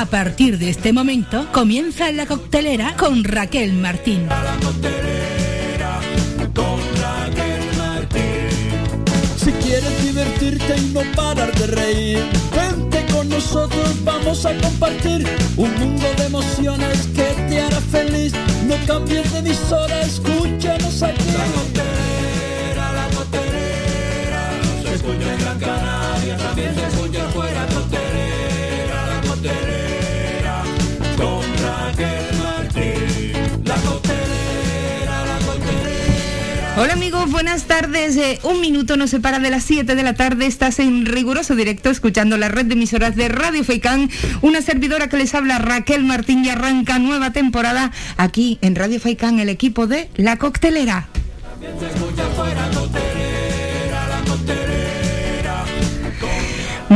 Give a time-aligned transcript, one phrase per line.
[0.00, 4.30] A partir de este momento comienza la coctelera con Raquel Martín.
[9.36, 12.24] Si quieres divertirte y no parar de reír,
[12.56, 15.28] vente con nosotros, vamos a compartir
[15.58, 18.32] un mundo de emociones que te hará feliz.
[18.66, 21.89] No cambies de emisora, escúchanos aquí.
[36.82, 38.16] Hola amigos, buenas tardes.
[38.16, 40.46] Eh, un minuto nos separa de las 7 de la tarde.
[40.46, 44.08] Estás en riguroso directo escuchando la red de emisoras de Radio Faicán.
[44.40, 49.40] Una servidora que les habla Raquel Martín y arranca nueva temporada aquí en Radio Faicán,
[49.40, 51.10] el equipo de La Coctelera.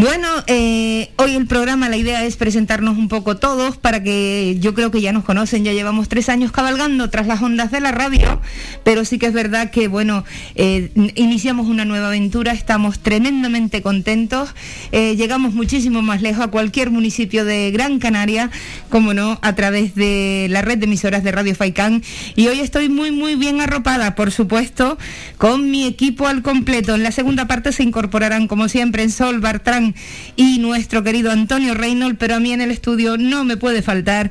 [0.05, 4.75] Bueno, eh, hoy el programa, la idea es presentarnos un poco todos para que yo
[4.75, 7.91] creo que ya nos conocen, ya llevamos tres años cabalgando tras las ondas de la
[7.91, 8.39] radio,
[8.83, 10.23] pero sí que es verdad que, bueno,
[10.57, 14.55] eh, iniciamos una nueva aventura, estamos tremendamente contentos,
[14.93, 18.51] eh, llegamos muchísimo más lejos a cualquier municipio de Gran Canaria,
[18.91, 22.03] como no, a través de la red de emisoras de Radio Faicán,
[22.37, 24.99] y hoy estoy muy, muy bien arropada, por supuesto,
[25.39, 26.95] con mi equipo al completo.
[26.95, 29.94] En la segunda parte se incorporarán, como siempre, en Sol Bartrán
[30.37, 34.31] y nuestro querido Antonio Reynolds, pero a mí en el estudio no me puede faltar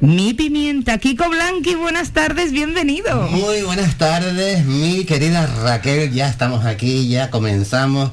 [0.00, 0.98] mi pimienta.
[0.98, 3.28] Kiko Blanqui, buenas tardes, bienvenido.
[3.28, 6.12] Muy buenas tardes, mi querida Raquel.
[6.12, 8.10] Ya estamos aquí, ya comenzamos.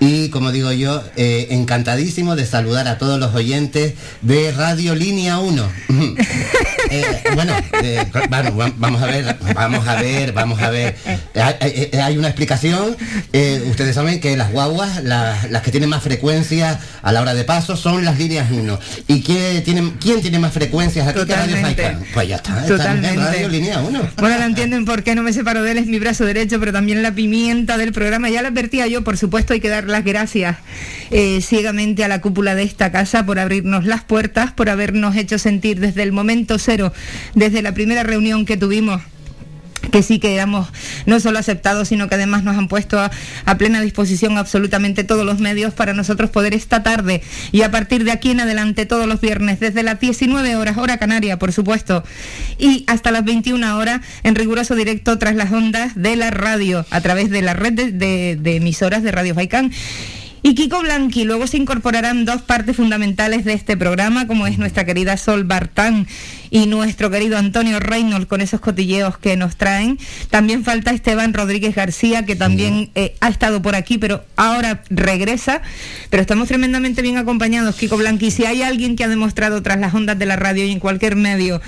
[0.00, 5.38] Y como digo yo, eh, encantadísimo de saludar a todos los oyentes de Radio Línea
[5.38, 5.68] 1.
[6.90, 7.04] Eh,
[7.34, 10.96] bueno, eh, bueno, va- vamos a ver, vamos a ver, vamos a ver.
[12.02, 12.96] Hay, una explicación.
[13.34, 17.34] Eh, ustedes saben que las guaguas, la- las que tienen más frecuencia a la hora
[17.34, 18.78] de paso, son las líneas 1.
[19.06, 21.82] ¿Y quién tiene, quién tiene más frecuencias aquí que Radio Totalmente.
[21.82, 22.04] Faicán?
[22.14, 23.20] Pues ya está, estamos en Totalmente.
[23.22, 23.90] Radio Línea 1.
[24.16, 26.72] Bueno, ahora entienden por qué no me separo de él, es mi brazo derecho, pero
[26.72, 28.30] también la pimienta del programa.
[28.30, 30.56] Ya lo advertía yo, por supuesto, hay que dar las gracias
[31.10, 35.38] eh, ciegamente a la cúpula de esta casa por abrirnos las puertas, por habernos hecho
[35.38, 36.92] sentir desde el momento cero,
[37.34, 39.02] desde la primera reunión que tuvimos
[39.90, 40.68] que sí que éramos
[41.06, 43.10] no solo aceptados, sino que además nos han puesto a,
[43.58, 47.22] plena disposición absolutamente todos los medios para nosotros poder esta tarde
[47.52, 50.98] y a partir de aquí en adelante todos los viernes, desde las 19 horas, hora
[50.98, 52.04] canaria, por supuesto,
[52.58, 57.00] y hasta las 21 horas en riguroso directo tras las ondas de la radio, a
[57.00, 59.72] través de la red de, de- de emisoras de Radio Faicán.
[60.48, 64.86] Y Kiko Blanqui, luego se incorporarán dos partes fundamentales de este programa, como es nuestra
[64.86, 66.06] querida Sol Bartán
[66.48, 69.98] y nuestro querido Antonio Reynolds con esos cotilleos que nos traen.
[70.30, 75.60] También falta Esteban Rodríguez García, que también eh, ha estado por aquí, pero ahora regresa.
[76.08, 78.30] Pero estamos tremendamente bien acompañados, Kiko Blanqui.
[78.30, 81.14] Si hay alguien que ha demostrado tras las ondas de la radio y en cualquier
[81.14, 81.60] medio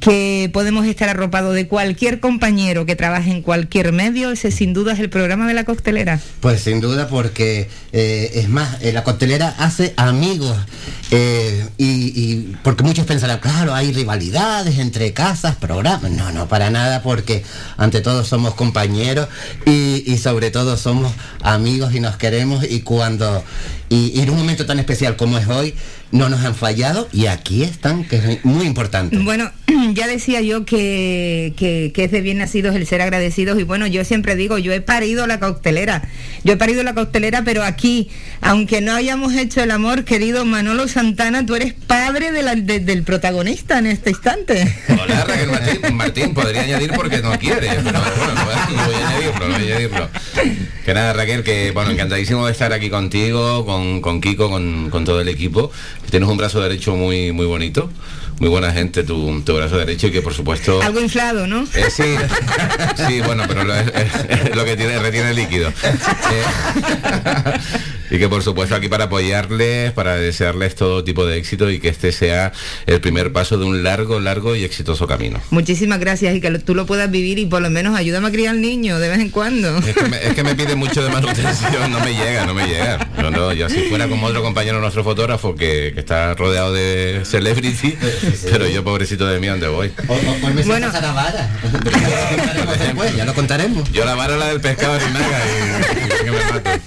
[0.00, 4.94] que podemos estar arropados de cualquier compañero que trabaje en cualquier medio, ese sin duda
[4.94, 6.18] es el programa de la coctelera.
[6.40, 10.56] Pues sin duda porque eh, es más, eh, la coctelera hace amigos
[11.10, 16.10] eh, y, porque muchos pensarán, claro, hay rivalidades entre casas, programas.
[16.10, 17.44] No, no, para nada porque
[17.76, 19.28] ante todo somos compañeros
[19.66, 21.12] y, sobre todo somos
[21.42, 23.44] amigos y nos queremos y cuando,
[23.88, 25.74] y en un momento tan especial como es hoy,
[26.12, 29.16] no nos han fallado y aquí están, que es muy importante.
[29.18, 29.50] Bueno,
[29.94, 33.86] ya decía yo que, que, que es de bien nacidos el ser agradecidos y bueno,
[33.86, 36.02] yo siempre digo, yo he parido la coctelera,
[36.44, 38.08] yo he parido la coctelera, pero aquí,
[38.40, 43.86] aunque no hayamos hecho el amor, querido Manolo Santana, tú eres padre del protagonista en
[43.86, 44.76] este instante.
[44.88, 49.40] Hola Raquel Martín, podría añadir porque no quiere, pero bueno, no, no voy a añadirlo,
[49.40, 50.08] no voy a añadirlo.
[50.84, 55.04] Que nada, Raquel, que bueno, encantadísimo de estar aquí contigo, con, con Kiko, con, con
[55.04, 55.70] todo el equipo.
[56.10, 57.90] Tienes un brazo derecho muy, muy bonito,
[58.40, 60.82] muy buena gente tu, tu brazo derecho y que por supuesto...
[60.82, 61.64] Algo inflado, ¿no?
[61.74, 62.16] Eh, sí,
[63.06, 63.86] sí, bueno, pero lo, es,
[64.28, 65.68] es lo que tiene, retiene líquido.
[65.68, 67.54] Eh,
[68.10, 71.88] y que por supuesto aquí para apoyarles, para desearles todo tipo de éxito y que
[71.88, 72.52] este sea
[72.86, 75.40] el primer paso de un largo, largo y exitoso camino.
[75.50, 78.30] Muchísimas gracias y que lo- tú lo puedas vivir y por lo menos ayúdame a
[78.30, 79.78] criar al niño de vez en cuando.
[79.78, 82.66] Es que, me, es que me pide mucho de manutención, no me llega, no me
[82.66, 83.08] llega.
[83.20, 87.22] Yo, no, yo si fuera como otro compañero nuestro fotógrafo que, que está rodeado de
[87.24, 87.96] celebrity,
[88.50, 89.92] pero yo pobrecito de mí, ¿dónde voy?
[90.08, 90.16] O, o-
[90.46, 90.90] o me Bueno.
[90.92, 91.48] a la vara.
[93.16, 93.90] Ya lo contaremos.
[93.92, 96.80] Yo la vara la del pescado de Naga y, y que me mate.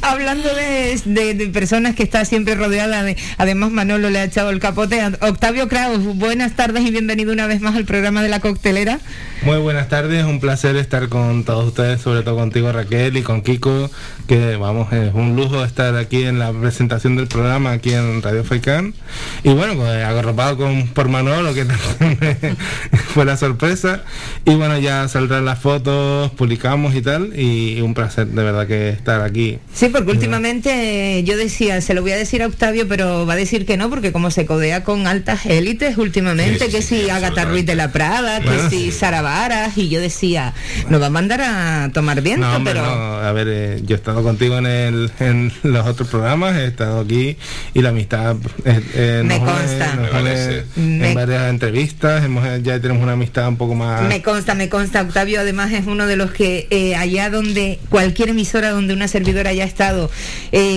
[0.02, 5.00] Hablando de, personas que está siempre rodeada de, además Manolo le ha echado el capote.
[5.20, 8.98] Octavio Kraus, buenas tardes y bienvenido una vez más al programa de la coctelera.
[9.42, 13.42] Muy buenas tardes, un placer estar con todos ustedes, sobre todo contigo Raquel y con
[13.42, 13.90] Kiko,
[14.26, 18.44] que vamos, es un lujo estar aquí en la presentación del programa aquí en Radio
[18.44, 18.94] Faicán.
[19.44, 21.64] Y bueno, pues, agarropado con, por Manolo, que
[23.14, 24.02] fue la sorpresa.
[24.44, 27.38] Y bueno, ya saldrán las fotos, publicamos y tal.
[27.38, 29.58] Y, un placer de verdad que estar aquí.
[29.72, 33.36] Sí, porque últimamente yo decía, se lo voy a decir a Octavio, pero va a
[33.36, 37.64] decir que no, porque como se codea con altas élites últimamente, que si Agatha Ruiz
[37.64, 40.52] de la Prada, que si Sara Varas, y yo decía,
[40.88, 42.82] nos va a mandar a tomar viento, pero...
[42.82, 47.00] a ver, eh, yo he estado contigo en, el, en los otros programas, he estado
[47.00, 47.36] aquí
[47.74, 49.98] y la amistad eh, eh, me consta.
[50.76, 54.08] en varias entrevistas, hemos, ya tenemos una amistad un poco más...
[54.08, 55.02] Me consta, me consta.
[55.02, 59.64] Octavio además es uno de los que allá donde cualquier emisora donde una servidora haya
[59.64, 60.10] estado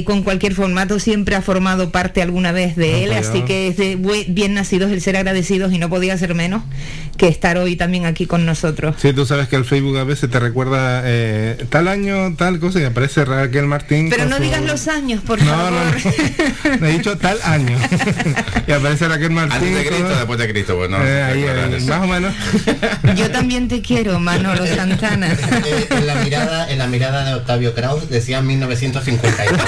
[0.03, 3.97] con cualquier formato siempre ha formado parte alguna vez de él, así que es de
[4.27, 6.63] bien nacidos el ser agradecidos y no podía ser menos
[7.19, 8.95] que estar hoy también aquí con nosotros.
[8.97, 12.79] Sí, tú sabes que el Facebook a veces te recuerda eh, tal año, tal cosa
[12.79, 14.09] y aparece Raquel Martín.
[14.09, 15.71] Pero no digas los años, por favor.
[15.71, 17.77] No, no, he dicho tal año.
[18.67, 19.53] y aparece Raquel Martín.
[19.53, 21.03] Antes de Cristo, después de Cristo, pues no.
[21.03, 22.33] Eh, ahí, eh, más o menos.
[23.15, 25.35] Yo también te quiero, Manolo Santana.
[25.89, 29.59] en, la mirada, en la mirada de Octavio Kraus decía 1952.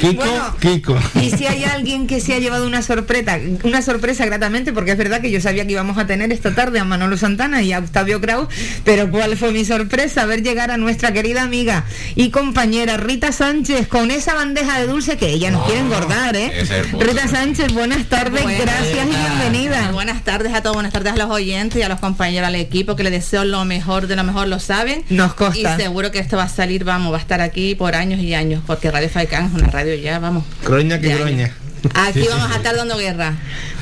[0.00, 0.98] Kiko, Kiko.
[1.20, 4.98] Y si hay alguien que se ha llevado una sorpresa, una sorpresa gratamente, porque es
[4.98, 7.78] verdad que yo sabía que íbamos a tener esta tarde a Manolo Santana y a
[7.78, 8.48] Octavio Kraus,
[8.84, 11.73] pero cuál fue mi sorpresa ver llegar a nuestra querida amiga
[12.14, 16.52] y compañera Rita Sánchez con esa bandeja de dulce que ella nos quiere engordar, ¿eh?
[16.98, 19.90] Rita Sánchez, buenas tardes, gracias y bienvenida.
[19.92, 22.96] Buenas tardes a todos, buenas tardes a los oyentes y a los compañeros, al equipo
[22.96, 25.04] que le deseo lo mejor de lo mejor, lo saben.
[25.08, 25.74] Nos consta.
[25.74, 28.34] Y seguro que esto va a salir, vamos, va a estar aquí por años y
[28.34, 30.44] años, porque Radio Faicán es una radio ya, vamos.
[30.62, 31.54] Croña que groña.
[31.94, 33.34] Aquí vamos a estar dando guerra.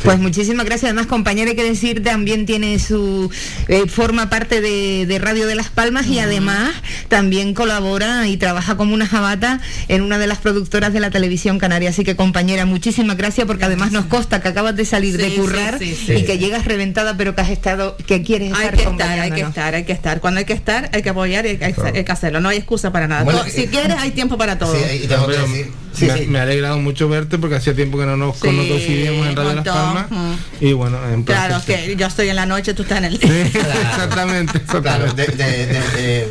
[0.02, 0.90] Pues muchísimas gracias.
[0.90, 3.30] Además, compañera, hay que decir, también tiene su,
[3.68, 6.72] eh, forma parte de, Radio de Las Palmas y además
[7.08, 11.58] también colabora y trabaja como una jabata en una de las productoras de la televisión
[11.58, 11.90] canaria.
[11.90, 15.80] Así que, compañera, muchísimas gracias porque además nos consta que acabas de salir de currar
[15.80, 19.30] y que llegas reventada, pero que has estado, que quieres estar Hay que estar, hay
[19.30, 20.20] que estar, hay que estar.
[20.20, 22.40] Cuando hay que estar, hay que apoyar y hay, que hacerlo.
[22.40, 23.44] No hay excusa para nada.
[23.48, 24.74] si quieres, hay tiempo para todo.
[26.28, 29.64] Me, ha alegrado mucho verte porque hacía tiempo que no nos, coincidíamos en Radio Las
[29.64, 30.06] Palmas.
[30.60, 33.46] Y bueno, en Claro, que yo estoy en la noche, tú estás en el día.
[33.46, 34.60] exactamente.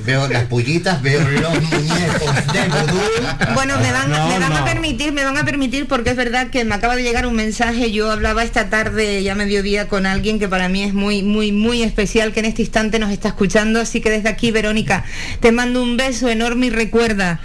[0.05, 5.23] veo las pullitas, veo los muñecos de Bueno, me van, me van a permitir, me
[5.23, 7.91] van a permitir porque es verdad que me acaba de llegar un mensaje.
[7.91, 11.83] Yo hablaba esta tarde, ya mediodía, con alguien que para mí es muy, muy, muy
[11.83, 13.79] especial, que en este instante nos está escuchando.
[13.79, 15.03] Así que desde aquí, Verónica,
[15.39, 17.39] te mando un beso enorme y recuerda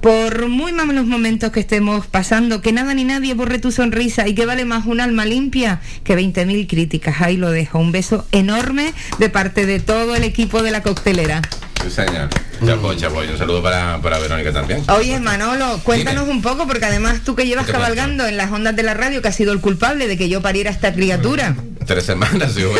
[0.00, 4.34] por muy malos momentos que estemos pasando, que nada ni nadie borre tu sonrisa y
[4.34, 7.20] que vale más un alma limpia que 20.000 críticas.
[7.20, 7.78] Ahí lo dejo.
[7.78, 11.42] Un beso enorme de parte de todo el equipo de la coctelera.
[11.82, 12.28] Sí, señor.
[12.60, 14.82] Un saludo para, para, Verónica también.
[14.88, 18.82] Oye, Manolo, cuéntanos un poco, porque además tú que llevas cabalgando en las ondas de
[18.82, 21.54] la radio, que has sido el culpable de que yo pariera esta criatura.
[21.86, 22.70] Tres semanas, yo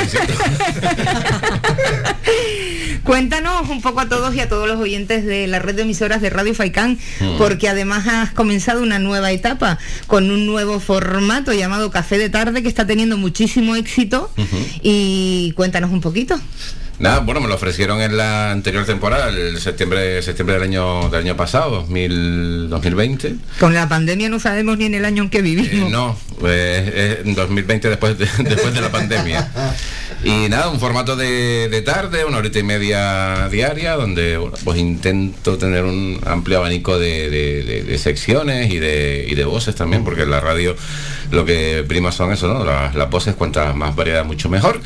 [3.04, 6.20] Cuéntanos un poco a todos y a todos los oyentes de la red de emisoras
[6.20, 7.38] de Radio Faicán, mm.
[7.38, 12.62] porque además has comenzado una nueva etapa con un nuevo formato llamado Café de Tarde
[12.62, 14.30] que está teniendo muchísimo éxito.
[14.82, 16.38] Y cuéntanos un poquito.
[16.98, 21.20] Nada, bueno, me lo ofrecieron en la anterior temporada, el septiembre, septiembre del año del
[21.20, 23.36] año pasado, 2020.
[23.60, 25.72] Con la pandemia no sabemos ni en el año en que vivimos.
[25.72, 29.48] Eh, no, pues en 2020 después de, después de la pandemia.
[30.24, 35.84] Y nada, un formato de, tarde, una horita y media diaria, donde pues intento tener
[35.84, 40.74] un amplio abanico de, secciones y de, y de voces también, porque en la radio
[41.30, 42.64] lo que prima son eso, ¿no?
[42.64, 44.80] Las, voces, cuantas más variedad, mucho mejor.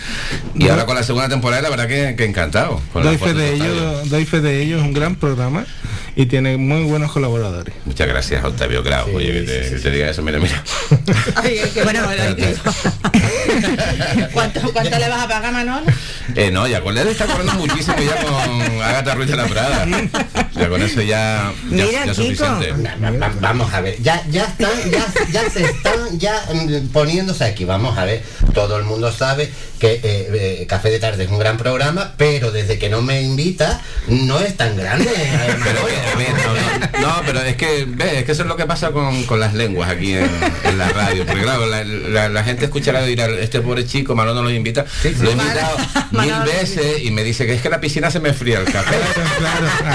[0.55, 2.81] Y ahora con la segunda temporada, la verdad que, que encantado.
[2.95, 5.65] Doy fe, de ello, doy fe de ello, es un gran programa
[6.15, 7.75] y tiene muy buenos colaboradores.
[7.85, 9.15] Muchas gracias, Octavio Grau.
[9.15, 10.63] Oye, que te, diga eso, mira, mira.
[11.85, 12.01] bueno,
[14.33, 15.87] ¿Cuánto, ¿Cuánto, le vas a pagar, Manolo?
[16.35, 19.87] Eh, no, ya con él está cobrando muchísimo ya con Agatha Ruiz de la Prada.
[20.55, 22.75] Ya con eso ya, ya, Mira, ya suficiente.
[23.41, 27.65] Vamos a ver, ya, ya están, ya, ya se están ya mm, poniéndose aquí.
[27.65, 28.23] Vamos a ver,
[28.55, 32.53] todo el mundo sabe que eh, eh, Café de Tarde es un gran programa, pero
[32.53, 35.11] desde que no me invita, no es tan grande.
[37.01, 39.91] No, pero es que, es que eso es lo que pasa con, con las lenguas
[39.91, 41.27] aquí en, la radio.
[41.27, 44.85] Porque claro, la, la, gente escuchará dirá, este pobre chico, Malo no lo invita.
[45.05, 45.77] lo he invitado
[46.11, 48.97] mil veces y me dice que es que la piscina se me fría el café.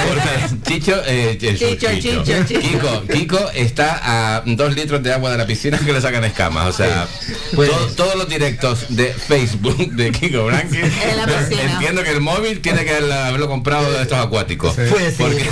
[0.08, 5.48] Porque Chicho, eh, Chicho, Chicho, Kiko, Kiko está a dos litros de agua de la
[5.48, 6.68] piscina que le sacan escamas.
[6.68, 7.08] O sea,
[7.56, 10.78] pues, todos los directos de Facebook de Kiko Branqui.
[10.78, 14.76] Entiendo que el móvil tiene que haberlo comprado de estos acuáticos.
[14.76, 15.46] Pues porque...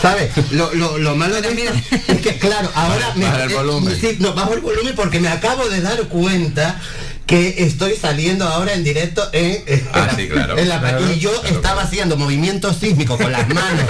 [0.00, 0.30] ¿Sabes?
[0.52, 1.72] Lo, lo, lo malo de mira,
[2.08, 4.00] es que, claro, ahora me, Baja el eh, volumen.
[4.00, 6.80] sí, no, bajo el volumen porque me acabo de dar cuenta
[7.26, 9.62] que estoy saliendo ahora en directo en,
[9.92, 10.58] Ah, sí, claro.
[10.58, 11.80] en la Claro, y yo claro, estaba claro.
[11.88, 13.84] haciendo movimientos sísmicos con las manos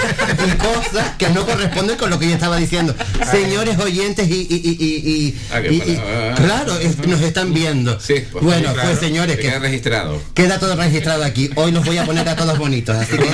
[0.47, 2.95] y cosas que no corresponden con lo que yo estaba diciendo.
[3.31, 6.35] Señores oyentes y, y, y, y- y- Ah, y- Ah.
[6.37, 7.99] claro, es- nos están viendo.
[7.99, 10.23] Sí, pues, bueno, pues señores, Que que quede registrado.
[10.35, 11.51] queda todo registrado aquí.
[11.57, 13.29] Hoy los voy a poner a todos bonitos, así que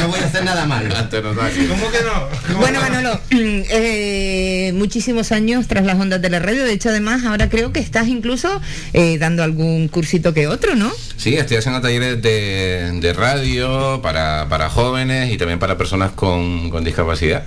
[0.00, 0.92] no voy a hacer nada malo.
[1.10, 2.58] ¿Cómo que no?
[2.58, 6.64] Bueno, Manolo, eh, muchísimos años tras las ondas de la radio.
[6.64, 8.60] De hecho, además, ahora creo que estás incluso
[8.92, 10.90] eh, dando algún cursito que otro, ¿no?
[11.16, 16.70] Sí, estoy haciendo talleres de, de radio para, para jóvenes y también para personas con,
[16.70, 17.44] con discapacidad.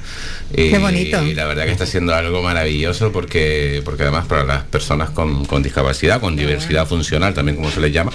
[0.53, 1.21] Y, Qué bonito.
[1.23, 5.45] Y la verdad que está siendo algo maravilloso porque, porque además para las personas con,
[5.45, 8.11] con discapacidad, con diversidad funcional también como se les llama,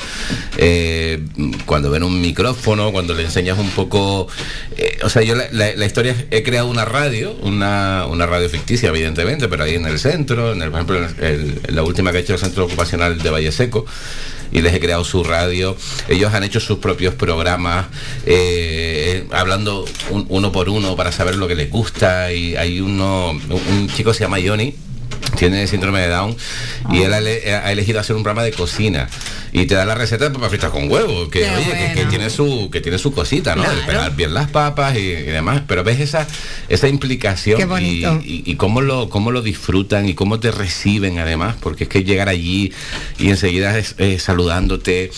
[0.57, 1.21] eh,
[1.67, 4.29] cuando ven un micrófono, cuando le enseñas un poco...
[4.77, 8.49] eh, o sea, yo la, la- la historia, he creado una radio, una, una radio
[8.49, 11.83] ficticia evidentemente, pero ahí en el centro, en el, por ejemplo, en el- en la
[11.83, 13.85] última que ha hecho el Centro Ocupacional de Valle Seco,
[14.53, 15.77] y les he creado su radio.
[16.09, 17.87] Ellos han hecho sus propios programas,
[18.27, 22.33] eh, hablando un- uno por uno para saber lo que les gusta.
[22.33, 24.75] Y hay uno, un chico se llama Johnny.
[25.41, 26.37] Tiene síndrome de Down
[26.93, 29.09] y él ha, ele- ha elegido hacer un programa de cocina
[29.53, 32.69] y te da la receta de papas fritas con huevo, que oye, que- tiene su
[32.71, 33.63] que tiene su cosita, ¿no?
[33.65, 33.87] El Claro.
[33.87, 36.27] pelar bien las papas y, y demás, pero ves esa
[36.69, 38.21] esa implicación y, bonito.
[38.23, 42.05] y- y cómo lo cómo lo disfrutan y cómo te reciben además, porque es que
[42.05, 42.73] llegar allí
[43.19, 45.11] y enseguida es, eh, saludándote eh,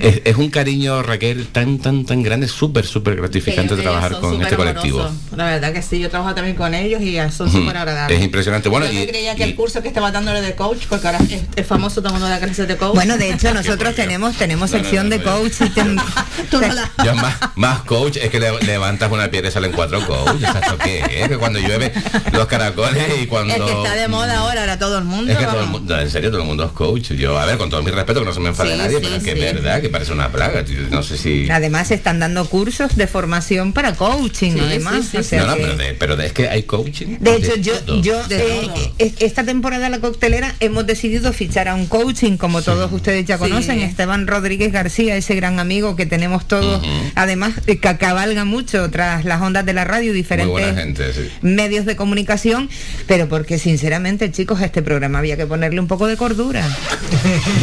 [0.00, 4.20] es, es un cariño Raquel tan tan tan grande, súper súper gratificante Ellos- trabajar ellos
[4.20, 5.00] con este colectivo.
[5.00, 5.20] amorosos.
[5.36, 7.58] La verdad que sí, yo trabajo también con ellos y son Ujú.
[7.60, 8.18] súper agradables.
[8.18, 8.68] Es impresionante.
[8.68, 11.06] Bueno, yo y- me creía que y- el curso que estaba dándole de coach, porque
[11.06, 12.94] ahora es, es famoso todo el mundo da clases de coach.
[12.94, 15.96] Bueno, de hecho, nosotros tenemos tenemos No, no, sección no, de coach y ten-
[16.50, 19.72] Tú no la- Yo más, más coach es que le- levantas una piedra y salen
[19.72, 20.42] cuatro coach.
[20.42, 21.28] ¿Esto qué es?
[21.28, 21.92] Que cuando llueve
[22.32, 23.54] los caracoles y cuando.
[23.54, 25.32] Que está de moda ahora, ahora todo el mundo.
[25.32, 25.80] Es que todo el vamos.
[25.80, 27.12] mundo, en serio, todo el mundo es coach.
[27.12, 29.02] Yo, a ver, con todo mi respeto, que no se me enfade Sí, nadie, sí,
[29.02, 29.40] pero es que sí.
[29.42, 30.64] es verdad que parece una plaga.
[30.90, 31.48] No sé si.
[31.50, 35.04] además están dando cursos de formación para coaching, Sí, además.
[35.04, 37.16] sí, sí, o sea no, no, pero, de, pero de- es que hay coaching.
[37.20, 38.00] De hecho, yo, todo.
[38.02, 42.62] yo De eh, eh, esta temporada la coctelera hemos decidido fichar a un coaching, como
[42.62, 43.40] todos ustedes ya Sí.
[43.44, 46.88] conocen, Esteban Rodríguez García, ese gran amigo que tenemos todos, Ujú.
[47.14, 51.28] además eh, que cabalga mucho tras las ondas de la radio, diferentes buena gente, sí.
[51.42, 52.68] medios de comunicación,
[53.06, 56.64] pero porque sinceramente, chicos, a este programa había que ponerle un poco de cordura.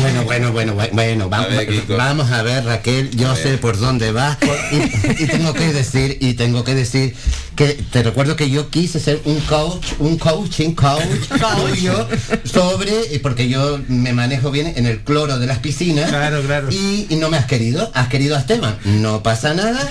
[0.02, 3.78] Bueno, bueno, bueno, bueno, bueno, va- A ver, Vamos a ver Raquel, yo sé por
[3.78, 4.38] dónde va.
[4.72, 7.16] Y, y tengo que decir, y tengo que decir
[7.62, 11.04] que te recuerdo que yo quise ser un coach, un coaching coach
[11.58, 12.08] tuyo
[12.44, 16.70] sobre, y porque yo me manejo bien en el cloro de las piscinas Claro, claro.
[16.72, 19.88] Y, y no me has querido, has querido a Esteban, no pasa nada.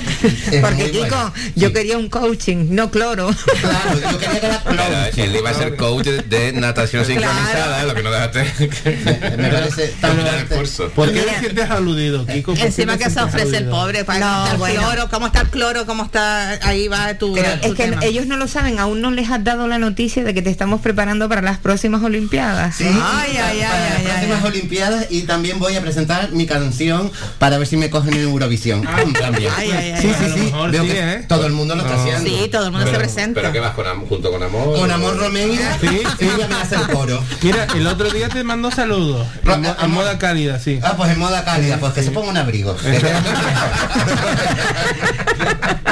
[0.50, 1.32] es Porque, muy Kiko, bueno.
[1.54, 3.30] yo Sí, quería un coaching, no cloro.
[3.60, 5.06] Claro, yo quería que era cloro.
[5.16, 9.36] él iba a ser coach de, natación sincronizada, lo que no dejaste.
[9.36, 10.88] Me parece tan curso.
[10.90, 11.34] ¿Por qué Mira.
[11.34, 12.52] te sientes aludido, Kiko?
[12.52, 14.80] ¿Por qué Encima que se ofrece el pobre para No, el bueno.
[14.82, 18.04] cloro, cómo está el cloro, cómo está ahí va tu, Pero tu es que tema.
[18.04, 20.80] ellos no lo saben, aún no les has dado la noticia de que te estamos
[20.80, 22.76] preparando para las próximas Olimpiadas.
[22.76, 24.48] Sí, Ay, para- ay, para ay, las ay, próximas ay.
[24.50, 28.82] Olimpiadas y también voy a presentar mi canción para ver si me cogen en Eurovisión.
[29.20, 29.52] También.
[29.56, 30.02] Ay, ay, ay.
[30.02, 30.40] sí, sí, sí.
[30.46, 31.24] mejor Veo sí, que ¿eh?
[31.28, 32.00] todo el mundo lo está No.
[32.02, 32.28] haciendo.
[32.28, 33.40] Sí, todo el mundo se presenta.
[33.40, 34.78] Pero que vas con, junto con amor.
[34.78, 35.88] Con Amor Romeira, Sí,
[36.18, 36.28] sí.
[36.36, 37.22] ella me hace el coro.
[37.42, 39.26] Mira, el otro día te mando saludos.
[39.44, 40.78] Ro- En, moda cálida, sí.
[40.82, 42.76] Ah, pues en moda cálida, pues que se ponga un abrigo.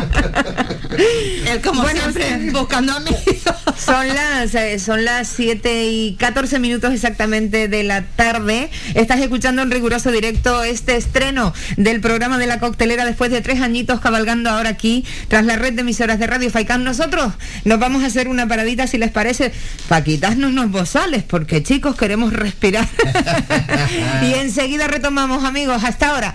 [1.46, 3.18] Él como Bueno, siempre buscando amigos.
[3.78, 8.70] Son las eh, son las 7 y 14 minutos exactamente de la tarde.
[8.94, 13.60] Estás escuchando en riguroso directo este estreno del programa de la coctelera después de tres
[13.60, 16.82] añitos cabalgando ahora aquí tras la red de emisoras de Radio Faicán.
[16.82, 17.32] Nosotros
[17.64, 19.52] nos vamos a hacer una paradita si les parece
[19.88, 22.88] para quitarnos unos bozales porque chicos queremos respirar.
[24.22, 25.84] y enseguida retomamos amigos.
[25.84, 26.34] Hasta ahora.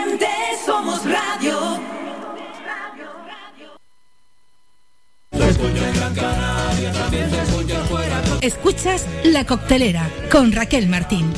[8.41, 11.31] Escuchas La Coctelera con Raquel Martín.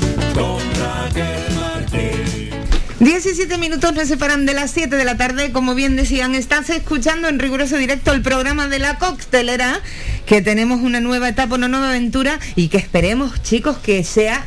[3.01, 5.51] 17 minutos nos separan de las 7 de la tarde.
[5.51, 9.81] Como bien decían, estás escuchando en riguroso directo el programa de la coctelera,
[10.25, 14.45] que tenemos una nueva etapa, una nueva aventura y que esperemos, chicos, que sea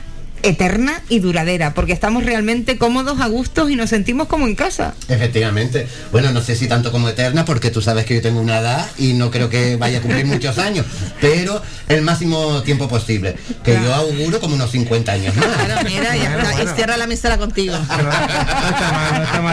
[0.48, 4.94] eterna y duradera, porque estamos realmente cómodos, a gustos y nos sentimos como en casa.
[5.08, 5.86] Efectivamente.
[6.12, 8.86] Bueno, no sé si tanto como eterna, porque tú sabes que yo tengo una edad
[8.98, 10.86] y no creo que vaya a cumplir muchos años,
[11.20, 15.46] pero el máximo tiempo posible, que yo auguro como unos 50 años más.
[15.46, 17.74] Claro, mira, ya está, y cierra la misera contigo.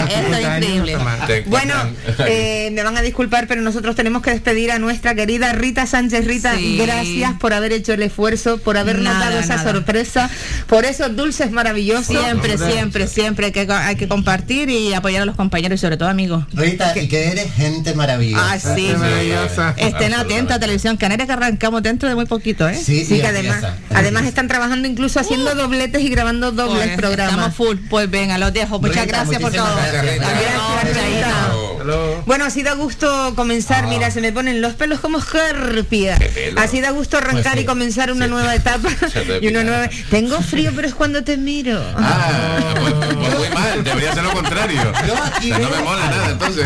[0.09, 0.97] Esto es increíble.
[1.47, 1.73] Bueno,
[2.27, 6.25] eh, me van a disculpar, pero nosotros tenemos que despedir a nuestra querida Rita Sánchez.
[6.25, 6.77] Rita, Sí.
[6.77, 9.71] gracias por haber hecho el esfuerzo, por haber Nada, notado esa nada.
[9.71, 10.29] sorpresa,
[10.67, 12.07] por esos dulces maravillosos.
[12.07, 15.97] Siempre, siempre, siempre hay que, hay que compartir y apoyar a los compañeros y sobre
[15.97, 16.45] todo amigos.
[16.53, 18.53] Rita, y que eres gente maravillosa.
[18.53, 18.93] Ah, sí.
[19.77, 22.75] Estén atentos a Televisión Canaria que arrancamos dentro de muy poquito, ¿eh?
[22.75, 27.33] Sí, Sí, que además, además están trabajando incluso haciendo dobletes y grabando dobles Pues, programas.
[27.33, 27.77] Estamos full.
[27.89, 28.79] Pues venga, los dejo.
[28.79, 29.65] Muchas Rita, gracias por todo.
[29.65, 30.31] muchísimas gracias, Rita.
[30.31, 31.62] Gracias,
[32.25, 36.17] Bueno, así da gusto comenzar, mira, se me ponen los pelos como escarpia.
[36.57, 37.59] Así da gusto arrancar Pues sí.
[37.61, 38.89] y comenzar una nueva etapa.
[39.41, 39.89] Y una nueva...
[40.09, 41.81] Tengo frío, pero es cuando te miro.
[41.97, 44.81] Ah, pues, pues muy mal, debería ser lo contrario.
[44.81, 46.65] O sea, no me mola nada, entonces.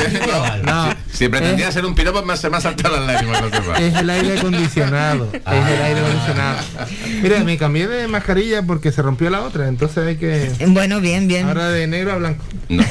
[0.63, 0.91] No.
[1.11, 3.41] Si, si pretendía ser un piropo, me se me ha saltado las lágrimas.
[3.79, 5.29] Es el aire acondicionado.
[5.33, 6.57] es el aire acondicionado.
[7.21, 10.51] Mira, me cambié de mascarilla porque se rompió la otra, entonces hay que.
[10.67, 11.47] Bueno, bien, bien.
[11.47, 12.43] Ahora de negro a blanco.
[12.69, 12.83] No,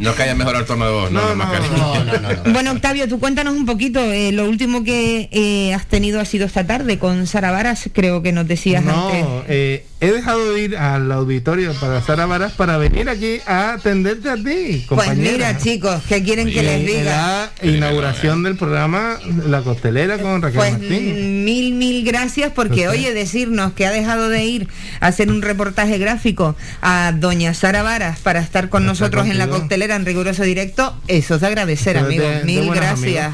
[0.00, 2.42] no es que haya mejorado el tono de voz, no, no, mascarilla.
[2.52, 4.00] Bueno, Octavio, tú cuéntanos un poquito.
[4.12, 8.22] eh, lo último que eh, has tenido ha sido esta tarde con Sara Varas, creo
[8.22, 9.22] que nos decías antes.
[9.22, 13.74] No, eh, he dejado de ir al auditorio para Sara Varas para venir aquí a
[13.74, 15.32] atenderte a ti, Pues compañera.
[15.32, 17.50] mira, chicos, ¿qué quieren que les diga?
[17.62, 21.44] La inauguración del programa La Costelera con Raquel Pues Martín.
[21.44, 24.68] mil, mil gracias porque, oye, decirnos que ha dejado de ir
[25.00, 29.46] a hacer un reportaje gráfico a doña Sara Varas para estar con nosotros en la
[29.46, 32.44] costelera en riguroso directo, eso es de agradecer, amigos.
[32.44, 33.32] mil gracias.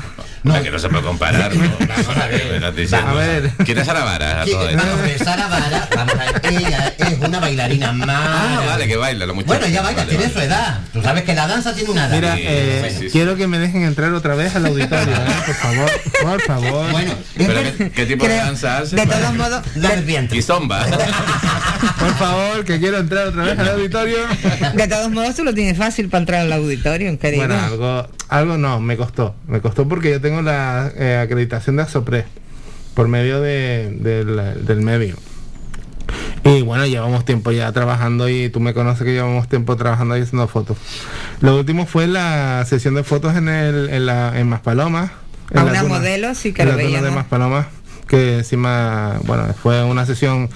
[0.49, 1.55] No, que no se puede comparar.
[1.55, 1.63] ¿no?
[1.63, 3.09] Me estás diciendo.
[3.09, 3.51] A ver.
[3.65, 4.43] ¿Quién es Sara Vara?
[4.43, 4.87] A todo ¿Quién- esto?
[4.89, 8.09] vamos a ver, Sara Vara, vamos a ver, ella es una bailarina más.
[8.11, 9.53] Ah, vale, que baila la muchacha.
[9.55, 10.35] Bueno, ella baila, Vale, tiene vale.
[10.35, 10.81] su edad.
[10.93, 12.15] Tú sabes que la danza tiene una edad.
[12.17, 13.11] Mira, Sí, eh, sí, sí.
[13.11, 15.19] quiero que me dejen entrar otra vez al auditorio, ¿eh?
[15.47, 15.91] por favor,
[16.23, 16.91] por favor.
[16.93, 18.97] Bueno, ¿Pero qué, qué tipo de danza hace?
[18.97, 20.37] de todos modos, la serpiente.
[20.37, 20.85] Y zomba.
[21.99, 24.19] Por favor, que quiero entrar otra vez al auditorio.
[24.75, 27.47] de todos modos tú lo tienes fácil para entrar al auditorio, querido.
[27.47, 29.35] Bueno, algo, algo no, me costó.
[29.47, 32.24] Me costó porque yo tengo la eh, acreditación de Asopre
[32.94, 35.16] por medio de, del, del medio.
[36.44, 40.22] Y bueno, llevamos tiempo ya trabajando y tú me conoces que llevamos tiempo trabajando y
[40.22, 40.79] haciendo fotos.
[41.40, 45.11] Lo último fue la sesión de fotos en el en, la, en Maspalomas.
[45.51, 47.16] en A la una modelo, sí que en lo la duna de veíamos.
[47.16, 47.66] Maspalomas,
[48.07, 50.48] que encima, bueno, fue una sesión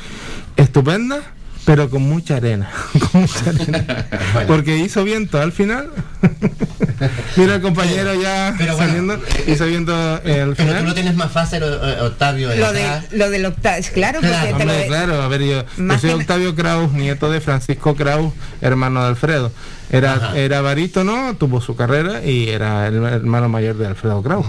[0.57, 1.21] estupenda,
[1.65, 2.71] pero con mucha arena.
[3.13, 4.07] con mucha arena.
[4.47, 5.91] Porque hizo viento al final.
[7.37, 9.93] Mira el compañero ya pero bueno, saliendo, hizo viento
[10.25, 10.95] eh, al Pero tú lo final.
[10.95, 12.49] tienes más fácil, eh, Octavio.
[12.51, 15.29] de Lo, de, lo del Octavio, claro, porque Claro, te lo Hombre, de- claro, a
[15.29, 19.51] ver, yo, yo soy Octavio Kraus, nieto de Francisco Kraus, hermano de Alfredo.
[19.91, 20.39] Era, Ajá.
[20.39, 24.47] era barítono, tuvo su carrera y era el hermano mayor de Alfredo Kraus.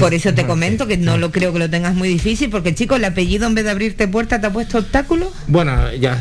[0.00, 2.98] Por eso te comento que no lo creo que lo tengas muy difícil, porque chicos,
[2.98, 5.28] el apellido en vez de abrirte puerta te ha puesto obstáculos.
[5.46, 6.20] Bueno, ya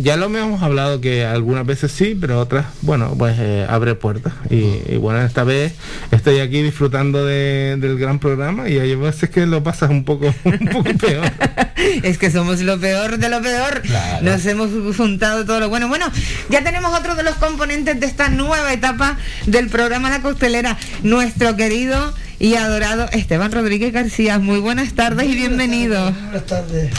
[0.00, 4.34] ya lo hemos hablado que algunas veces sí, pero otras, bueno, pues eh, abre puertas.
[4.50, 4.56] Y,
[4.88, 5.72] y bueno, esta vez
[6.10, 10.32] estoy aquí disfrutando de- del gran programa y hay veces que lo pasas un poco,
[10.44, 11.24] un poco peor.
[12.02, 13.80] Es que somos lo peor de lo peor.
[14.20, 15.88] Nos hemos juntado todo lo bueno.
[15.88, 16.04] Bueno,
[16.50, 21.54] ya tenemos otro de los componentes de esta nueva etapa del programa La Costelera, nuestro
[21.54, 24.40] querido y adorado Esteban Rodríguez García.
[24.40, 26.10] Muy buenas tardes y bienvenido.
[26.10, 26.90] Buenas tardes.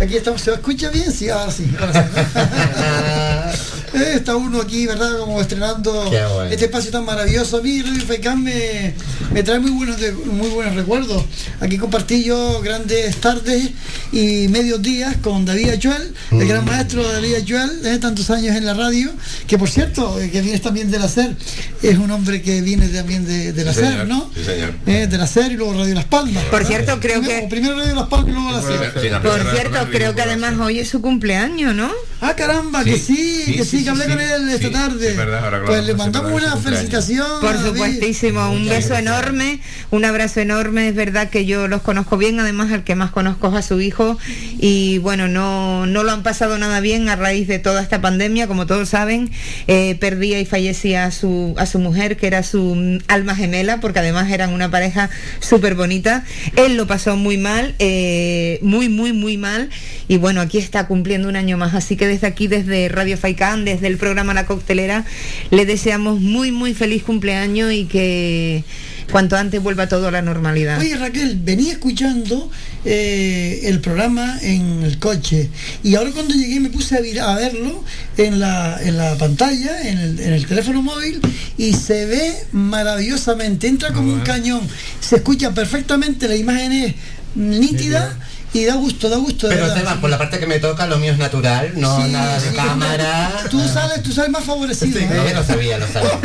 [0.00, 1.12] Aquí estamos, ¿se escucha bien?
[1.12, 1.70] Sí, ahora sí.
[1.78, 3.70] ahora sí.
[3.94, 5.18] Eh, Está uno aquí, ¿verdad?
[5.18, 6.44] Como estrenando bueno.
[6.50, 7.58] este espacio tan maravilloso.
[7.58, 8.94] A mí Radio Faikán me,
[9.32, 11.22] me trae muy buenos, de- muy buenos recuerdos.
[11.60, 13.70] Aquí compartí yo grandes tardes
[14.12, 18.64] y medios días con David Achuel, el gran maestro David Achuel, eh, tantos años en
[18.66, 19.10] la radio,
[19.46, 21.34] que por cierto, eh, que viene también del hacer,
[21.82, 24.06] es un hombre que viene también de, del Sí, hacer, señor.
[24.08, 24.30] ¿no?
[24.34, 24.74] Sí, señor.
[24.86, 26.42] Eh, del hacer y luego Radio Las Palmas.
[26.44, 29.50] Por cierto, creo Primero- que- Primero Radio Las Palmas y luego la sí, la Por
[29.52, 31.90] cierto, creo que además hoy es su cumpleaños, ¿no?
[32.20, 34.72] Ah, caramba, que Sí, sí, sí, que sí, sí, hablé sí, con él esta sí,
[34.72, 35.10] tarde.
[35.10, 37.26] sí, verdad, ahora, claro, pues le mandamos una felicitación.
[37.40, 37.68] Por David.
[37.68, 42.70] supuestísimo, un beso enorme, un abrazo enorme, es verdad que yo los conozco bien, además
[42.72, 44.18] el que más conozco es a su hijo.
[44.58, 48.46] Y bueno, no, no lo han pasado nada bien a raíz de toda esta pandemia,
[48.46, 49.30] como todos saben,
[49.66, 53.80] eh, perdía y fallecía a su, a su mujer, que era su mm, alma gemela,
[53.80, 56.24] porque además eran una pareja súper bonita,
[56.56, 59.70] él lo pasó muy mal, eh, muy, muy, muy mal.
[60.08, 63.64] Y bueno, aquí está cumpliendo un año más, así que desde aquí, desde Radio Faicán,
[63.64, 65.04] desde el programa La Coctelera,
[65.50, 68.64] le deseamos muy, muy feliz cumpleaños y que
[69.10, 70.78] cuanto antes vuelva todo a la normalidad.
[70.78, 72.50] Oye Raquel, venía escuchando
[72.84, 75.50] eh, el programa en el coche.
[75.82, 77.84] Y ahora cuando llegué me puse a, vir- a verlo
[78.16, 81.20] en la, en la pantalla, en el, en el teléfono móvil
[81.58, 84.62] y se ve maravillosamente, entra como un cañón,
[85.00, 86.94] se escucha perfectamente, la imagen es
[87.34, 88.16] nítida
[88.54, 89.48] y da gusto, da gusto.
[89.48, 89.78] de Pero verdad.
[89.78, 92.50] Esteban, por la parte que me toca, lo mío es natural, no Sí, nada de
[92.50, 92.56] sí.
[92.56, 93.30] cámara.
[93.50, 94.98] Tú sales, tú sales más favorecido.
[94.98, 95.32] Sí, ¿eh?
[95.34, 96.18] lo sabía, lo sabía.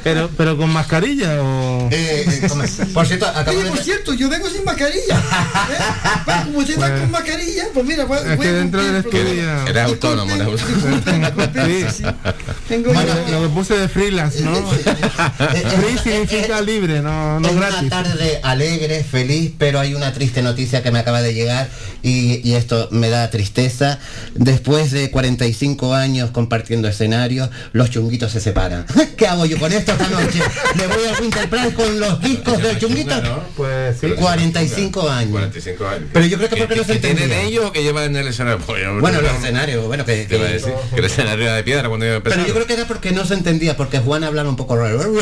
[0.04, 1.88] Pero, pero con mascarilla o.
[1.90, 2.48] Eh, eh,
[2.92, 3.70] por cierto, acabo Oye, de...
[3.70, 5.16] por cierto, yo vengo sin mascarilla.
[5.16, 6.22] ¿eh?
[6.26, 7.00] Bueno, como usted está Bueno.
[7.02, 10.32] con mascarilla, pues mira, voy, Es que dentro del estudio Eres autónomo.
[12.68, 14.54] Tengo Bueno, lo que puse de freelance, ¿no?
[14.66, 17.78] Free significa libre, no, no es gratis.
[17.80, 21.53] una tarde alegre, feliz, pero hay una triste noticia que me acaba de llegar
[22.02, 23.98] y, y esto me da tristeza.
[24.34, 28.86] Después de 45 años compartiendo escenario, los chunguitos se separan.
[29.16, 30.40] ¿Qué hago yo con esto esta noche?
[30.76, 33.14] ¿Me voy al Winter Plan con los discos del chunguito?
[33.56, 34.08] Pues sí.
[34.18, 35.30] 45 años.
[35.30, 36.08] 45 años.
[36.12, 37.48] Pero yo creo que porque no se ¿Qué tienen entendía.
[37.48, 38.58] ellos o que llevan en el escenario?
[38.64, 40.26] Pues yo- Bueno, los escenarios, bueno, que...
[40.26, 40.72] ¿Qué iba a que- decir?
[40.92, 42.36] Que el escenario era de piedra cuando yo empecé.
[42.36, 44.98] pero yo creo que era porque no se entendía, porque Juan hablaba un poco raro.
[45.04, 45.14] No.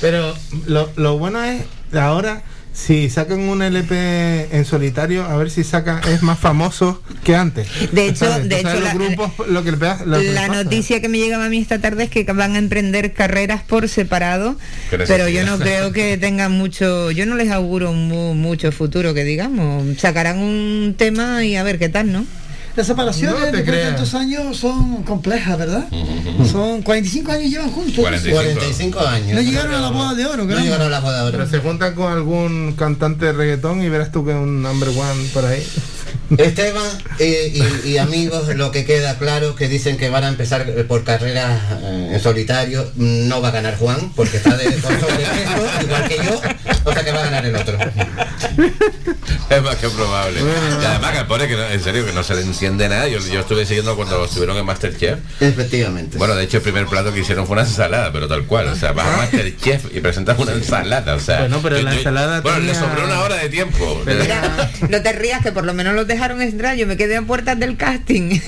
[0.00, 0.34] Pero
[0.66, 1.62] lo, lo bueno es
[1.94, 2.42] ahora
[2.78, 7.66] si sacan un LP en solitario, a ver si saca es más famoso que antes.
[7.92, 8.48] De hecho, ¿Sabes?
[8.48, 10.62] de hecho, los la- grupos, lo que lo que La pasa.
[10.62, 13.88] noticia que me llegaba a mí esta tarde es que van a emprender carreras por
[13.88, 14.56] separado,
[15.08, 19.24] pero yo no creo que tengan mucho, yo no les auguro mu- mucho futuro, que
[19.24, 22.24] digamos, sacarán un tema y a ver qué tal, ¿no?
[22.78, 25.88] Las separaciones No después de tantos años son complejas, ¿verdad?
[26.48, 27.96] Son 45 años llevan juntos.
[27.96, 28.36] 45.
[28.40, 29.34] 45 años.
[29.34, 30.60] No llegaron a la boda de oro, No creo.
[30.60, 31.38] llegaron a la boda de oro.
[31.38, 34.90] Pero se juntan con algún cantante de reggaetón y verás tú que es un number
[34.90, 35.60] one por ahí.
[36.38, 36.86] Esteban
[37.18, 40.84] eh, y, y amigos, lo que queda claro que dicen que van a empezar eh,
[40.84, 46.08] por carreras eh, en solitario, no va a ganar Juan porque está de, sobrepeso, igual
[46.08, 46.40] que yo,
[46.88, 47.78] o sea que va a ganar el otro.
[49.50, 50.40] Es más que probable.
[50.40, 53.08] Y además que pone que no- en serio que no se le enciende nada.
[53.08, 55.18] Yo, yo estuve siguiendo cuando estuvieron en Masterchef.
[55.40, 56.18] Efectivamente.
[56.18, 58.68] Bueno, de hecho el primer plato que hicieron fue una ensalada, pero tal cual.
[58.68, 61.14] O sea, vas a Masterchef y presentas una ensalada.
[61.14, 64.02] O sea, Bueno, pero la ensalada Bueno, le sobró una hora de tiempo.
[64.04, 67.22] Mira, no te rías que por lo menos los dejaron entrar, yo me quedé a
[67.22, 68.38] puertas del casting.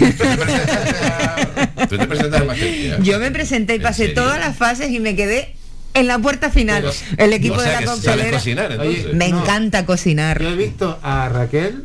[1.89, 3.01] Tú te presentas en Masterchef.
[3.03, 5.55] yo me presenté y ¿En pasé todas las fases y me quedé
[5.95, 6.85] en la puerta final.
[7.17, 8.31] El equipo o sea, de la que sabes coctelera.
[8.39, 9.05] cocinar, entonces.
[9.07, 9.41] Oye, Me No.
[9.43, 10.41] encanta cocinar.
[10.43, 11.85] Yo he visto a Raquel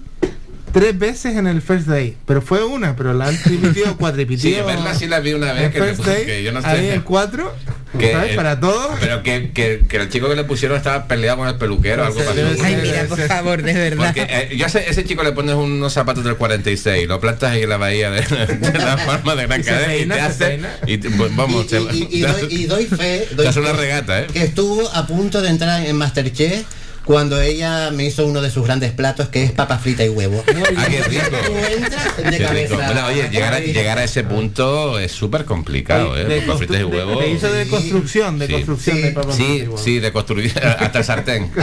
[0.76, 4.66] tres veces en el first day, pero fue una, pero la han tripitido, Sí, cuatripitido.
[4.66, 6.94] verla sí la vi una vez que, first day, que yo no ahí sé.
[6.96, 7.56] en cuatro,
[7.98, 8.34] que, ¿sabes?
[8.34, 8.90] eh, Para todo.
[9.00, 12.20] Pero que, que, que el chico que le pusieron estaba peleado con el peluquero, algo
[12.22, 14.14] ser- Ay, mira, por favor, de verdad.
[14.14, 17.64] Porque eh, yo a ese, chico le pones unos zapatos del 46, lo plantas ahí
[17.64, 18.20] en la bahía de,
[18.60, 20.60] de la forma de Gran Cadena y te hace.
[20.88, 23.62] Y te- pues, vamos, y, te- y- y doy, y doy fe, te doy hace
[23.62, 24.28] una regata, ¿eh?
[24.34, 26.66] que estuvo a punto de entrar en Masterchef
[27.06, 30.44] cuando ella me hizo uno de sus grandes platos que es papa frita y huevo.
[30.78, 31.24] Ah, qué rico.
[31.46, 32.44] Tú entras de Qué rico.
[32.48, 32.76] cabeza.
[32.76, 36.26] Bueno, oye, llegar a, llegar a ese punto es súper complicado, ¿eh?
[36.26, 37.18] de Papas fritas y.
[37.20, 38.54] Te hizo de construcción, de Sí.
[38.54, 39.02] construcción Sí.
[39.04, 39.84] de papas fritas y Sí, huevos.
[39.84, 41.52] sí, de construir hasta el sartén.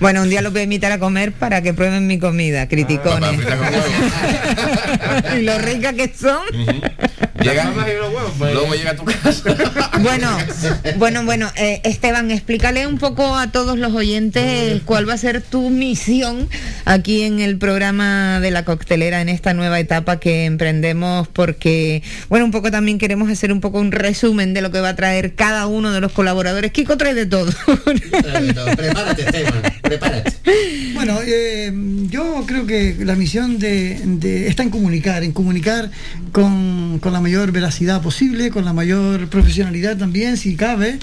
[0.00, 3.38] Bueno, un día los voy a invitar a comer para que prueben mi comida, criticones.
[5.38, 6.40] y lo rica que son.
[7.42, 7.72] Llega,
[8.38, 9.54] luego llega a tu casa.
[10.00, 10.38] Bueno,
[10.96, 14.39] bueno, bueno, eh, Esteban, explícale un poco a todos los oyentes
[14.84, 16.48] cuál va a ser tu misión
[16.84, 22.44] aquí en el programa de la coctelera en esta nueva etapa que emprendemos, porque, bueno,
[22.44, 25.34] un poco también queremos hacer un poco un resumen de lo que va a traer
[25.34, 26.72] cada uno de los colaboradores.
[26.72, 27.50] Kiko trae de todo.
[28.76, 30.32] Prepárate, Esteban, prepárate.
[30.94, 31.72] Bueno, eh,
[32.10, 35.90] yo creo que la misión de, de- está en comunicar, en comunicar
[36.32, 40.98] con, con la mayor veracidad posible, con la mayor profesionalidad también, si cabe,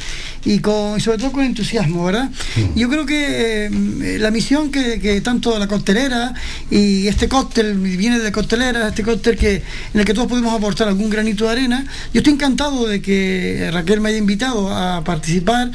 [0.45, 2.30] y con y sobre todo con entusiasmo, ¿verdad?
[2.76, 6.34] Yo creo que eh, la misión que, que tanto la coctelera
[6.70, 9.56] y este cóctel viene de coctelera, este cóctel que
[9.94, 11.86] en el que todos podemos aportar algún granito de arena.
[12.13, 15.72] Yo estoy encantado de que Raquel me haya invitado a participar,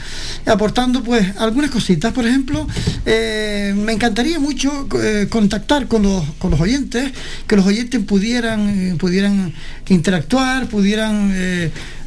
[0.47, 2.13] aportando pues algunas cositas.
[2.13, 2.67] Por ejemplo,
[3.07, 7.13] eh, me encantaría mucho eh, contactar con los, con los oyentes,
[7.47, 9.53] que los oyentes pudieran, pudieran
[9.89, 11.33] interactuar, pudieran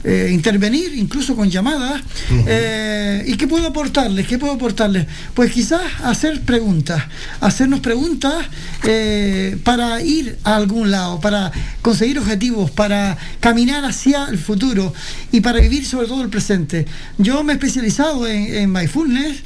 [0.08, 2.00] eh, intervenir, incluso con llamadas.
[2.30, 4.28] Eh, ¿Y qué puedo aportarles?
[4.28, 5.08] ¿Qué puedo aportarles?
[5.34, 7.04] Pues quizás hacer preguntas,
[7.42, 8.46] hacernos preguntas
[8.84, 14.94] eh, para ir a algún lado, para conseguir objetivos, para caminar hacia el futuro
[15.32, 16.86] y para vivir sobre todo el presente.
[17.18, 19.38] Yo me he especializado en, en mindfulness,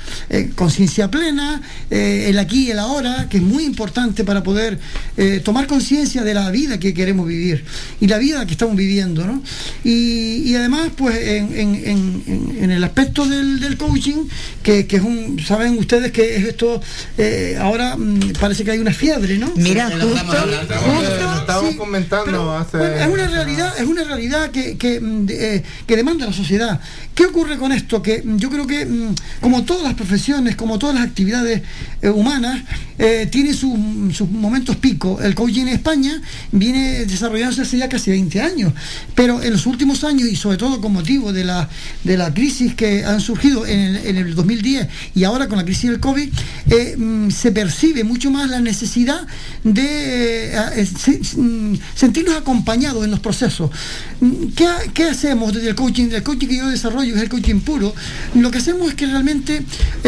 [0.56, 4.78] conciencia plena, el aquí y el ahora, que es muy importante para poder
[5.46, 7.64] tomar conciencia de la vida que queremos vivir
[8.02, 9.26] y la vida que estamos viviendo.
[9.26, 9.42] ¿no?
[9.86, 12.24] Y, y además, pues en, en-
[12.62, 14.26] en- el aspecto del, del coaching,
[14.64, 16.82] que, que es un, saben ustedes que es esto,
[17.18, 19.52] eh, ahora mm, parece que hay una fiebre, ¿no?
[19.56, 22.78] Mira, Sí, justo, justo, Estábamos sí, comentando hace...
[22.78, 26.80] bueno, es una realidad, es una realidad que, que, mm, eh, que demanda la sociedad.
[27.16, 28.02] ¿Qué ocurre con esto?
[28.02, 28.88] Que mm, yo creo que,
[29.42, 31.62] como todas las profesiones, como todas las actividades
[32.02, 32.62] eh, humanas,
[32.98, 35.20] eh, tiene sus- sus momentos pico.
[35.22, 38.74] El coaching en España viene desarrollándose hace ya casi 20 años,
[39.16, 41.70] pero en los últimos años, y sobre todo con motivo de la,
[42.04, 45.66] de la crisis que han surgido en el, en el 2010 y ahora con la
[45.66, 46.30] crisis del COVID,
[46.70, 49.28] eh, mm, se percibe mucho más la necesidad
[49.64, 53.70] de eh, eh, mm, sentirnos acompañados en los procesos.
[54.22, 56.10] Mm, ¿Qué, qué hacemos desde el coaching?
[56.12, 57.94] El coaching que yo desarrollo es el coaching puro.
[58.36, 59.64] Lo que hacemos es que realmente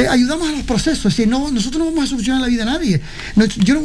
[0.10, 1.06] ayudamos a los procesos.
[1.08, 3.02] Es decir, no, nosotros no vamos a solucionar la vida a nadie.
[3.58, 3.82] Yo, no,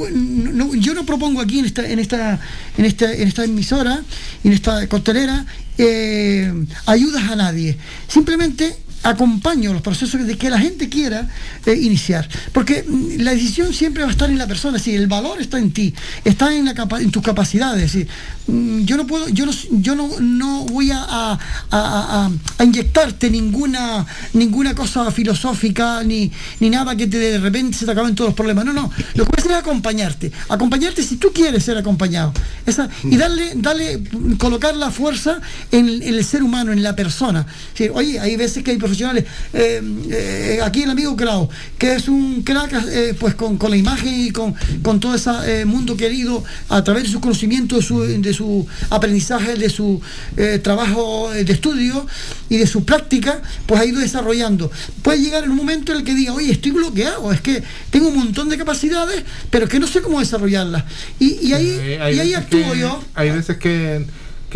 [0.53, 2.39] no- yo no propongo aquí en esta, en esta,
[2.79, 4.01] en esta, en esta emisora,
[4.45, 5.45] en esta costelera,
[5.79, 6.53] eh,
[6.87, 7.77] ayudas a nadie.
[8.09, 11.29] Simplemente acompaño los procesos de que la gente quiera
[11.65, 12.29] eh, iniciar.
[12.53, 15.59] Porque mm, la decisión siempre va a estar en la persona, si el valor está
[15.59, 17.85] en ti, está en, la capa- en tus capacidades.
[17.85, 18.09] es decir,
[18.49, 21.39] yo no puedo, yo no, yo no, no voy a, a-
[21.71, 26.31] a- a- inyectarte ninguna, ninguna cosa filosófica ni,
[26.61, 28.65] ni nada que te, de repente se te acaben todos los problemas.
[28.65, 28.91] No, no.
[29.15, 30.33] Lo que voy a hacer es acompañarte.
[30.49, 32.33] Acompañarte si tú quieres ser acompañado.
[32.65, 35.41] Esa, y darle, darle, mm, colocar la fuerza
[35.73, 37.47] en, en el ser humano, en la persona.
[37.75, 42.09] Sí, oye, hay veces que hay profesionales, eh, eh, aquí el amigo Krau, que es
[42.09, 45.97] un crack eh, pues con, con la imagen y con, con todo ese eh, mundo
[45.97, 50.01] querido a través de su conocimiento, de su, de su aprendizaje, de su
[50.37, 52.07] eh, trabajo eh, de estudio
[52.49, 54.71] y de su práctica, pues ha ido desarrollando.
[55.03, 58.09] Puede llegar en un momento en el que diga, oye, estoy bloqueado, es que tengo
[58.09, 60.85] un montón de capacidades, pero es que no sé cómo desarrollarlas.
[61.19, 63.03] Y, y ahí, Eh, y ahí veces actúo que- yo.
[63.15, 64.07] Hay veces que,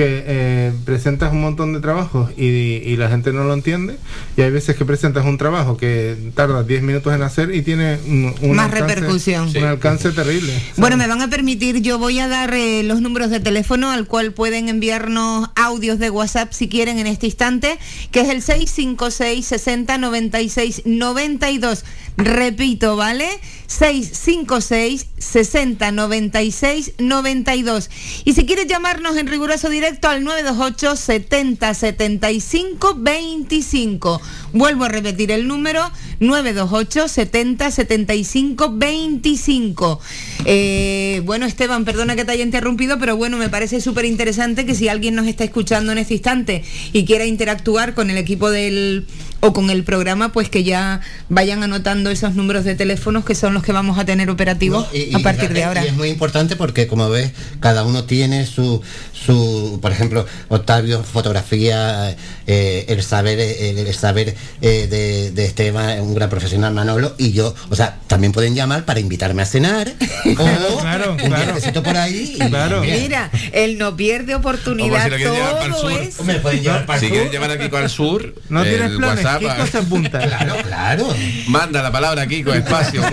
[0.01, 3.97] que eh, presentas un montón de trabajos y, y la gente no lo entiende.
[4.35, 7.99] Y hay veces que presentas un trabajo que tarda 10 minutos en hacer y tiene
[8.07, 9.49] un, un Más alcance- repercusión.
[9.55, 10.55] Un alcance terrible.
[10.79, 14.07] Bueno, me van a permitir, yo voy a dar eh, los números de teléfono al
[14.07, 17.79] cual pueden enviarnos audios de WhatsApp si quieren en este instante,
[18.11, 21.85] que es el 656 60 96 92.
[22.17, 23.29] Repito, ¿vale?
[23.71, 27.89] 656 60 96 92.
[28.25, 34.21] Y si quieres llamarnos en riguroso directo al 928 70 75 25.
[34.53, 40.01] Vuelvo a repetir el número 928 70 75 25.
[40.47, 44.75] Eh, bueno, Esteban, perdona que te haya interrumpido, pero bueno, me parece súper interesante que
[44.75, 49.07] si alguien nos está escuchando en este instante y quiera interactuar con el equipo del
[49.43, 51.01] o con el programa, pues que ya
[51.31, 54.99] vayan anotando esos números de teléfonos que son los que vamos a tener operativos No,
[54.99, 55.83] y- a y partir de ahora.
[55.83, 58.83] Y es muy importante porque, como ves, cada uno tiene su,
[59.15, 62.15] su por ejemplo, Octavio, fotografía,
[62.47, 67.33] eh, el saber, el, el saber eh, de, de Esteban, un gran profesional Manolo, y
[67.33, 69.91] yo, o sea, también pueden llamar para invitarme a cenar,
[70.35, 71.83] Claro, un claro.
[71.83, 72.37] por ahí.
[72.49, 72.81] Claro.
[72.83, 75.93] Mira, él no pierde oportunidad, si lo quieren llevar para el todo sur.
[76.01, 76.21] es...
[76.21, 77.35] Hombre, pueden llevar para Si el quieren sur.
[77.41, 79.41] llamar aquí con el sur, No el tienes planes, WhatsApp.
[79.41, 80.19] ¿qué cosa apunta?
[80.21, 81.09] Claro, claro.
[81.49, 83.03] Manda la palabra Kiko, espacio.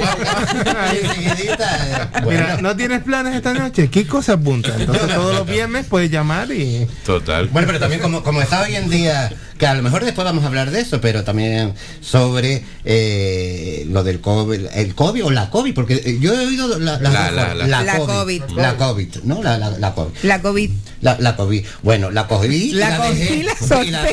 [2.28, 3.90] Mira, ¿no tienes planes esta noche?
[3.90, 4.74] Kiko se apunta.
[4.78, 6.88] Entonces todos los viernes puedes llamar y...
[7.06, 7.48] Total.
[7.50, 10.44] Bueno, pero también como, como está hoy en día, que a lo mejor después vamos
[10.44, 15.50] a hablar de eso, pero también sobre eh, lo del COVID, el COVID o la
[15.50, 18.42] COVID, porque eh, yo he oído la, la, La- la- la- La COVID.
[18.56, 19.42] La COVID, ¿no?
[19.44, 20.12] La, la, la COVID.
[20.24, 20.72] La COVID.
[21.02, 21.66] La, la COVID.
[21.84, 22.74] Bueno, la COVID.
[22.74, 24.08] La dejé la y la-.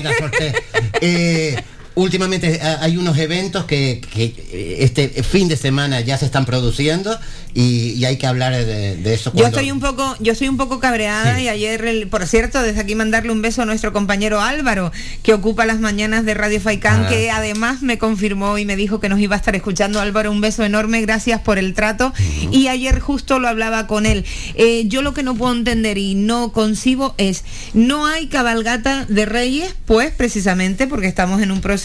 [1.01, 1.57] Eh,
[1.97, 6.45] últimamente eh, hay unos eventos que, que, eh, este fin de semana ya se están
[6.45, 7.17] produciendo
[7.55, 9.31] y, y hay que hablar de, de eso.
[9.31, 12.61] Yo cuando- estoy un poco, yo estoy un poco cabreada y ayer, el- por cierto,
[12.63, 14.91] desde aquí mandarle un beso a nuestro compañero Álvaro,
[15.23, 17.09] que ocupa las mañanas de Radio Faicán, Ah.
[17.09, 20.01] que además me confirmó y me dijo que nos iba a estar escuchando.
[20.01, 22.13] Álvaro, un beso enorme, gracias por el trato.
[22.51, 24.25] Y ayer justo lo hablaba con él.
[24.57, 29.27] Eh, yo lo que no puedo entender y no concibo es, no hay cabalgata de
[29.27, 31.84] Reyes, pues precisamente porque estamos en un proceso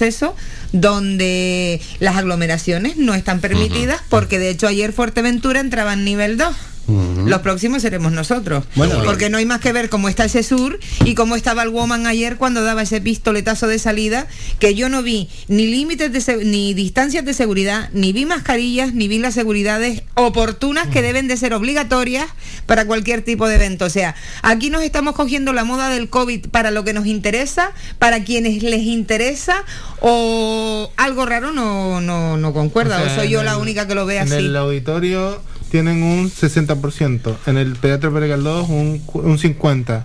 [0.71, 6.55] donde las aglomeraciones no están permitidas, porque de hecho ayer Fuerteventura entraba en nivel 2.
[7.25, 8.63] Los próximos seremos nosotros.
[8.75, 9.03] Bueno.
[9.03, 12.07] porque no hay más que ver cómo está ese sur y cómo estaba el woman
[12.07, 14.27] ayer cuando daba ese pistoletazo de salida,
[14.59, 19.07] que yo no vi ni límites de ni distancias de seguridad, ni vi mascarillas, ni
[19.07, 22.27] vi las seguridades oportunas que deben de ser obligatorias
[22.65, 23.85] para cualquier tipo de evento.
[23.85, 27.71] O sea, aquí nos estamos cogiendo la moda del COVID para lo que nos interesa,
[27.97, 29.63] para quienes les interesa,
[30.01, 34.05] o algo raro no, no, no concuerda, o, soy yo en la única que lo
[34.05, 34.35] ve En así.
[34.35, 40.03] el auditorio tienen un 60%, en el Teatro Pérez Galdós un, cu- un 50%.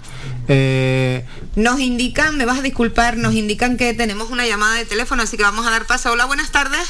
[0.48, 1.24] Eh,
[1.56, 5.36] Nos indican, me vas a disculpar, nos indican que tenemos una llamada de teléfono, así
[5.36, 6.12] que vamos a dar paso.
[6.12, 6.86] Hola, buenas tardes.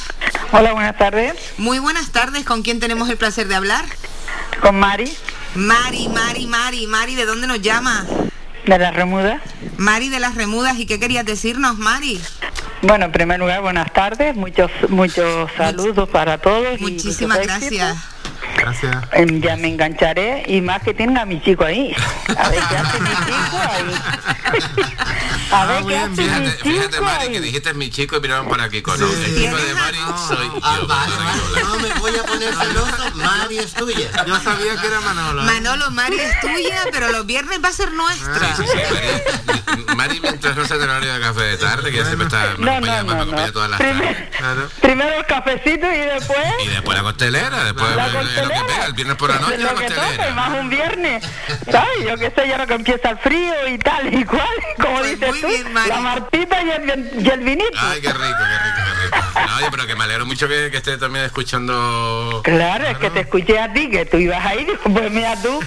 [0.52, 1.34] Hola, buenas tardes.
[1.58, 2.44] Muy buenas tardes.
[2.44, 3.84] ¿Con quién tenemos el placer de hablar?
[4.60, 5.10] Con Mari.
[5.54, 8.04] Mari, Mari, Mari, Mari, ¿de dónde nos llama?
[8.66, 9.40] De las Remudas.
[9.76, 10.78] Mari de las Remudas.
[10.78, 12.20] ¿Y qué querías decirnos, Mari?
[12.82, 14.34] Bueno, en primer lugar, buenas tardes.
[14.34, 16.78] Muchos muchos saludos para todos.
[16.80, 17.96] y Muchísimas muchos éxitos.
[18.56, 18.96] Gracias.
[19.12, 21.94] Em, Ya me engancharé y más que tenga a mi chico ahí.
[22.36, 23.94] A ver qué hace mi chico ahí.
[25.52, 27.32] A ver qué hace mi Fíjate, chico fíjate Mari, ahí.
[27.32, 28.96] que dijiste mi chico y miraron para Kiko.
[28.96, 31.64] No, el chico de Mari soy yo.
[31.64, 34.24] No me voy a poner celoso, Mari es tuya.
[34.26, 35.42] Yo sabía que era Manolo.
[35.42, 38.56] Manolo, Mari es tuya, pero los viernes va a ser nuestra.
[38.56, 38.78] Sí, sí,
[39.76, 42.54] Mari, Mari, mientras no sea el horario de café de tarde, que ya siempre está,
[42.58, 43.52] me No, acompaña, no, me no, acompaña no.
[43.52, 44.70] todas las Primer- tardes.
[44.80, 46.38] Primero el cafecito y después...
[46.64, 49.74] Y después la costelera, después La lo que pega, el viernes por la noche lo
[49.74, 51.24] que más un viernes.
[51.70, 52.06] ¿Sabes?
[52.06, 54.48] Yo qué sé, ya lo que empieza el frío y tal y cual.
[54.80, 55.48] Como Pues dices tú,
[55.88, 57.78] la martita y el, y el vinito.
[57.78, 59.03] Ay, qué rico, qué rico, qué rico.
[59.10, 62.40] No, oye, pero que me alegro mucho que, que esté también escuchando.
[62.44, 65.60] Claro, es que te escuché a ti, que tú ibas ahí, pues mira tú,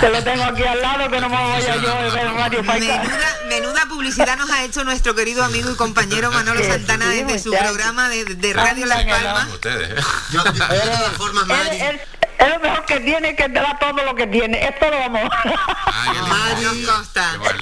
[0.00, 2.62] te lo tengo aquí al lado, que no me voy a yo de ver Radio.
[2.62, 7.50] Menuda, menuda publicidad nos ha hecho nuestro querido amigo y compañero Manolo Santana desde su
[7.50, 9.48] programa de, de Radio Las Palmas.
[9.52, 10.04] Ustedes.
[10.32, 11.76] Yo, de todas formas, Mari.
[11.76, 12.00] Es, es-
[12.38, 14.66] es lo mejor que tiene, que te da todo lo que tiene.
[14.68, 15.22] Esto lo vamos.
[16.28, 16.64] Mari,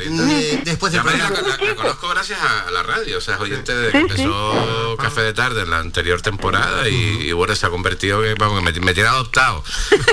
[0.01, 3.75] eh, después Mari la, la- la conozco gracias a la radio, o sea, es oyente
[3.75, 6.95] de que empezó Café de Tarde en la anterior temporada y,
[7.29, 9.63] y bueno, se ha convertido en, vamos, me, me tiene adoptado,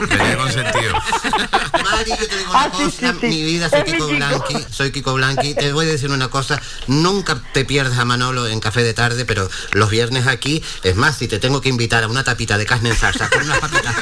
[0.02, 0.94] me tiene consentido.
[1.84, 5.72] Mari, yo te digo una cosa, mi vida soy Kiko Blanqui, soy Kiko Blanqui, te
[5.74, 9.50] voy a decir una cosa, nunca te pierdas a Manolo en café de tarde, pero
[9.74, 12.90] los viernes aquí, es más, si te tengo que invitar a una tapita de carne
[12.90, 13.96] en salsa con unas papitas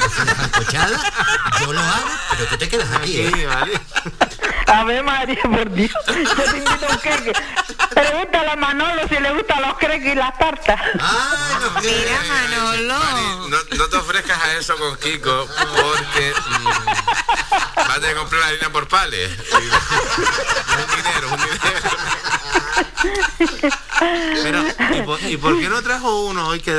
[0.50, 1.00] sancochadas,
[1.60, 3.48] yo lo hago, pero tú te quedas aquí, ¿eh?
[4.66, 5.90] A ver, María, por Dios.
[6.06, 7.32] Yo te invito a un queque.
[7.92, 10.80] Pregúntale a Manolo si le gustan los creques y las tartas.
[11.82, 13.48] Mira, Manolo.
[13.48, 16.64] No, no te ofrezcas a eso con Kiko porque mm,
[17.76, 19.30] vas a tener que comprar la harina por pales.
[19.30, 19.54] Y-
[20.80, 21.90] un dinero, un dinero.
[24.42, 24.64] Pero,
[24.96, 26.72] ¿y por, y por qué no trajo uno hoy que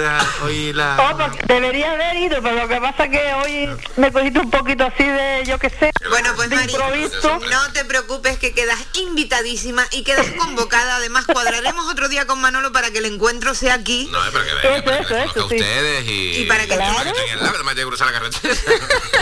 [0.44, 0.98] hoy la...
[1.12, 4.86] Oh, pues debería haber ido, pero lo que pasa que hoy me cogiste un poquito
[4.86, 7.40] así de, yo qué sé, Bueno, pues de Mari, improviso.
[7.50, 10.96] no te preocupes que quedas invitadísima y quedas convocada.
[10.98, 14.10] Además, cuadraremos otro día con Manolo para que el encuentro sea aquí.
[14.12, 17.64] No, es para que venga, para que ustedes y, Y para que- en lado, no
[17.64, 18.54] me que cruzar la carretera.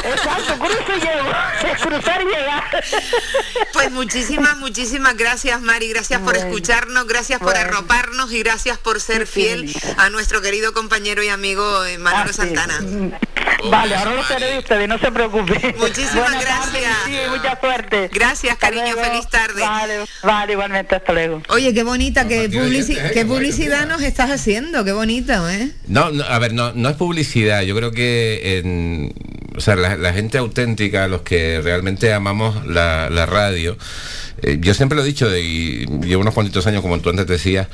[0.03, 1.29] Exacto, cruzo y llego.
[1.83, 2.83] Cruzar y llegar.
[3.73, 5.89] Pues muchísimas, muchísimas gracias, Mari.
[5.89, 7.55] Gracias por escucharnos, gracias por
[7.89, 12.79] arroparnos y gracias por ser fiel a nuestro querido compañero y amigo eh, Manolo Santana.
[13.69, 15.75] Vale, ahora lo seré de ustedes, no se preocupen.
[15.79, 16.93] Muchísimas Buenas gracias.
[17.05, 18.09] sí, mucha suerte.
[18.13, 19.01] Gracias, cariño, luego.
[19.03, 19.61] feliz tarde.
[19.61, 21.41] Vale, vale, igualmente, hasta luego.
[21.49, 23.11] Oye, qué bonita, qué, publici- oyentes, ¿eh?
[23.13, 25.71] qué publicidad nos estás haciendo, qué bonito, ¿eh?
[25.87, 27.63] No, no, a ver, no, no es publicidad.
[27.63, 29.13] Yo creo que en-
[29.57, 33.77] o sea, la, la gente auténtica, los que realmente amamos la, la radio,
[34.43, 37.67] eh, yo siempre lo he dicho, y llevo unos cuantitos años, como tú antes decías,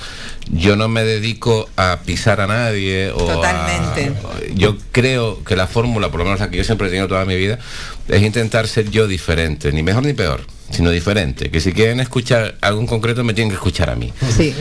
[0.52, 4.12] yo no me dedico a pisar a nadie o a- Totalmente.
[4.56, 7.26] yo creo que la fórmula, por lo menos la que yo siempre he tenido toda
[7.26, 7.60] mi vida,
[8.08, 10.42] es intentar ser yo diferente, ni mejor ni peor,
[10.72, 11.50] sino diferente.
[11.52, 14.12] Que si quieren escuchar algo en concreto, me tienen que escuchar a mí.
[14.36, 14.54] Sí.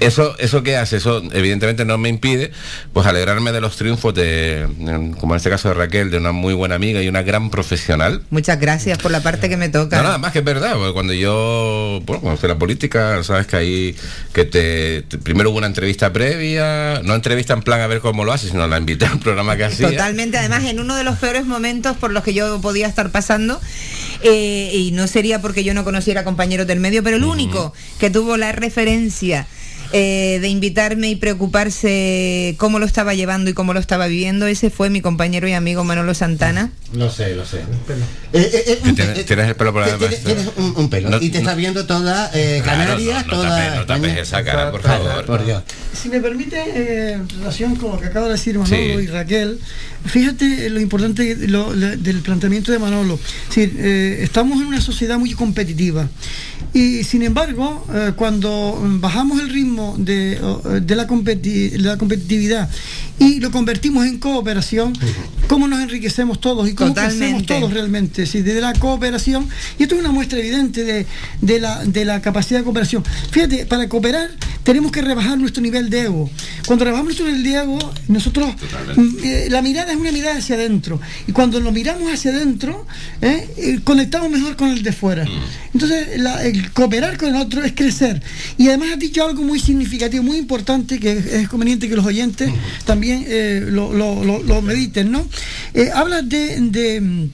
[0.00, 2.50] Eso, eso qué hace, eso evidentemente no me impide
[2.92, 4.66] pues alegrarme de los triunfos de,
[5.20, 8.22] como en este caso de Raquel, de una muy buena amiga y una gran profesional.
[8.30, 9.98] Muchas gracias por la parte que me toca.
[9.98, 13.56] No, nada más que es verdad, porque cuando yo, bueno, cuando la política, sabes que
[13.56, 13.96] ahí,
[14.32, 18.24] que te, te- primero hubo una entrevista previa, no entrevista en plan a ver cómo
[18.24, 19.88] lo haces, sino la invité al programa que hacía.
[19.90, 23.60] Totalmente, además en uno de los peores momentos por los que yo podía estar pasando,
[24.22, 28.08] eh, y no sería porque yo no conociera compañeros del medio, pero el único que
[28.08, 29.48] tuvo la referencia
[29.92, 34.70] eh, de invitarme y preocuparse cómo lo estaba llevando y cómo lo estaba viviendo, ese
[34.70, 36.70] fue mi compañero y amigo Manolo Santana.
[36.92, 37.58] Lo sé, lo sé.
[37.58, 37.64] Eh,
[38.32, 41.10] eh, eh, tienes, tienes el pelo por la Tienes, tienes un, un pelo.
[41.10, 43.48] No- y te está viendo toda eh, Claro, Canarias, no, no toda.
[43.58, 45.24] tapes, no tapes esa cara, por favor.
[45.26, 45.64] Por Dios.
[46.00, 49.04] Si me permite, eh, en relación con lo que acaba de decir Manolo Sí.
[49.04, 49.58] y Raquel,
[50.04, 53.18] fíjate lo importante lo- lo- del planteamiento de Manolo.
[53.48, 56.08] Decir, eh, estamos en una sociedad muy competitiva
[56.72, 60.38] y sin embargo, eh, cuando bajamos el ritmo de,
[60.82, 62.68] de la, competi- la competitividad
[63.18, 64.92] y lo convertimos en cooperación,
[65.48, 68.24] ¿cómo nos enriquecemos todos y cómo crecemos todos realmente?
[68.24, 69.46] Sí, desde la cooperación,
[69.78, 71.06] y esto es una muestra evidente de,
[71.42, 73.04] de la, de la capacidad de cooperación.
[73.30, 74.30] Fíjate, para cooperar
[74.62, 76.30] tenemos que rebajar nuestro nivel de ego.
[76.66, 77.78] Cuando rebajamos nuestro nivel de ego,
[78.08, 78.54] nosotros,
[78.96, 82.86] mm, eh, la mirada es una mirada hacia adentro, y cuando lo miramos hacia adentro,
[83.20, 85.26] eh, eh, conectamos mejor con el de fuera.
[85.74, 88.22] Entonces, la- el cooperar con el otro es crecer.
[88.58, 92.06] Y además has dicho algo muy significativo, muy importante, que es, es conveniente que los
[92.06, 92.50] oyentes
[92.84, 95.26] también eh, lo, lo- lo- lo mediten, ¿no?
[95.74, 96.60] Eh, hablas de...
[96.60, 97.30] de, mm,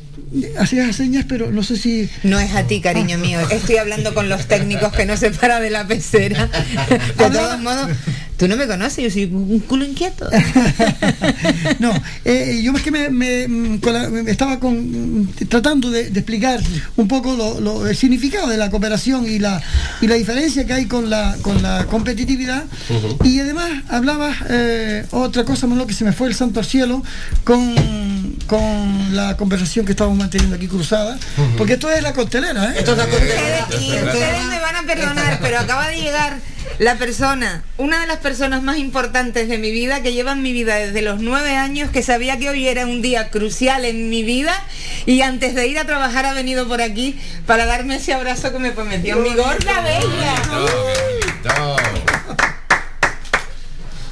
[0.58, 2.10] Hacías señas, pero no sé si...
[2.24, 3.38] No es a ti, cariño mío.
[3.48, 6.50] Estoy hablando con los técnicos que no se para de la pecera.
[7.16, 7.90] De todos modos,
[8.36, 10.28] tú no me conoces, yo soy un culo inquieto.
[11.78, 11.92] No,
[12.24, 16.10] eh, yo es que me, me- mm, con la- me estaba con, mm, tratando de,
[16.10, 16.60] de explicar
[16.96, 19.60] un poco lo- lo- el significado de la cooperación y la,
[20.00, 22.64] y la diferencia que hay con la, con la competitividad.
[23.24, 27.02] Y además hablabas eh, otra cosa, Manolo, que se me fue el santo al cielo,
[27.44, 27.74] con,
[28.46, 31.18] con la conversación que estábamos manteniendo aquí cruzada,
[31.56, 32.76] porque esto es la costelera, ¿eh?
[32.78, 33.04] Esto es la
[33.80, 36.38] Y ustedes me van a perdonar, pero acaba de llegar
[36.78, 40.52] la persona, una de las personas más importantes de mi vida, que lleva en mi
[40.52, 44.22] vida desde los nueve años, que sabía que hoy era un día crucial en mi
[44.22, 44.54] vida
[45.06, 48.58] y antes de ir a trabajar ha venido por aquí para darme ese abrazo que
[48.58, 51.15] me prometió mi gorda bella.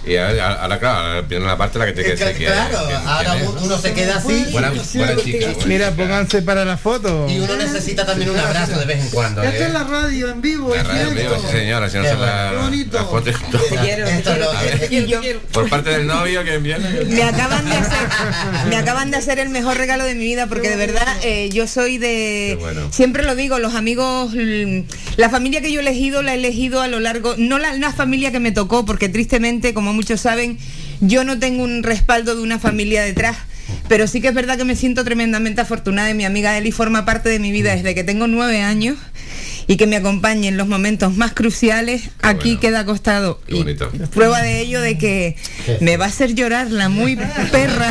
[0.07, 2.69] Y ahora, ahora, claro, viene la parte en la que te que se queda.
[2.69, 4.45] Claro, ahora uno se queda así.
[4.53, 5.47] Buena, buena chica.
[5.47, 5.97] buena Mira, chica.
[5.97, 7.27] pónganse para la foto.
[7.29, 9.43] Y uno necesita también un abrazo de vez en cuando.
[9.43, 9.67] Esto ¿eh?
[9.67, 12.15] es la radio en vivo, La en radio en vivo, sí señora, si no se
[12.17, 12.99] la, bonito.
[12.99, 13.63] la foto y todo.
[13.83, 15.21] quiero, Esto es lo- A ver, Y yo-
[15.53, 16.87] por parte del novio que viene.
[17.07, 18.09] Me acaban de hacer,
[18.69, 21.67] me acaban de hacer el mejor regalo de mi vida porque de verdad eh, yo
[21.67, 22.93] soy de bueno.
[22.93, 24.33] siempre lo digo los amigos
[25.17, 27.93] la familia que yo he elegido la he elegido a lo largo no la, la
[27.93, 30.59] familia que me tocó porque tristemente como muchos saben
[31.01, 33.36] yo no tengo un respaldo de una familia detrás
[33.88, 37.05] pero sí que es verdad que me siento tremendamente afortunada y mi amiga Eli forma
[37.05, 38.99] parte de mi vida desde que tengo nueve años
[39.67, 42.61] y que me acompañe en los momentos más cruciales aquí bueno.
[42.61, 45.37] queda acostado Qué Y prueba de ello de que
[45.81, 47.17] me va a hacer llorar la muy
[47.51, 47.91] perra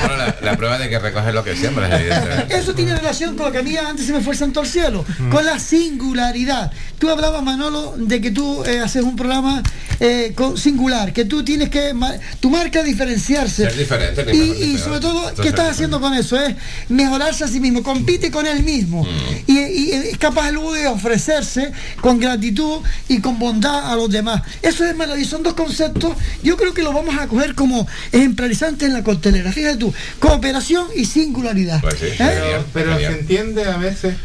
[0.00, 2.56] Bueno, la, la prueba de que recoges lo que evidentemente.
[2.56, 4.66] Eso tiene relación con lo que a mí antes se me fue el santo al
[4.66, 6.70] cielo, con la singularidad.
[6.98, 9.62] Tú hablabas, Manolo, de que tú eh, haces un programa
[10.00, 13.64] eh, con- singular, que tú tienes que, ma- tu marca diferenciarse.
[13.64, 16.40] Ser diferente, Y, sobre todo, ¿qué es estás haciendo con eso?
[16.40, 16.54] Es
[16.88, 19.04] mejorarse a sí mismo, compite con él mismo.
[19.04, 19.50] Mm.
[19.50, 24.42] Y, y es capaz luego de ofrecerse con gratitud y con bondad a los demás.
[24.62, 25.32] Eso es maravilloso.
[25.32, 29.52] Son dos conceptos, yo creo que los vamos a coger como ejemplarizantes en la costelera.
[29.52, 31.80] Fíjate tú, cooperación y singularidad.
[31.80, 32.16] Pues sí, ¿Eh?
[32.16, 34.16] genial, Pero se entiende a veces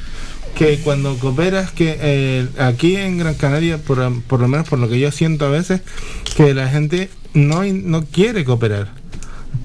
[0.58, 4.90] que cuando cooperas, que eh, aquí en Gran Canaria, por, por lo menos por lo
[4.90, 5.82] que yo siento a veces,
[6.36, 8.90] que la gente no, no quiere cooperar.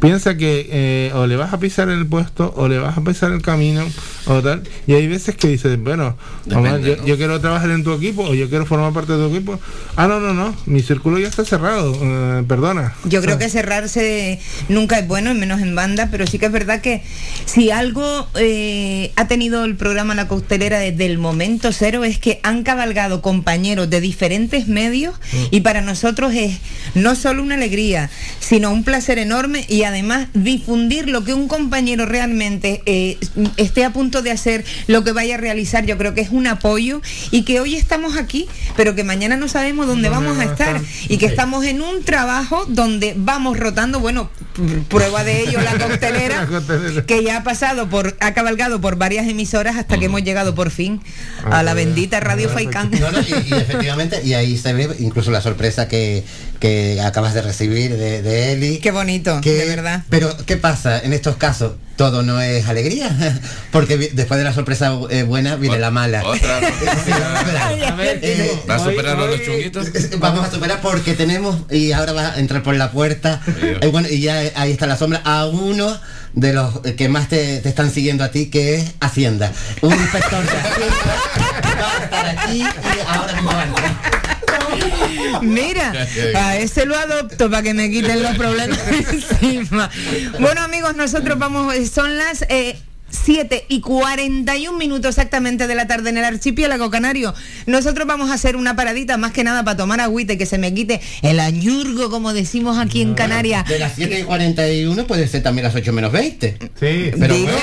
[0.01, 3.33] Piensa que eh, o le vas a pisar el puesto o le vas a pisar
[3.33, 3.85] el camino
[4.27, 4.63] o tal.
[4.87, 6.17] Y hay veces que dices, bueno,
[6.47, 6.79] yo, ¿no?
[6.79, 9.59] yo quiero trabajar en tu equipo o yo quiero formar parte de tu equipo.
[9.97, 12.95] Ah, no, no, no, mi círculo ya está cerrado, eh, perdona.
[13.05, 16.53] Yo creo que cerrarse nunca es bueno, y menos en banda, pero sí que es
[16.53, 17.03] verdad que
[17.45, 22.41] si algo eh, ha tenido el programa La Costelera desde el momento cero es que
[22.43, 25.15] han cabalgado compañeros de diferentes medios
[25.51, 26.59] y para nosotros es
[26.95, 28.11] no solo una alegría,
[28.41, 33.19] sino un placer enorme y además difundir lo que un compañero realmente eh,
[33.57, 36.47] esté a punto de hacer, lo que vaya a realizar, yo creo que es un
[36.47, 37.01] apoyo
[37.31, 38.47] y que hoy estamos aquí,
[38.77, 42.67] pero que mañana no sabemos dónde vamos a estar y que estamos en un trabajo
[42.69, 44.29] donde vamos rotando, bueno,
[44.89, 46.49] prueba de ello la costelera,
[47.07, 50.71] que ya ha pasado por, ha cabalgado por varias emisoras hasta que hemos llegado por
[50.71, 51.01] fin
[51.45, 52.91] a la bendita Radio Faikán.
[52.91, 56.25] No, no, y, y efectivamente, y ahí se ve incluso la sorpresa que,
[56.61, 58.79] que acabas de recibir de, de Eli.
[58.79, 60.05] Qué bonito, de verdad.
[60.09, 61.73] Pero, ¿qué pasa en estos casos?
[61.97, 63.41] Todo no es alegría,
[63.71, 66.25] porque después de la sorpresa eh, buena viene la mala.
[66.25, 66.61] Otra
[68.23, 69.89] Eh, ¿Va a superar los chunguitos?
[70.19, 74.09] Vamos a superar porque tenemos, y ahora va a entrar por la puerta, eh, bueno,
[74.09, 75.99] y ya eh, ahí está la sombra, a uno
[76.35, 79.53] de los eh, que más te, te están siguiendo a ti, que es Hacienda.
[79.83, 80.97] Un inspector de Hacienda
[81.81, 83.67] va a estar aquí y ahora mismo va.
[85.43, 85.93] Mira,
[86.37, 89.91] a ese lo adopto para que me quiten los problemas encima.
[90.41, 92.43] Bueno amigos, nosotros vamos, eh, son las...
[92.49, 92.79] eh,
[93.13, 97.35] 7 y 41 minutos exactamente de la tarde en el archipiélago canario.
[97.67, 100.59] Nosotros vamos a hacer una paradita más que nada para tomar agüita y que se
[100.59, 103.69] me quite el añurgo, como decimos aquí en Canarias.
[103.69, 106.57] De las 7 y 41 puede ser también las 8 menos 20.
[106.81, 107.59] Sí, pero bueno.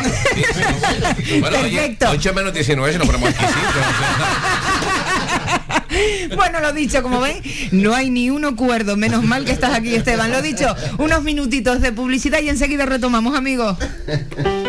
[1.39, 2.09] Bueno, oye, Perfecto.
[2.11, 3.59] 8 menos 19 si nos ponemos exquisitos.
[6.35, 7.41] Bueno, lo dicho, como ven,
[7.71, 8.95] no hay ni uno cuerdo.
[8.95, 10.31] Menos mal que estás aquí, Esteban.
[10.31, 13.77] Lo dicho, unos minutitos de publicidad y enseguida retomamos, amigos.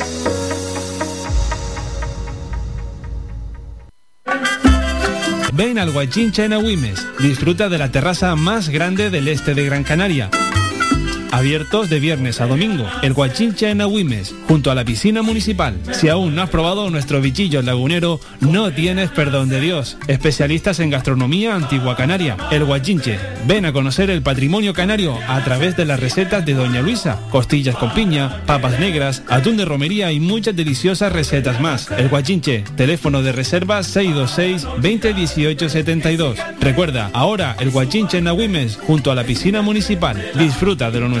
[5.53, 7.05] Ven al Guachincha en Agüimes.
[7.19, 10.29] Disfruta de la terraza más grande del este de Gran Canaria.
[11.31, 12.85] Abiertos de viernes a domingo.
[13.01, 15.79] El Guachincha en Agüimes, junto a la piscina municipal.
[15.93, 19.97] Si aún no has probado nuestro bichillo lagunero, no tienes perdón de Dios.
[20.07, 22.35] Especialistas en gastronomía antigua canaria.
[22.51, 23.17] El Guachinche.
[23.47, 27.17] Ven a conocer el patrimonio canario a través de las recetas de Doña Luisa.
[27.29, 31.89] Costillas con piña, papas negras, atún de romería y muchas deliciosas recetas más.
[31.91, 32.65] El Guachinche.
[32.75, 36.39] Teléfono de reserva 626 2018 72.
[36.59, 40.21] Recuerda, ahora el Guachinche en Agüimes, junto a la piscina municipal.
[40.35, 41.20] Disfruta de lo nuestro.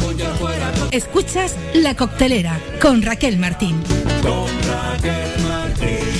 [0.91, 3.81] Escuchas La Coctelera con Raquel Martín.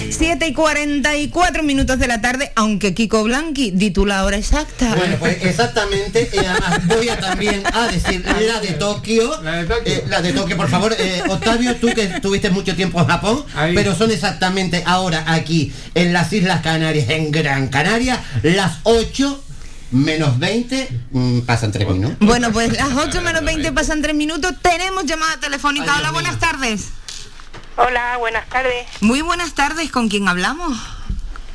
[0.09, 4.95] 7 y 44 minutos de la tarde, aunque Kiko Blanqui, di tú la hora exacta.
[4.95, 9.41] Bueno, pues exactamente, y además voy a también a decir la de Tokio.
[9.41, 10.95] La de Tokio, la de Tokio por favor.
[10.97, 13.43] Eh, Octavio, tú que estuviste mucho tiempo en Japón,
[13.75, 19.43] pero son exactamente ahora aquí en las Islas Canarias, en Gran Canaria, las 8
[19.91, 22.17] menos 20, mm, pasan 3 minutos.
[22.19, 24.53] Bueno, pues las 8 menos 20 pasan 3 minutos.
[24.61, 25.97] Tenemos llamada telefónica.
[25.97, 26.89] Hola, buenas tardes.
[27.77, 28.87] Hola, buenas tardes.
[29.01, 29.91] Muy buenas tardes.
[29.91, 30.77] ¿Con quién hablamos?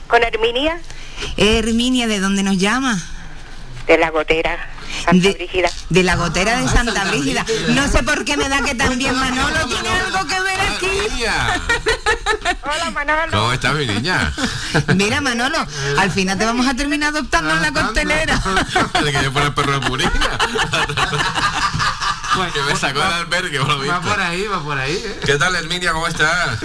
[0.08, 0.78] ¿Con Herminia?
[1.36, 3.02] Herminia, ¿de dónde nos llama?
[3.86, 4.68] de la gotera.
[5.04, 5.70] Santa Brígida.
[5.88, 7.44] De la gotera de Santa Brígida.
[7.68, 10.86] No sé por qué me da que también Manolo tiene algo que ver aquí.
[12.62, 13.32] Hola Manolo.
[13.32, 14.32] ¿Cómo estás, mi niña?
[14.94, 15.58] Mira Manolo,
[15.98, 18.36] al final te vamos a terminar adoptando en la costelera.
[19.04, 20.10] De que yo fuera el perro de Purina.
[22.52, 23.94] que me sacó del albergue, por lo visto.
[23.94, 24.94] Va por ahí, va por ahí.
[24.94, 25.20] ¿eh?
[25.24, 25.92] ¿Qué tal, Herminia?
[25.92, 26.58] ¿Cómo estás?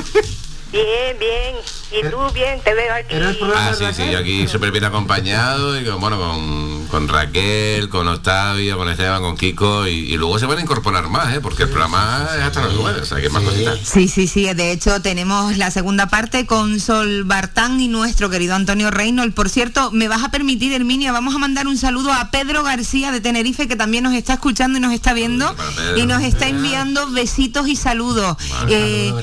[0.72, 1.56] Bien, bien.
[1.92, 3.16] Y tú bien, te veo aquí.
[3.54, 8.08] Ah, sí, sí, yo aquí súper bien acompañado y con, bueno, con, con Raquel, con
[8.08, 11.42] Octavio, con Esteban, con Kiko y, y luego se van a incorporar más, ¿eh?
[11.42, 13.78] porque el programa es hasta las nueve, o sea, que más cositas.
[13.84, 14.46] Sí, sí, sí.
[14.54, 19.36] De hecho, tenemos la segunda parte con Sol Bartán y nuestro querido Antonio Reynolds.
[19.36, 23.12] Por cierto, me vas a permitir, Herminia, vamos a mandar un saludo a Pedro García
[23.12, 25.54] de Tenerife, que también nos está escuchando y nos está viendo.
[25.98, 28.38] Y nos está enviando besitos y saludos.
[28.70, 29.14] Eh,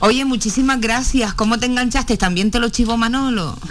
[0.00, 0.93] oye, muchísimas gracias.
[1.36, 2.16] ¿Cómo te enganchaste?
[2.16, 3.56] ¿También te lo chivo Manolo?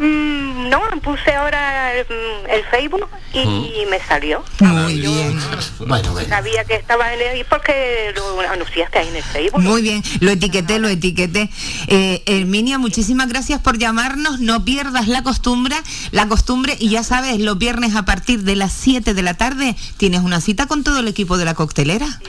[0.00, 4.44] Mm, no, puse ahora el, mm, el Facebook y, me salió.
[4.60, 5.36] Muy bien.
[5.80, 6.28] Bueno, bueno.
[6.28, 7.44] Sabía que estaba en el...
[7.46, 9.60] porque lo anunciaste ahí en el Facebook.
[9.60, 11.50] Muy bien, lo etiqueté, lo etiqueté.
[11.88, 14.38] Eh, Herminia, muchísimas gracias por llamarnos.
[14.38, 15.74] No pierdas la costumbre,
[16.12, 19.74] la costumbre y ya sabes, los viernes a partir de las 7 de la tarde
[19.96, 22.20] tienes una cita con todo el equipo de la coctelera.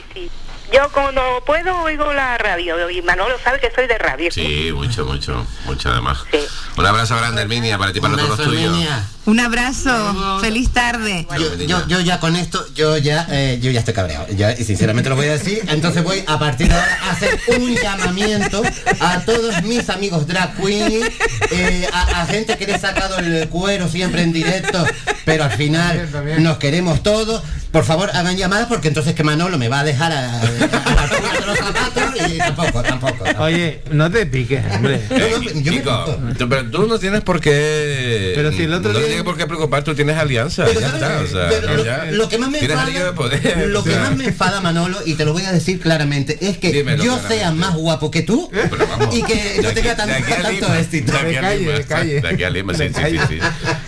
[0.72, 4.30] Yo cuando puedo oigo la radio y Manolo sabe que soy de radio.
[4.30, 6.24] Sí, mucho, mucho, mucho además.
[6.76, 8.76] Un abrazo grande, Herminia, para ti y para todos los tuyos.
[9.26, 11.26] Un abrazo, feliz tarde.
[11.38, 14.26] Yo, yo, yo ya con esto, yo ya, eh, yo ya estoy cabreado.
[14.34, 15.60] Ya, y sinceramente lo voy a decir.
[15.68, 18.62] Entonces voy a partir de ahora a hacer un llamamiento
[18.98, 21.02] a todos mis amigos drag queen,
[21.50, 24.84] eh, a, a gente que le he sacado el cuero siempre en directo,
[25.26, 26.08] pero al final
[26.38, 27.42] nos queremos todos.
[27.70, 31.02] Por favor, hagan llamadas porque entonces que Manolo me va a dejar a, a la
[31.02, 33.24] altura de los zapatos y tampoco, tampoco.
[33.38, 35.00] Oye, no te piques, hombre.
[35.10, 38.32] Eh, Chico, tú- pero tú no tienes por qué.
[38.34, 40.64] Pero si el otro no día- tienes por qué preocupar, tú tienes alianza.
[40.64, 41.24] Pero ya ¿sabes está, qué?
[41.24, 42.04] o sea, Pero no, lo, ya.
[42.10, 43.68] lo que más me enfada, anillo de poder.
[43.68, 44.00] lo o que sea.
[44.00, 47.12] más me enfada Manolo y te lo voy a decir claramente es que Dímelo yo
[47.12, 47.34] claramente.
[47.36, 48.50] sea más guapo que tú
[49.12, 50.14] y que no tenga tanto
[50.50, 51.12] Lima, éxito.
[51.12, 53.38] De aquí a Lima, De aquí a Lima, sí, sí, sí, sí.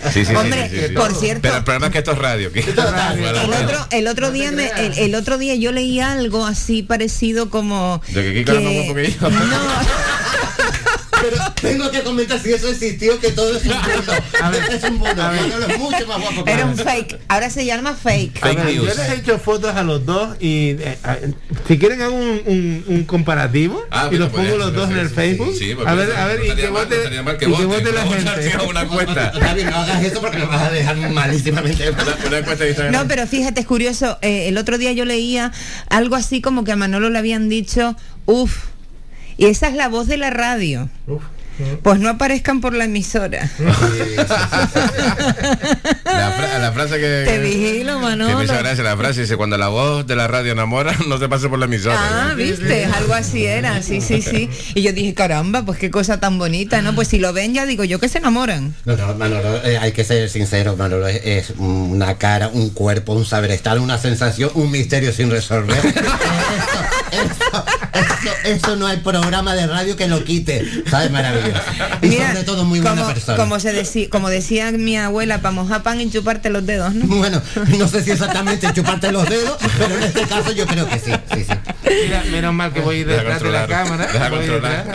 [0.03, 0.93] Sí, sí, sí, Hombre, sí, sí, sí.
[0.93, 2.51] por cierto- Pero el problema es que esto es radio.
[2.53, 7.49] El otro, el otro día me, el, el otro día yo leí algo así parecido
[7.49, 9.17] como De que Kiko era más guapo que yo.
[11.29, 14.13] Pero tengo que comentar si eso existió, que todo es un bulo.
[14.73, 14.99] Es un.
[14.99, 18.43] Manolo es mucho más guapo que era un fake, ahora se llama fake.
[18.43, 21.17] A ver, yo les he hecho fotos a los dos y eh, a-
[21.67, 24.97] si quieren hago un, un- un comparativo Ah, y los pongo podría los dos en
[24.97, 25.55] el Facebook.
[25.57, 28.65] sí, porque a ver, a ver, no y que no vote, a gente.
[28.67, 29.31] una encuesta.
[29.33, 31.83] No hagas eso porque nos vas a dejar malísimamente.
[32.91, 34.17] No, pero fíjate, es curioso.
[34.21, 35.51] eh, el otro día yo leía
[35.89, 37.95] algo así como que a Manolo le habían dicho,
[38.25, 38.65] uff,
[39.37, 40.89] y esa es la voz de la radio.
[41.83, 43.47] Pues no aparezcan por la emisora.
[46.05, 47.23] La, fra- la frase que.
[47.27, 48.39] Te vigilo, Que Manolo.
[48.39, 51.49] me gracia la frase dice cuando la voz de la radio enamora no te pase
[51.49, 51.97] por la emisora.
[51.99, 54.49] Ah, viste, algo así era, sí, sí, sí.
[54.73, 56.95] Y yo dije, caramba, pues qué cosa tan bonita, ¿no?
[56.95, 58.73] Pues si lo ven ya digo yo que se enamoran.
[58.85, 63.13] No, no, Manolo, eh, hay que ser sincero, Manolo es, es una cara, un cuerpo,
[63.13, 65.77] un saber estar, una sensación, un misterio sin resolver.
[67.13, 71.11] eso, eso, eso, eso no hay programa de radio que lo quite, ¿sabes?
[71.11, 71.61] Maravilloso.
[72.01, 73.37] Y Mira, sobre todo muy buena como, persona.
[73.37, 77.05] como se decía, como decía mi abuela, para mojar pan y chuparte los dedos, ¿no?
[77.15, 77.41] Bueno,
[77.77, 81.11] no sé si exactamente chuparte los dedos, pero en este caso yo creo que sí,
[81.33, 81.53] sí, sí.
[82.05, 84.29] Mira, menos mal que voy Deja detrás de la cámara.
[84.29, 84.85] voy, detrás,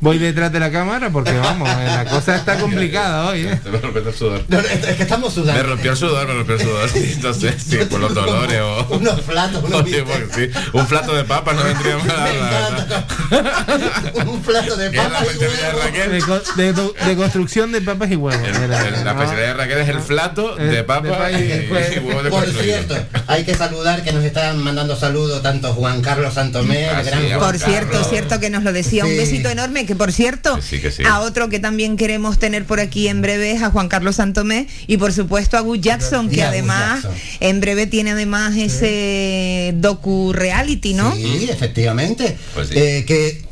[0.00, 3.42] voy detrás de la cámara porque vamos, eh, la cosa está complicada hoy.
[3.46, 3.60] ¿eh?
[3.62, 4.44] Te me rompió el sudor.
[4.48, 5.62] No, no, es que estamos Me sudando.
[5.64, 6.90] rompió el sudor, me rompió el sudor.
[6.94, 8.86] Entonces, sí, por los dolores o.
[8.96, 10.04] Unos platos, unos Oye,
[10.34, 12.06] sí, un plato de papas no vendría mal.
[12.08, 13.04] la
[14.26, 15.84] un plato de ¿Qué es la papas y de huevos.
[15.84, 16.10] Raquel?
[16.12, 18.46] De, co- de do- de construcción de papas y huevos.
[18.46, 18.88] El- era.
[18.88, 22.24] el- La especialidad de Raquel es el plato Eh, de papas y, y y huevos
[22.24, 22.96] de Por cierto,
[23.26, 27.10] hay que saludar que nos están mandando saludos tanto Juan Carlos Santomé, Ah, el sí,
[27.10, 28.08] gran Juan Por cierto, Carlos.
[28.10, 29.04] cierto que nos lo decía.
[29.04, 29.16] Un Sí.
[29.16, 31.02] besito enorme, que por cierto, sí, que sí.
[31.04, 34.66] a otro que también queremos tener por aquí en breve es a Juan Carlos Santomé
[34.86, 37.12] y por supuesto a Gus Jackson, que además Jackson.
[37.40, 41.14] en breve tiene además ese docu reality, ¿no?
[41.14, 42.36] Sí, efectivamente.
[42.54, 42.74] Pues sí.
[42.78, 43.51] Eh, que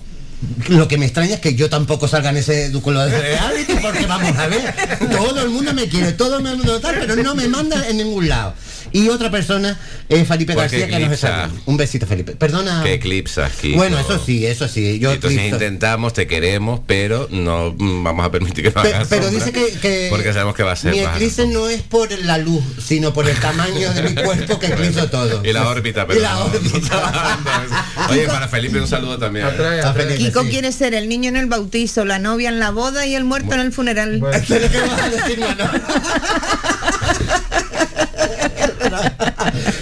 [0.69, 4.07] lo que me extraña es que yo tampoco salga en ese dúculo de reality, porque
[4.07, 4.75] vamos a ver,
[5.11, 8.29] todo el mundo me quiere, todo el mundo tal, pero no me manda en ningún
[8.29, 8.55] lado.
[8.93, 9.79] Y otra persona
[10.09, 11.49] es Felipe Porque García que nos está.
[11.67, 12.33] Un besito, Felipe.
[12.33, 12.83] Perdona.
[12.83, 13.77] Que eclipsas, Kiko.
[13.77, 14.99] Bueno, eso sí, eso sí.
[14.99, 15.57] Yo Entonces eclipso.
[15.57, 19.53] intentamos, te queremos, pero no vamos a permitir que nos Pe- hagas pero sombra, dice
[19.53, 22.65] que, que porque sabemos que va a ser mi eclipse no es por la luz,
[22.85, 25.41] sino por el tamaño de mi cuerpo que eclipso todo.
[25.45, 26.45] Y la órbita, pero Y la no.
[26.47, 27.47] órbita.
[28.11, 29.47] Oye, para Felipe un saludo también.
[29.47, 30.51] A Felipe, Sí.
[30.51, 33.55] quiere ser el niño en el bautizo, la novia en la boda y el muerto
[33.55, 34.21] en el funeral.
[34.49, 35.71] ¿Pero qué vas a decir, Manolo?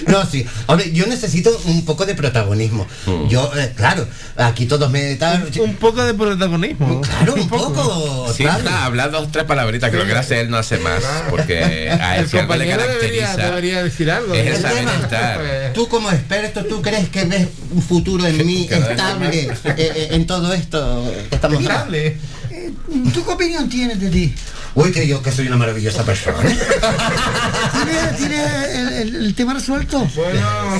[0.08, 0.46] No, sí.
[0.66, 2.86] Hombre, yo necesito un poco de protagonismo.
[3.06, 3.28] Mm.
[3.28, 4.06] Yo, eh, claro,
[4.36, 5.48] aquí todos me tal.
[5.60, 7.00] Un poco de protagonismo.
[7.00, 8.32] Claro, un poco.
[8.34, 8.64] Sí, ¿sabes?
[8.64, 12.18] está, habla dos, tres palabritas, creo que gracias a él no hace más, porque a
[12.18, 14.34] él El algo le compañero debería, caracteriza debería decir algo.
[14.34, 15.72] es el saber tema, estar.
[15.74, 20.26] Tú como experto, ¿tú crees que ves un futuro en mí estable eh, eh, en
[20.26, 21.96] todo esto que estamos hablando?
[23.12, 24.34] ¿Tú qué opinión tienes de ti?
[24.74, 26.38] Uy, que yo que soy una maravillosa persona.
[26.40, 30.06] ¿Tienes, tienes el, el- el tema resuelto?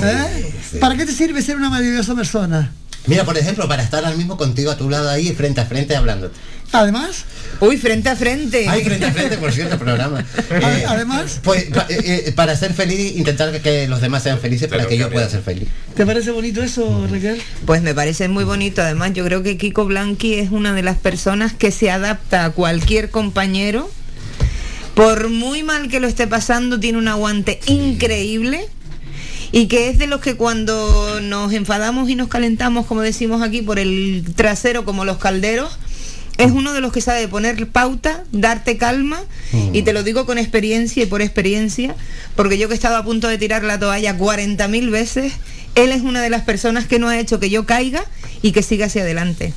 [0.03, 0.53] ¿Eh?
[0.79, 2.71] ¿Para qué te sirve ser una maravillosa persona?
[3.07, 5.95] Mira, por ejemplo, para estar al mismo contigo a tu lado ahí, frente a frente,
[5.95, 6.35] hablándote.
[6.71, 7.25] Además,
[7.61, 8.69] Uy, frente a frente.
[8.69, 10.23] Ay, frente a frente, por cierto, programa.
[10.49, 14.39] Eh, además, pues pa- eh, eh, para ser feliz, intentar que, que los demás sean
[14.39, 15.67] felices para que yo pueda ser feliz.
[15.95, 17.41] ¿te parece bonito eso, Raquel?
[17.65, 18.81] Pues me parece muy bonito.
[18.81, 22.49] Además, yo creo que Kiko Blanqui es una de las personas que se adapta a
[22.51, 23.89] cualquier compañero.
[24.95, 28.65] Por muy mal que lo esté pasando, tiene un aguante increíble.
[29.51, 33.61] Y que es de los que cuando nos enfadamos y nos calentamos, como decimos aquí,
[33.61, 35.77] por el trasero como los calderos,
[36.39, 39.19] es uno de los que sabe poner pauta, darte calma,
[39.73, 41.95] y te lo digo con experiencia y por experiencia,
[42.35, 45.33] porque yo que he estado a punto de tirar la toalla 40.000 veces,
[45.75, 48.03] él es una de las personas que no ha hecho que yo caiga
[48.41, 49.53] y que siga hacia adelante.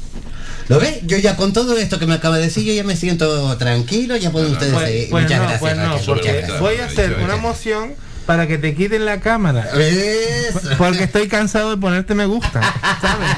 [0.68, 0.98] ¿Lo ves?
[1.06, 4.16] Yo ya con todo esto que me acaba de decir, yo ya me siento tranquilo,
[4.16, 5.10] ya pueden ustedes Pues, seguir.
[5.10, 5.60] pues Muchas no, gracias.
[5.60, 6.60] pues no, Raquel, muchas porque gracias.
[6.60, 7.94] voy a hacer una moción
[8.26, 9.68] para que te quiten la cámara.
[9.78, 10.60] Eso.
[10.78, 12.60] Porque estoy cansado de ponerte me gusta.
[13.00, 13.28] ¿Sabes?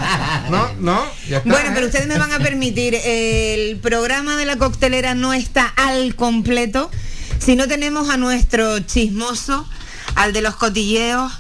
[0.51, 1.51] No, no, ya está.
[1.51, 6.15] Bueno, pero ustedes me van a permitir, el programa de la coctelera no está al
[6.15, 6.91] completo
[7.39, 9.69] si no tenemos a nuestro chismoso,
[10.15, 11.31] al de los cotilleos,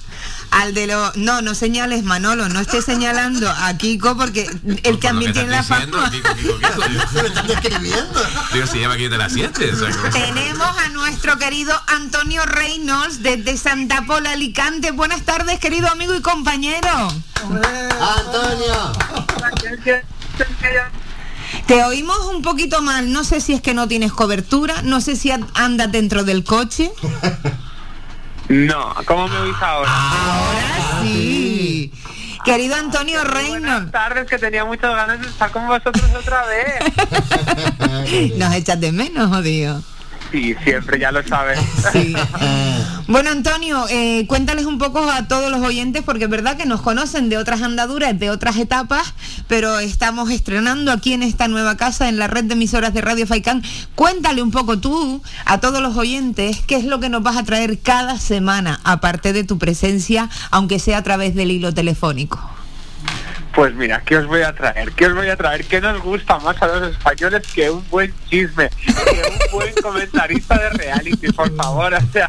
[0.55, 1.17] al de los...
[1.17, 4.49] No, no señales Manolo, no esté señalando a Kiko porque
[4.85, 6.11] el que también tiene la fama.
[8.53, 9.73] Digo, si lleva aquí de las 7.
[10.13, 14.91] Tenemos a nuestro querido Antonio Reynolds desde Santa Pola, Alicante.
[14.93, 17.09] Buenas tardes, querido amigo y compañero.
[17.43, 18.93] Antonio.
[21.67, 25.17] Te oímos un poquito mal, no sé si es que no tienes cobertura, no sé
[25.17, 26.91] si an- andas dentro del coche.
[28.49, 29.90] No, ¿cómo me oís ahora?
[29.90, 31.92] Ahora sí.
[32.45, 33.61] Querido Antonio Reynolds.
[33.61, 38.34] Buenas tardes, que tenía muchas ganas de estar con vosotros otra vez.
[38.38, 39.82] Nos echas de menos, jodido.
[40.35, 41.61] Sí, siempre, ya lo sabes.
[43.07, 46.80] Bueno, Antonio, eh, cuéntales un poco a todos los oyentes, porque es verdad que nos
[46.80, 49.12] conocen de otras andaduras, de otras etapas,
[49.47, 53.26] pero estamos estrenando aquí en esta nueva casa, en la red de emisoras de Radio
[53.26, 53.62] Faicán.
[53.95, 57.45] Cuéntale un poco tú a todos los oyentes qué es lo que nos vas a
[57.45, 62.54] traer cada semana, aparte de tu presencia, aunque sea a través del hilo telefónico.
[63.55, 64.91] Pues mira, ¿qué os voy a traer?
[64.93, 65.65] ¿Qué os voy a traer?
[65.65, 68.69] ¿Qué nos gusta más a los españoles que un buen chisme?
[68.69, 71.95] Que un buen comentarista de reality, por favor.
[71.95, 72.27] O sea,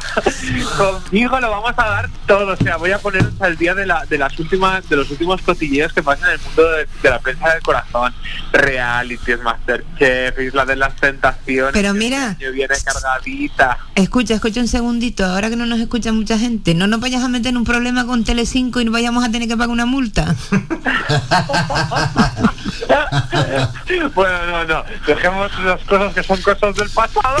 [0.78, 2.52] conmigo lo vamos a dar todo.
[2.52, 5.42] O sea, voy a poneros al día de, la, de las últimas, de los últimos
[5.42, 8.14] cotilleos que pasan en el mundo de, de la prensa del corazón.
[8.52, 11.72] Realities, Masterchef, Isla de las Tentaciones.
[11.72, 12.30] Pero que mira.
[12.30, 13.78] año viene cargadita.
[13.96, 17.28] Escucha, escucha un segundito, ahora que no nos escucha mucha gente, no nos vayas a
[17.28, 20.34] meter en un problema con Telecinco y no vayamos a tener que pagar una multa.
[24.14, 24.84] bueno, no, no.
[25.06, 27.36] Dejemos las cosas que son cosas del pasado.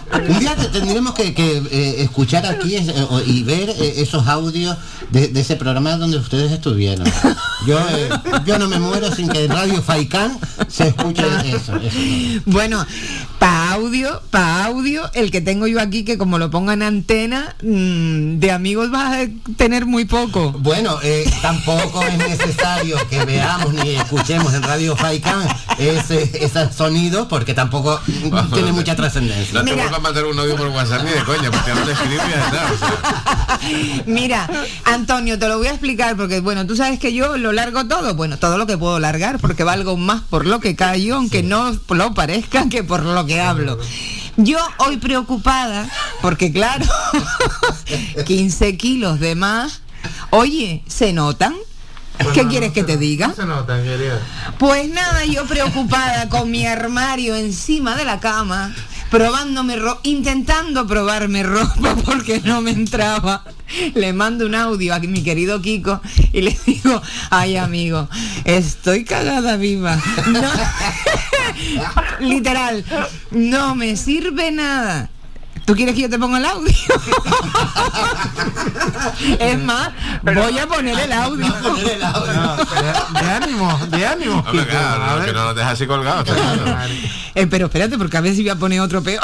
[0.28, 2.84] Un día te- tendremos que, que, eh, escuchar aquí eh,
[3.26, 4.76] y ver eh, esos audios
[5.10, 7.06] de, de ese programa donde ustedes estuvieron.
[7.66, 8.08] Yo, eh,
[8.46, 11.76] yo no me muero sin que en Radio Faicán se escuche eso.
[11.76, 11.98] eso.
[12.46, 12.84] Bueno,
[13.38, 17.56] para audio, para audio, el que tengo yo aquí, que como lo ponga en antena,
[17.62, 20.52] mm, de amigos vas a tener muy poco.
[20.52, 25.46] Bueno, eh, tampoco es necesario que veamos ni escuchemos en Radio Faicán
[25.78, 28.00] ese, ese sonido porque tampoco
[28.52, 29.62] tiene mucha trascendencia.
[29.62, 29.64] No
[30.14, 34.04] mandar un audio por WhatsApp ni de coña, porque no le escribí o sea.
[34.06, 34.48] Mira,
[34.84, 38.14] Antonio, te lo voy a explicar porque, bueno, tú sabes que yo lo largo todo,
[38.14, 41.76] bueno, todo lo que puedo largar, porque valgo más por lo que callo, aunque no
[41.88, 43.76] lo parezca, que por lo que hablo.
[44.36, 45.88] Yo hoy preocupada,
[46.22, 46.84] porque claro,
[48.24, 49.82] 15 kilos de más,
[50.30, 51.56] oye, ¿se notan?
[52.32, 53.28] ¿Qué quieres que te diga?
[53.28, 54.20] No se nota, querida.
[54.58, 58.72] Pues nada, yo preocupada con mi armario encima de la cama,
[59.14, 63.44] probándome ro intentando probarme ropa porque no me entraba.
[63.94, 66.00] Le mando un audio a mi querido Kiko
[66.32, 67.00] y le digo,
[67.30, 68.08] ay amigo,
[68.44, 69.96] estoy cagada viva.
[70.26, 70.42] No-
[72.26, 72.84] literal,
[73.30, 75.10] no me sirve nada.
[75.64, 76.72] ¿Tú quieres que yo te ponga el audio?
[79.38, 79.90] es más,
[80.22, 81.46] voy a poner el audio.
[81.46, 84.44] De ánimo, de ánimo.
[84.46, 86.28] Hombre, claro, A que no nos deja así colgados.
[86.28, 86.78] está claro.
[87.34, 89.22] Eh, pero espérate, porque a ver si voy a poner otro peor.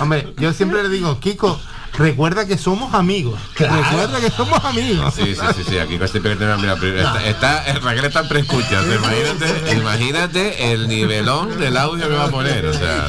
[0.00, 1.60] Hombre, yo siempre le digo, Kiko,
[1.98, 3.38] recuerda que somos amigos.
[3.56, 5.12] Recuerda que somos amigos.
[5.14, 8.82] Sí, sí, sí, sí, aquí siempre mira, mira, está, está, el Raquel está en preescucha.
[8.82, 13.08] Imagínate, imagínate el nivelón del audio que va a poner, o sea,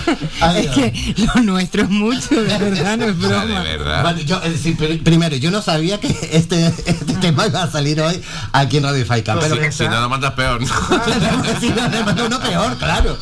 [0.58, 3.46] es que lo nuestro es mucho, de verdad, no es broma.
[3.46, 4.02] de verdad.
[4.04, 4.74] Bueno, yo, eh, sí,
[5.04, 8.22] primero, yo no sabía que este, este tema iba a salir hoy
[8.54, 10.60] aquí en Radio Faikan, pero si, si no lo mandas peor.
[11.60, 13.18] si no, le mando uno peor, claro.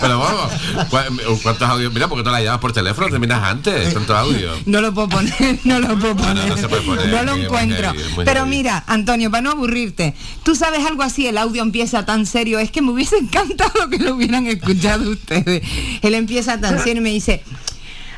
[0.00, 0.52] Pero vamos,
[0.90, 1.92] ¿cu- ¿cuántos audios?
[1.92, 4.52] Mira, porque tú la llamas por teléfono, terminas antes, tanto audio.
[4.66, 6.48] No lo puedo poner, no lo puedo No, no, poner.
[6.48, 7.92] no se puede poner, No lo muy encuentro.
[7.92, 8.50] heavy, muy Pero heavy.
[8.50, 12.70] mira, Antonio, para no aburrirte, tú sabes algo así, el audio empieza tan serio, es
[12.70, 15.62] que me hubiese encantado que lo hubieran escuchado ustedes.
[16.02, 17.42] Él empieza tan serio y me dice,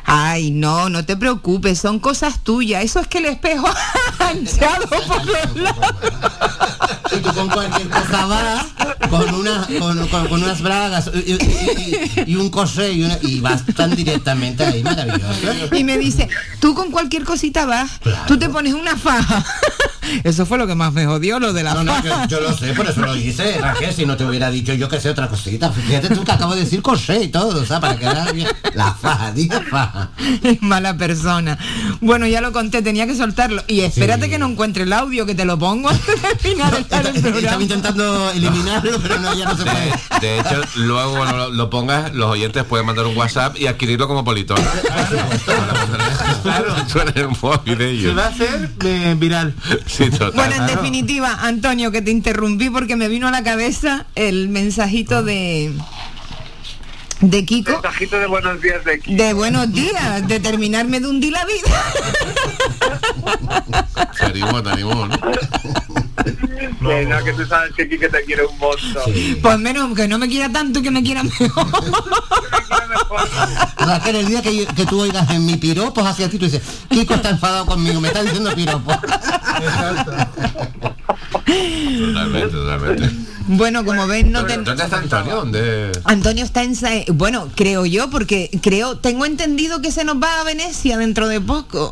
[0.09, 3.69] ay, no, no te preocupes, son cosas tuyas, eso es que el espejo
[4.19, 5.95] ha hinchado por los lados.
[7.13, 8.65] Y tú con cualquier cosa vas,
[9.11, 13.19] con, una, con, con- con unas bragas y, y- y- y un corsé y, una-
[13.23, 15.75] y vas tan directamente ahí, maravilloso.
[15.75, 16.29] Y me dice,
[16.61, 17.91] tú con cualquier cosita vas,
[18.27, 19.45] tú te pones una faja.
[20.25, 22.27] Eso fue lo que más me jodió, lo de la No, no, faja.
[22.29, 24.89] yo, yo lo sé, por eso lo hice, Raquel, si no te hubiera dicho yo
[24.89, 25.71] que sé otra cosita.
[25.73, 28.49] Fíjate tú que acabo de decir corsé y todo, o sea, para quedar bien.
[28.75, 30.11] La faja, diga faja.
[30.43, 31.59] Es mala persona.
[32.01, 33.63] Bueno, ya lo conté, tenía que soltarlo.
[33.67, 37.17] Y espérate que no encuentre el audio, que te lo pongo antes de finalizar el
[37.17, 39.93] Estaba intentando eliminarlo, pero no, ya no se puede.
[40.21, 43.67] De, de hecho, luego cuando lo, lo pongas, los oyentes pueden mandar un WhatsApp y
[43.67, 44.59] adquirirlo como politón.
[46.43, 46.75] Claro.
[46.89, 48.17] Suena en el móvil de Se ellos.
[48.19, 49.55] va a hacer eh, viral.
[49.87, 50.33] Sí, total.
[50.35, 55.23] Bueno, en definitiva, Antonio, que te interrumpí porque me vino a la cabeza el mensajito
[55.23, 55.73] de
[57.21, 57.73] de Kiko.
[57.73, 59.23] Mensajito de buenos días de Kiko.
[59.23, 61.83] De buenos días, de terminarme de hundir la vida.
[64.19, 65.19] Te animó, te animó, ¿no?
[66.81, 69.13] Que no, que tú sabes que Kike te quiere un montón.
[69.43, 71.67] Pues menos que no me quiera tanto y que me quiera mejor.
[73.79, 77.15] Raquel, el día que, que tú oigas en mi piropos hacia ti, tú dices, Kiko
[77.15, 78.97] está enfadado conmigo, me está diciendo piropos.
[81.47, 83.28] Totalmente, totalmente.
[83.49, 84.59] Bueno, como ven, no te...
[84.59, 85.37] ¿Dónde está Antonio?
[85.37, 85.91] ¿Dónde?
[86.05, 86.77] Antonio está en...
[86.77, 91.29] Sa- Bueno, creo yo, porque creo, tengo entendido que se nos va a Venecia dentro
[91.29, 91.91] de poco.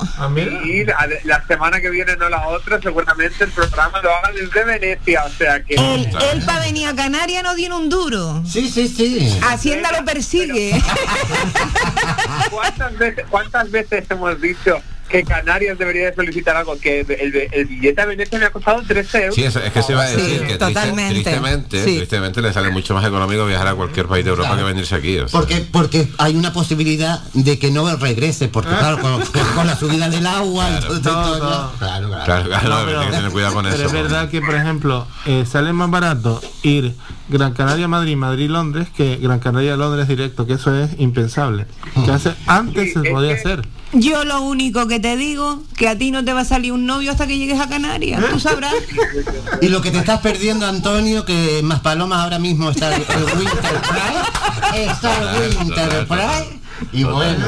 [0.65, 4.65] Y la, la semana que viene, no la otra, seguramente el programa lo haga desde
[4.65, 5.75] Venecia, o sea que...
[5.75, 8.43] Él, él para venir a Canarias no tiene un duro.
[8.47, 9.39] Sí, sí, sí.
[9.43, 10.73] Hacienda lo persigue.
[12.51, 14.79] ¿Cuántas veces, ¿Cuántas veces hemos dicho
[15.09, 16.79] que Canarias debería de solicitar algo?
[16.79, 19.35] Que el, el billete a Venecia me ha costado 13 euros.
[19.35, 21.15] Sí, eso, es que se iba a decir que triste- totalmente.
[21.23, 21.97] tristemente, Sí.
[21.97, 25.19] tristemente le sale mucho más económico viajar a cualquier país de Europa que venirse aquí.
[25.19, 25.39] o sea.
[25.41, 30.27] Porque, porque hay una posibilidad de que no regrese, porque claro, con, la subida del
[30.27, 31.73] agua y todo, todo, todo.
[31.79, 32.25] Claro, claro.
[32.25, 33.87] Claro, claro, No, hay pero- que tener cuidado con Pero eso.
[33.87, 36.95] es verdad que, por ejemplo, eh, sale más barato ir
[37.29, 41.67] Gran Canaria Madrid, Madrid Londres que Gran Canaria Londres directo, que eso es impensable.
[42.05, 43.63] Que hace antes se podía hacer.
[43.99, 46.85] Yo lo único que te digo, que a ti no te va a salir un
[46.85, 48.75] novio hasta que llegues a Canarias, tú sabrás.
[49.63, 53.81] Y lo que te estás perdiendo, Antonio, que más palomas ahora mismo está el, Winter
[53.89, 56.61] Pride, está el Winter Pride,
[56.93, 57.47] y bueno.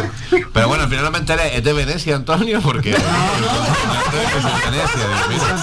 [0.52, 2.90] Pero bueno, al final no me enteré, es de Venecia, Antonio, porque...
[4.08, 5.58] Es de Venecia, Dios mío.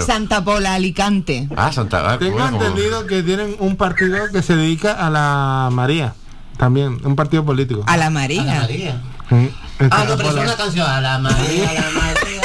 [0.00, 0.74] Santa Pola.
[0.74, 1.48] Alicante.
[1.56, 2.12] Ah, Santa...
[2.12, 6.14] Ah, Tengo entendido que tienen un partido que se dedica a la María.
[6.56, 7.82] También, un partido político.
[7.86, 8.42] A la María.
[8.42, 9.00] A la María.
[9.30, 9.52] En
[9.90, 10.88] Ah, Santa no, pero es una canción.
[10.88, 12.40] A la María, a la María.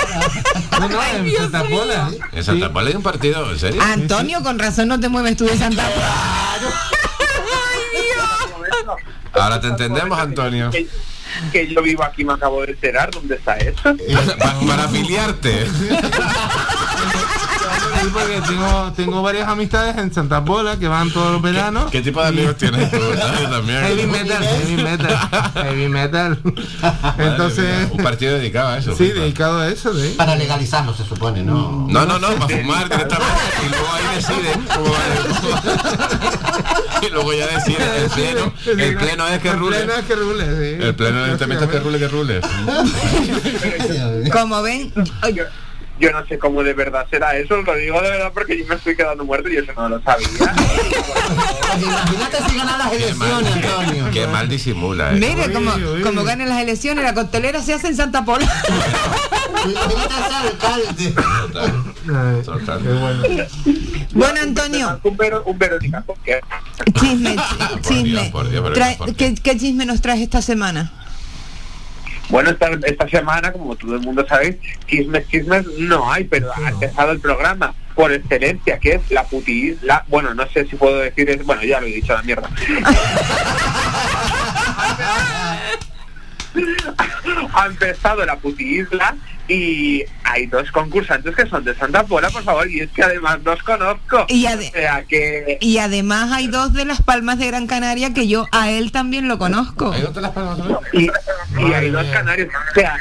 [0.80, 2.10] No, no, en Santa Pola.
[2.32, 3.52] ¿En Santa Pola hay un partido?
[3.52, 3.82] ¿En serio?
[3.82, 6.16] Antonio, con razón no te mueves tú de Santa Pola.
[9.34, 10.72] Ahora te entendemos, Antonio.
[10.72, 10.88] Que,
[11.52, 13.12] que yo vivo aquí, me acabo de enterar.
[13.12, 13.82] ¿Dónde está eso?
[14.40, 15.68] Pa- para afiliarte.
[18.02, 21.90] Sí, porque tengo, tengo varias amistades en Santa Pola que van todos los veranos.
[21.92, 22.98] ¿Qué tipo de amigos tienes tú?
[23.50, 23.80] También.
[23.82, 25.18] Heavy metal, heavy metal,
[25.56, 26.40] heavy metal.
[27.18, 28.96] Entonces, Un partido dedicado a eso.
[28.96, 30.14] sí, dedicado a eso, ¿sí?
[30.18, 31.88] Para legalizarlo, se supone, ¿no?
[31.90, 33.34] No, no, no, para fumar directamente
[33.66, 35.00] y luego ahí deciden cómo va a-
[37.06, 39.78] y luego ya deciden el pleno, el pleno es que El rule.
[39.78, 40.84] pleno es que rule, sí.
[40.84, 42.42] El pleno ayuntamiento es que rule, que rule.
[44.32, 44.92] Como ven,
[46.00, 48.76] yo no sé cómo de verdad será eso, lo digo de verdad porque yo me
[48.76, 50.28] estoy quedando muerto y eso no lo sabía.
[51.82, 54.06] Imagínate si ganan las elecciones, Antonio.
[54.12, 55.12] Qué mal disimula.
[55.12, 55.16] ¿eh?
[55.20, 55.72] Mire, como,
[56.04, 58.48] como ganen las elecciones, la coctelera se hace en Santa Pola.
[64.14, 65.00] Bueno, Antonio.
[65.04, 66.40] Un, Vero- un Verónica, ¿por qué?
[67.00, 67.36] Chisme,
[67.82, 68.30] chisme.
[68.32, 69.34] por Dios, pero Trae- ¿por qué?
[69.36, 70.92] ¿qué, qué chisme nos traes esta semana?
[72.30, 76.70] Bueno, esta, esta semana, como todo el mundo sabe, chismes, chismes no hay, pero ha
[76.70, 80.06] empezado el programa por excelencia, que es la puti isla.
[80.08, 82.50] Bueno, no sé si puedo decir, es, bueno, ya lo he dicho, la mierda.
[87.54, 89.16] ha empezado la puti isla
[89.50, 93.40] y hay dos concursantes que son de Santa Pola, por favor, y es que además
[93.44, 94.26] los conozco.
[94.30, 95.58] Y ade- o sea que...
[95.60, 99.28] Y además hay dos de las Palmas de Gran Canaria que yo a él también
[99.28, 99.92] lo conozco.
[99.92, 100.60] ¿Hay dos de las Palmas
[100.94, 101.10] Y,
[101.60, 102.50] y hay dos canarios.
[102.72, 102.96] O sea,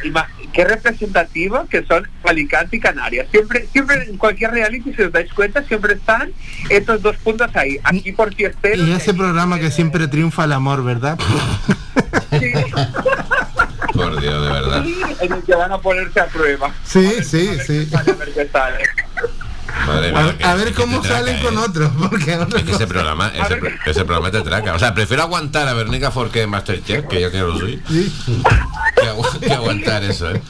[0.53, 3.27] qué representativo que son Alicante y Canarias.
[3.31, 6.33] Siempre, siempre en cualquier reality, si os dais cuenta, siempre están
[6.71, 7.79] estos dos puntos ahí.
[7.85, 8.83] Aquí por fiestero.
[8.85, 11.19] Y ese programa que siempre triunfa el amor, ¿verdad?
[12.31, 13.18] Por
[14.29, 14.85] Dios, de verdad.
[15.21, 16.71] en el que van a ponerse a prueba.
[16.85, 17.89] Sí, sí, sí.
[17.95, 18.79] A ver qué sale.
[19.87, 21.41] Madre A, mía, ver- que- a ver cómo traca, salen ¿eh?
[21.43, 24.75] con otros, porque Es que ese programa, ese, pro- ese programa te traca.
[24.75, 27.77] O sea, prefiero aguantar a Verónica Forqué en Masterchef, que yo que no lo soy,
[27.87, 30.43] que, agu- que aguantar eso, ¿eh?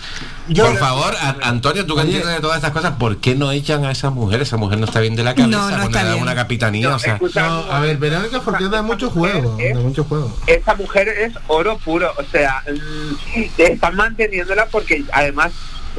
[0.57, 3.85] Por favor, a- Antonio, tú que entiendes de todas estas cosas, ¿por qué no echan
[3.85, 4.41] a esa mujer?
[4.43, 6.23] Esa mujer no está bien de la cabeza, No, no cuando está le dan bien.
[6.23, 7.19] una capitanía, o sea...
[7.35, 10.37] No, a ver, Verónica porque da mucho juego, da mucho juego.
[10.47, 15.53] Esa mujer es oro puro, o sea, mm, están manteniéndola porque además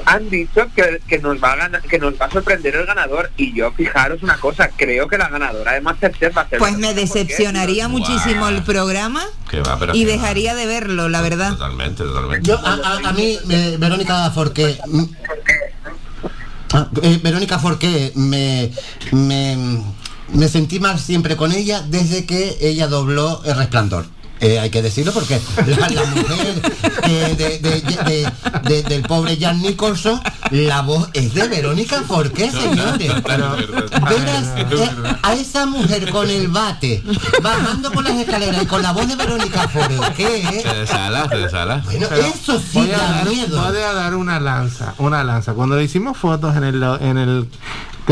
[0.05, 3.31] han dicho que, que nos va a ganar, que nos va a sorprender el ganador
[3.37, 6.77] y yo fijaros una cosa, creo que la ganadora de Masterchef va a ser Pues
[6.77, 10.11] me decepcionaría muchísimo el programa Que va, pero y va.
[10.11, 11.49] dejaría de verlo, la verdad.
[11.51, 12.47] Totalmente, totalmente.
[12.47, 14.77] Yo, a, a- a mí, eh, Verónica Forqué.
[14.85, 15.03] mm,
[16.73, 18.71] ah, eh, Verónica Forqué, me,
[19.11, 19.81] me,
[20.29, 24.05] me sentí mal siempre con ella desde que ella dobló El Resplandor.
[24.41, 26.61] Eh, hay que decirlo porque la, la mujer
[27.03, 28.31] eh, de- de- de-
[28.63, 30.21] de- del pobre Jan Nicholson,
[30.51, 33.11] la voz es de Verónica Forqué, señores.
[33.23, 37.03] Verás, eh, a esa mujer con el bate,
[37.41, 41.81] bajando por las escaleras y con la voz de Verónica Forqué, Se desala, se desala.
[41.85, 43.61] Bueno, eso sí voy a, da dar, miedo.
[43.61, 45.53] voy a dar una lanza, una lanza.
[45.53, 47.49] Cuando le hicimos fotos en el en el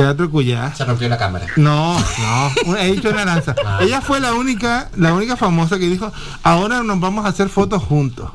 [0.02, 0.74] Teatro Cuyá.
[0.76, 1.46] Se rompió la cámara.
[1.56, 1.98] No,
[2.66, 3.56] no, he dicho una lanza.
[3.82, 6.12] Ella fue la única, la única famosa que dijo,
[6.44, 8.30] ahora nos vamos a hacer fotos juntos.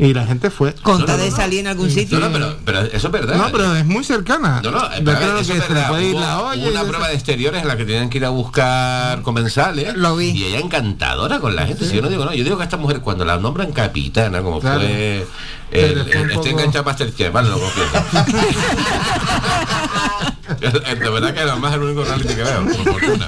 [0.00, 0.74] Y la gente fue.
[0.74, 2.18] Conta de salir en algún sitio.
[2.18, 3.36] No, no, pero, pero eso es verdad.
[3.36, 4.60] No, pero es muy cercana.
[4.62, 6.68] No, no, pero creo que se puede ir la olla.
[6.70, 9.94] una prueba de exteriores en la que tenían que ir a buscar comensales.
[9.96, 10.30] Lo vi.
[10.30, 11.84] Y ella encantadora con la gente.
[11.84, 14.60] Si yo no digo no, yo digo que esta mujer cuando la nombran capitana, como
[14.60, 14.80] Claro.
[14.80, 15.26] fue.
[15.70, 15.98] El-
[16.30, 17.90] estoy enganchado a Masterchef, vale, lo confieso.
[20.60, 23.26] de verdad que además es el único reality que veo, por fortuna.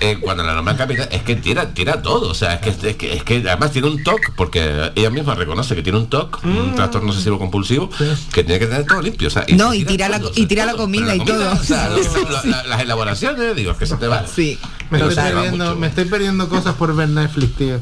[0.00, 2.30] Eh, cuando la nombran capitana, es que tira, tira todo.
[2.30, 5.34] O sea, es que, es que, es que además tiene un TOC, porque ella misma
[5.34, 7.90] reconoce que tiene un TOC, un trastorno obsesivo compulsivo,
[8.32, 9.28] que tiene que tener todo limpio.
[9.28, 10.82] O sea, No, se y tira la, todo, y tira la todo.
[10.82, 11.52] comida Pero y todo.
[11.52, 14.26] o sea, lo- lo- la- las elaboraciones, digo, es que se te va.
[14.26, 14.58] Sí.
[14.90, 17.80] Me estoy, perdiendo, me estoy perdiendo cosas por ver Netflix, tío.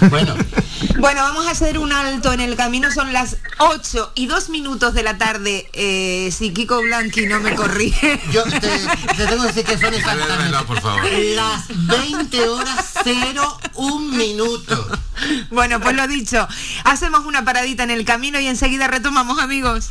[0.10, 0.34] Bueno,
[0.98, 2.90] Bueno, vamos a hacer un alto en el camino.
[2.92, 5.68] Son las 8 y 2 minutos de la tarde.
[5.72, 8.20] Eh, si Kiko Blanqui no me corrige.
[8.32, 11.02] yo te, te tengo que decir que son exactamente No, por favor.
[11.34, 14.88] las 20 horas 0 un minuto.
[15.50, 16.46] Bueno, pues lo dicho.
[16.84, 19.90] Hacemos una paradita en el camino y enseguida retomamos, amigos.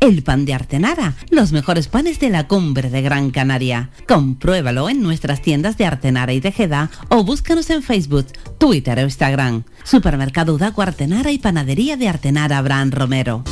[0.00, 3.90] el pan de Artenara, los mejores panes de la cumbre de Gran Canaria.
[4.06, 8.26] Compruébalo en nuestras tiendas de Artenara y Tejeda o búscanos en Facebook,
[8.58, 9.64] Twitter o Instagram.
[9.84, 13.44] Supermercado Udaco Artenara y Panadería de Artenara Abraham Romero.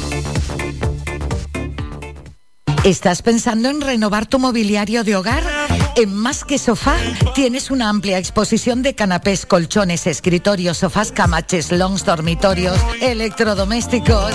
[2.84, 5.42] ¿Estás pensando en renovar tu mobiliario de hogar?
[5.96, 6.94] En Más que Sofá
[7.34, 14.34] tienes una amplia exposición de canapés, colchones, escritorios, sofás, camaches, longs, dormitorios, electrodomésticos.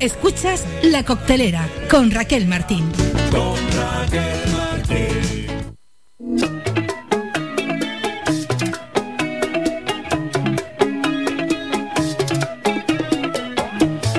[0.00, 2.90] Escuchas La Coctelera con Raquel Martín.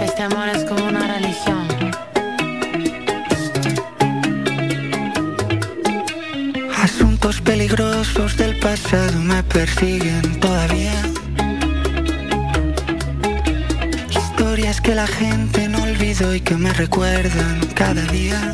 [0.04, 1.68] Este amor es como una religión.
[6.78, 10.94] Asuntos peligrosos del pasado me persiguen todavía.
[14.12, 15.71] Historias que la gente
[16.04, 18.52] y que me recuerdan cada día.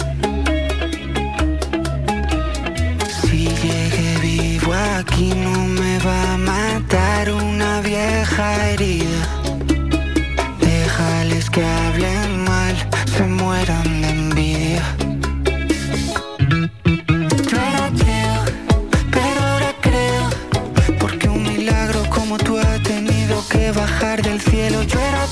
[3.22, 9.22] Si llegué vivo aquí no me va a matar una vieja herida.
[10.60, 12.76] Déjales que hablen mal,
[13.16, 14.84] se mueran de envidia.
[23.76, 25.28] Bajar del cielo Yo era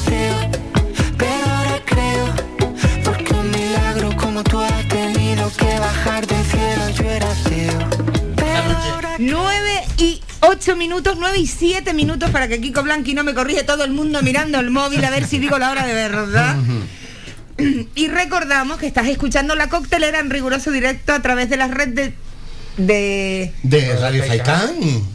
[9.19, 13.63] 9 y 8 minutos, 9 y 7 minutos para que Kiko Blanqui no me corrige
[13.63, 16.55] todo el mundo mirando el móvil a ver si digo la hora de verdad.
[17.95, 21.89] Y recordamos que estás escuchando la coctelera en riguroso directo a través de la red
[21.89, 22.13] de...
[22.77, 25.14] de De Radio Faikán.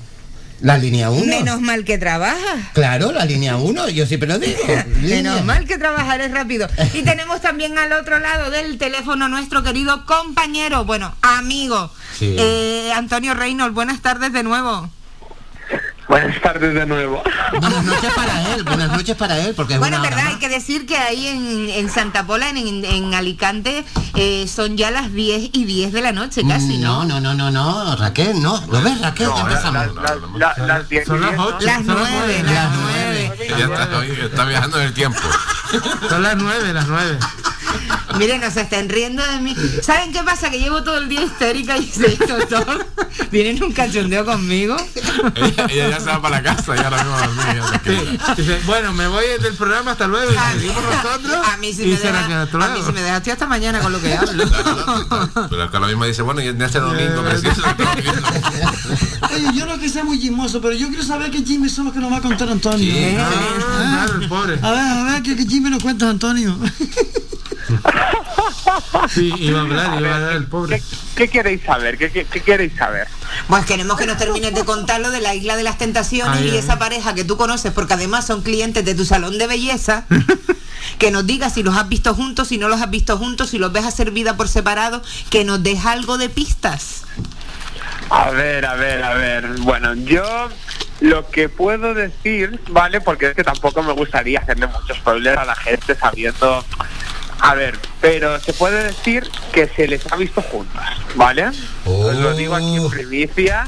[0.61, 1.25] La línea 1.
[1.25, 2.59] Menos mal que trabajas.
[2.75, 4.59] Claro, la línea 1, yo siempre lo digo.
[5.01, 6.69] Menos mal que trabajar es rápido.
[6.95, 12.37] Y tenemos también al otro lado del teléfono nuestro querido compañero, bueno, amigo, Sí.
[12.39, 13.75] eh, Antonio Reynolds.
[13.75, 14.91] Buenas tardes de nuevo.
[16.11, 17.23] Buenas tardes de nuevo.
[17.61, 20.39] Buenas noches para él, buenas noches para él, porque es Bueno, una verdad, hora hay
[20.41, 23.85] que decir que ahí en, en Santa Pola, en, en- Alicante,
[24.17, 27.05] eh, son ya las 10 y 10 de la noche casi, ¿no?
[27.05, 28.61] No, no, no, no, no, Raquel, no.
[28.71, 29.29] ¿Lo ves, Raquel?
[29.35, 29.87] ya empezamos.
[30.67, 33.33] las 10 Son las ocho, Las son 9, las 9.
[33.39, 35.21] Que ya está, está viajando en el tiempo.
[36.09, 37.19] Son las nueve, las nueve.
[38.19, 39.57] Miren, no se estén riendo de mí.
[39.83, 40.51] ¿Saben qué pasa?
[40.51, 42.79] Que llevo todo el día histérica y se hizo todo.
[43.31, 44.77] Vienen un cachondeo conmigo.
[45.35, 47.63] ella, ella ya se va para la casa y ahora mismo a dormir,
[48.39, 51.47] ya bueno, me voy del programa hasta luego y seguimos nosotros.
[51.47, 53.47] A mí si y me la deja, a a mí si me deja, estoy hasta
[53.47, 54.45] mañana con lo que hablo.
[55.51, 57.63] Pero es que lo mismo dice, bueno, y en este domingo, precioso,
[59.35, 61.95] Oye, yo no que sea muy chismoso, pero yo quiero saber qué chismes son los
[61.95, 62.93] que nos va a contar Antonio.
[62.93, 64.59] Sí, Ah, claro, el pobre.
[64.63, 66.59] A ver, a ver, ¿qué, qué chisme nos cuentas, Antonio?
[69.09, 70.83] Sí, iba a hablar, iba a hablar el pobre.
[71.17, 71.99] ¿Qué queréis saber?
[71.99, 73.09] ¿Qué, qué, qué queréis saber?
[73.49, 76.49] Pues queremos que nos termines de contar lo de la Isla de las Tentaciones Ay,
[76.49, 79.47] y ay, esa pareja que tú conoces, porque además son clientes de tu salón de
[79.47, 80.07] belleza.
[80.99, 83.59] Que nos digas si los has visto juntos, si no los has visto juntos, si
[83.59, 87.05] los ves hacer vida por separado, que nos des algo de pistas.
[88.11, 89.47] A ver, a ver, a ver.
[89.61, 90.49] Bueno, yo
[91.01, 93.01] lo que puedo decir, ¿vale?
[93.01, 96.65] Porque es que tampoco me gustaría hacerle muchos problemas a la gente sabiendo...
[97.43, 100.81] A ver, pero se puede decir que se les ha visto juntos,
[101.15, 101.49] ¿vale?
[101.87, 103.67] Os lo digo aquí en primicia.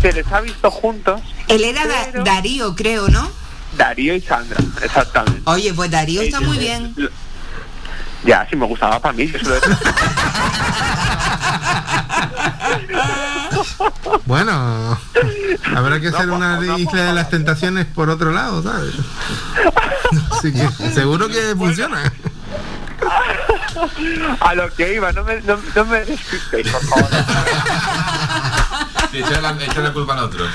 [0.00, 3.30] Se les ha visto juntos Él era Da- Darío, creo, ¿no?
[3.76, 5.42] Darío y Sandra, exactamente.
[5.44, 6.94] Oye, pues Darío está muy bien.
[8.24, 9.54] Ya, si me gustaba para mí, yo se lo
[14.26, 14.98] Bueno,
[15.74, 18.94] habrá que hacer una isla de las tentaciones por otro lado, ¿sabes?
[20.30, 22.12] Así que seguro que funciona.
[24.40, 27.10] A lo que iba, no me, no, no me despistéis, por favor.
[29.10, 30.46] Sí, echa la, echa la culpa al otro.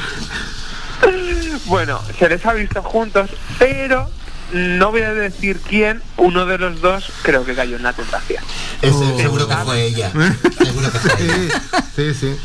[1.65, 3.30] Bueno, se les ha visto juntos,
[3.60, 4.10] pero
[4.52, 8.44] no voy a decir quién, uno de los dos creo que cayó en la tentación.
[8.82, 10.11] Ese, seguro que fue ella.
[10.64, 11.61] Seguro que fue ella.
[11.95, 12.38] Sí, sí.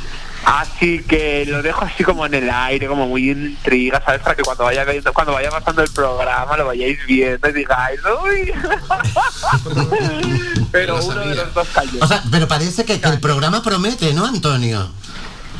[0.44, 4.20] Así que lo dejo así como en el aire, como muy intriga, ¿sabes?
[4.22, 8.00] Para que cuando vaya viendo- cuando vaya pasando el programa lo vayáis viendo y digáis,
[8.22, 8.52] uy.
[10.72, 11.98] pero uno de los dos cayó.
[12.02, 14.90] O sea, pero parece que, que el programa promete, ¿no, Antonio?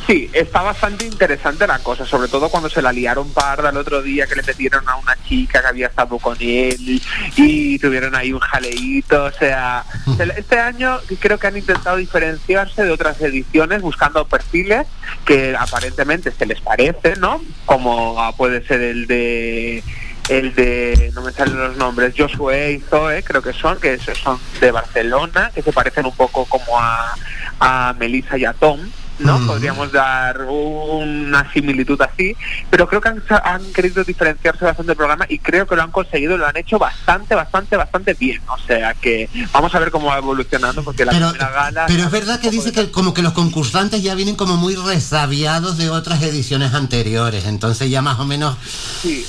[0.07, 4.01] Sí, está bastante interesante la cosa, sobre todo cuando se la liaron parda el otro
[4.01, 7.01] día que le metieron a una chica que había estado con él
[7.37, 9.85] y tuvieron ahí un jaleíto, o sea,
[10.17, 14.87] se- este año creo que han intentado diferenciarse de otras ediciones buscando perfiles
[15.25, 17.41] que aparentemente se les parece, ¿no?
[17.65, 19.83] Como ah, puede ser el de
[20.29, 24.39] el de, no me salen los nombres, Josué y Zoe, creo que son, que son
[24.61, 27.13] de Barcelona, que se parecen un poco como a,
[27.59, 28.79] a Melissa y a Tom,
[29.19, 29.45] ¿no?
[29.45, 32.35] Podríamos dar una similitud así,
[32.69, 35.91] pero creo que han, han querido diferenciarse bastante del programa y creo que lo han
[35.91, 38.41] conseguido, lo han hecho bastante, bastante, bastante bien.
[38.47, 41.85] O sea que vamos a ver cómo va evolucionando, porque la Pero, primera gala...
[41.87, 45.77] pero es verdad que dice que como que los concursantes ya vienen como muy resabiados
[45.77, 48.57] de otras ediciones anteriores, entonces ya más o menos...
[49.01, 49.25] Sí.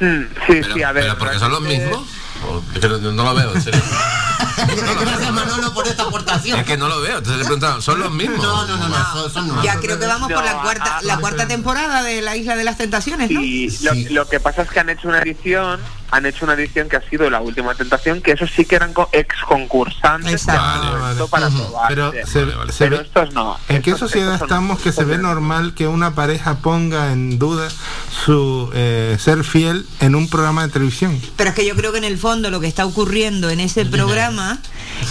[0.00, 1.04] Mm, sí, Pero, sí, a ver.
[1.04, 2.00] pero porque son los mismos.
[2.82, 3.80] No, no lo veo, en serio.
[5.00, 6.58] Gracias Manolo por esta aportación.
[6.58, 8.42] Es que no lo veo, entonces le preguntaban, ¿son los mismos?
[8.42, 9.64] No, no, no, no, son, son nuevos.
[9.64, 12.78] Ya creo que vamos por la cuarta, la cuarta temporada de la Isla de las
[12.78, 13.40] Tentaciones, ¿no?
[13.40, 15.80] Y lo, lo que pasa es que han hecho una edición,
[16.12, 18.92] han hecho una edición que ha sido la última tentación, que esos sí que eran
[19.12, 21.88] ex concursantes para probar.
[21.88, 22.44] Pero, se, se
[22.78, 23.56] Pero ve- estos no.
[23.70, 27.12] ¿En qué Estos- sociedad estos son- estamos que se ve normal que una pareja ponga
[27.12, 27.68] en duda
[28.24, 31.18] su eh, ser fiel en un programa de televisión?
[31.36, 33.86] Pero es que yo creo que en el fondo lo que está ocurriendo en ese
[33.86, 34.58] programa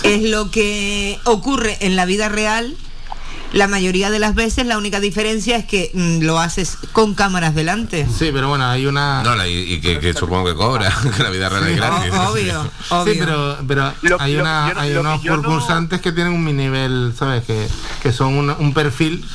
[0.03, 2.75] es lo que ocurre en la vida real.
[3.53, 7.53] La mayoría de las veces la única diferencia es que mm, lo haces con cámaras
[7.53, 8.07] delante.
[8.07, 9.23] Sí, pero bueno, hay una...
[9.23, 12.11] No, la- y, y que, que supongo que cobra, que la vida real es gratis.
[12.13, 12.63] obvio,
[13.05, 16.45] Sí, pero, pero Lo- hay, una, no- hay que unos no- concursantes que tienen un
[16.55, 17.43] nivel, ¿sabes?
[17.43, 17.67] Que,
[18.01, 19.25] que son un, un perfil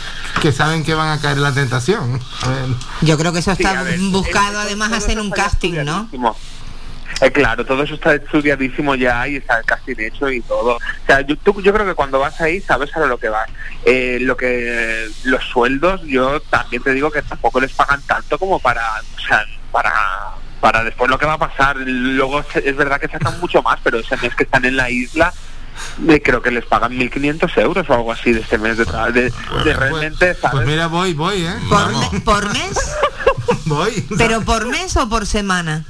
[0.41, 2.19] que saben que van a caer en la tentación.
[2.43, 2.67] A ver.
[3.03, 6.09] Yo creo que eso está ver, buscado además hacer un casting, ¿no?
[7.23, 10.77] Eh, claro, todo eso está estudiadísimo ya y está casting hecho y todo.
[10.77, 13.49] O sea, yo, tú- yo creo que cuando vas ahí sabes a lo que vas.
[13.87, 18.59] Eh, lo que los sueldos, yo también te digo que tampoco les pagan tanto como
[18.61, 18.83] para,
[19.17, 19.93] o sea, para
[20.61, 21.77] para después lo que va a pasar.
[21.77, 25.33] Luego es verdad que sacan mucho más, pero ese mes que están en la isla
[26.09, 29.23] eh, creo que les pagan 1.500 euros o algo así de este mes de, de,
[29.65, 30.51] de realmente, ¿sabes?
[30.53, 31.55] Pues mira, voy, voy, ¿eh?
[31.69, 32.97] ¿Por, me- por mes?
[33.67, 34.07] voy.
[34.19, 35.85] ¿Pero por mes o por semana?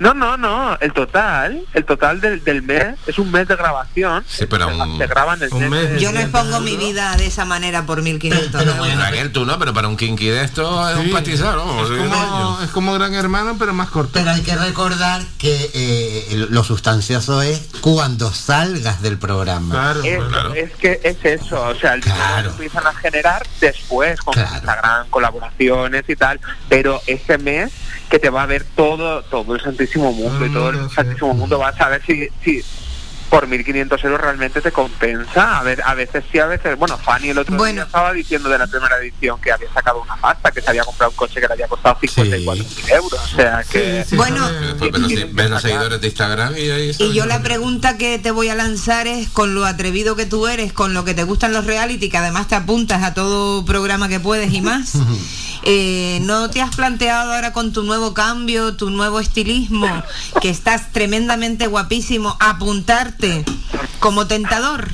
[0.00, 4.24] No, no, no, el total, el total del, del mes es un mes de grabación.
[4.28, 5.90] Sí, pero un, Se graban el mes.
[5.92, 8.84] de- Yo no expongo mi vida de esa manera por 1500 ¿no?
[8.96, 11.00] Raquel, tú no, pero para un kinky de esto es Sí.
[11.06, 11.82] un pastizal, ¿no?
[11.84, 14.10] Es como, es como Gran Hermano, pero más corto.
[14.14, 19.94] Pero hay que recordar que eh, lo sustancioso es cuando salgas del programa.
[20.04, 20.18] Es,
[20.56, 25.08] es que es eso, o sea, el dinero lo empiezan a generar después con Instagram,
[25.10, 27.70] colaboraciones y tal, pero ese mes
[28.10, 31.58] que te va a ver todo todo el Santísimo Mundo y todo el Santísimo Mundo
[31.58, 32.64] vas a ver si, si
[33.30, 35.58] por 1.500 euros realmente te compensa.
[35.58, 36.78] A ver, a veces sí, a veces...
[36.78, 40.16] Bueno, Fanny el otro día estaba diciendo de la primera edición que había sacado una
[40.16, 43.20] pasta, que se había comprado un coche que le había costado 54.000 euros.
[43.20, 44.04] O sea que...
[44.12, 44.48] bueno,
[44.78, 48.54] ves los, seguidores de Instagram y ahí Y yo la pregunta que te voy a
[48.54, 52.08] lanzar es, con lo atrevido que tú eres, con lo que te gustan los reality,
[52.08, 54.92] que además te apuntas a todo programa que puedes y más,
[55.64, 59.88] eh, ¿no te has planteado ahora con tu nuevo cambio, tu nuevo estilismo,
[60.40, 62.36] que estás tremendamente guapísimo,
[64.00, 64.88] como tentador?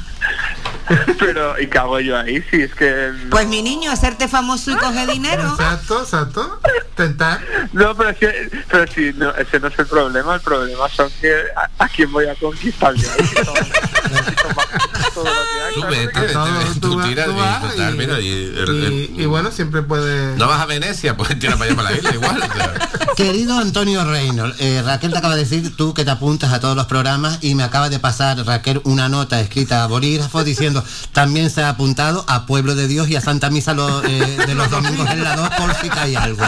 [1.20, 2.42] Pero, ¿y qué hago yo ahí?
[2.50, 3.12] Si es que...
[3.24, 5.42] no- Pues mi niño, hacerte famoso y coge dinero.
[5.50, 6.60] Exacto, exacto.
[6.96, 7.40] Tentar.
[7.72, 11.08] No, pero, es que, pero si no, ese no es el problema, el problema son
[11.20, 13.08] que a, a quién voy a conquistar yo
[15.22, 17.32] todo- todo lo que hay, Tú claro, vete, que- vete, vete, tú vas- tiras tú
[17.32, 20.36] y, vas total, y- mira, y el- el- Y, y bueno, siempre puede...
[20.36, 22.42] no vas a Venecia, pues tira para allá para la isla igual.
[22.42, 23.14] o sea.
[23.16, 26.74] Querido Antonio Reynolds, eh, Raquel te acaba de decir tú que te apuntas a todos
[26.76, 30.82] los programas y me acaba de pasar Raquel una nota escrita a bolígrafo diciendo
[31.12, 34.54] también se ha apuntado a Pueblo de Dios y a Santa Misa lo- eh, de
[34.54, 36.42] los domingos en la 2 por si cae algo.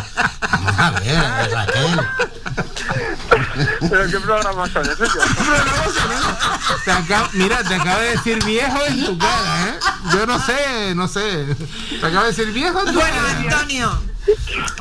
[0.51, 2.01] Vamos a ver, Raquel.
[3.89, 5.21] Pero qué programas son esos yo.
[6.85, 9.79] Te acaba- mira, te acaba de decir viejo en tu cara, ¿eh?
[10.13, 11.47] Yo no sé, no sé.
[12.01, 13.39] Te acaba de decir viejo en tu Bueno, cara.
[13.59, 14.03] Antonio,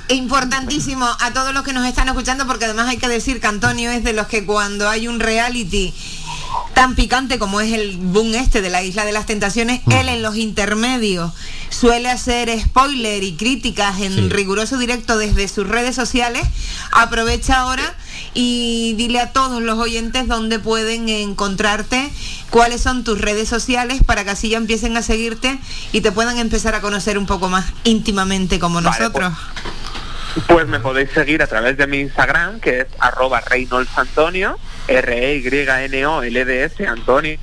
[0.10, 3.92] importantísimo a todos los que nos están escuchando, porque además hay que decir que Antonio
[3.92, 5.94] es de los que cuando hay un reality
[6.74, 10.22] tan picante como es el boom este de la Isla de las Tentaciones, él en
[10.22, 11.32] los intermedios
[11.70, 16.44] suele hacer spoiler y críticas en riguroso directo desde sus redes sociales.
[16.92, 17.96] Aprovecha ahora
[18.34, 22.10] y dile a todos los oyentes dónde pueden encontrarte,
[22.50, 25.60] cuáles son tus redes sociales para que así ya empiecen a seguirte
[25.92, 29.34] y te puedan empezar a conocer un poco más íntimamente como Vale, nosotros.
[30.48, 34.58] Pues me podéis seguir a través de mi Instagram, que es arroba Reynolds Antonio,
[34.88, 37.38] R-E-Y-N-O-L-D-S Antonio.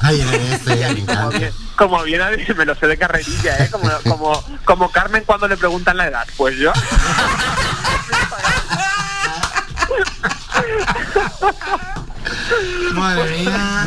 [0.00, 1.50] Ay, LDS, me encanta.
[1.76, 2.20] Como bien
[2.56, 3.68] me lo sé de carrerilla, ¿eh?
[3.70, 6.26] Como, como, como Carmen cuando le preguntan la edad.
[6.36, 6.72] Pues yo.
[12.92, 13.86] Madre mía.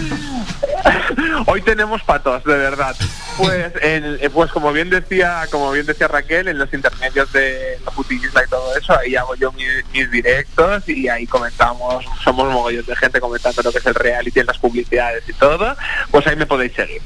[1.48, 2.96] Hoy tenemos patos, de verdad.
[3.38, 7.80] Pues, en- eh, pues como bien decía, como bien decía Raquel, en los intermedios de
[7.86, 12.52] la putillisla y todo eso, ahí hago yo mis, mis directos y ahí comentamos, somos
[12.52, 15.76] mogollón de gente comentando lo que es el reality en las publicidades y todo.
[16.12, 17.02] Pues ahí me podéis seguir.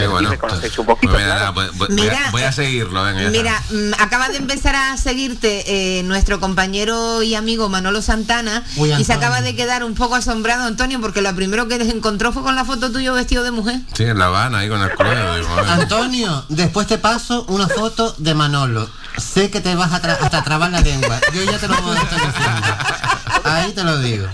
[0.00, 0.30] Qué bueno.
[0.30, 1.52] me conocéis un poquito, Pues mira, claro.
[1.54, 3.30] nada, voy, a, Mira, voy a seguirlo, venga.
[3.30, 8.92] Mira, mm, acaba de empezar a seguirte eh, nuestro compañero y amigo Manolo Santana Uy,
[8.92, 12.42] y se acaba de quedar un poco asombrado, Antonio, porque lo primero que encontró fue
[12.42, 13.80] con la foto tuyo vestido de mujer.
[13.96, 15.80] Sí, en La Habana, ahí con el digo, ay.
[15.80, 18.88] Antonio, después te paso una foto de Manolo.
[19.16, 21.20] Sé que te vas a tra- hasta trabar la lengua.
[21.32, 22.76] Yo ya te lo voy a estar diciendo.
[23.44, 24.26] Ahí te lo digo.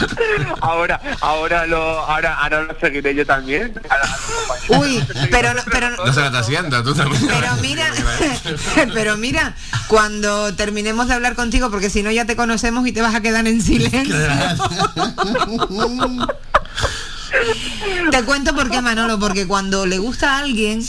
[0.60, 3.72] Ahora, ahora lo, ahora, ahora lo seguiré yo también.
[4.68, 7.26] Uy, pero, no- pero, No se la está haciendo, tú también.
[7.26, 7.86] pero mira,
[8.94, 9.54] pero mira,
[9.88, 13.20] cuando terminemos de hablar contigo, porque si no ya te conocemos y te vas a
[13.20, 14.14] quedar en silencio.
[18.10, 20.82] Te cuento por qué, Manolo, porque cuando le gusta a alguien,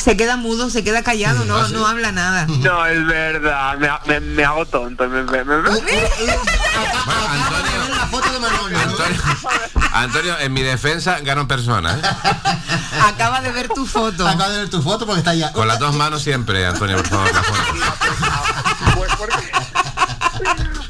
[0.00, 2.46] se queda mudo, se queda callado, no, no habla nada.
[2.60, 5.08] No, es verdad, me, me, me hago tonto.
[5.08, 5.70] Me, me- me- me-
[7.96, 8.78] La foto de Manolo.
[8.78, 9.20] Antonio,
[9.92, 12.02] Antonio, en mi defensa gano en persona, ¿eh?
[13.06, 14.26] Acaba de ver tu foto.
[14.26, 15.52] Acabo de ver tu foto porque está allá.
[15.52, 17.60] Con las dos manos siempre, Antonio, por favor, la foto.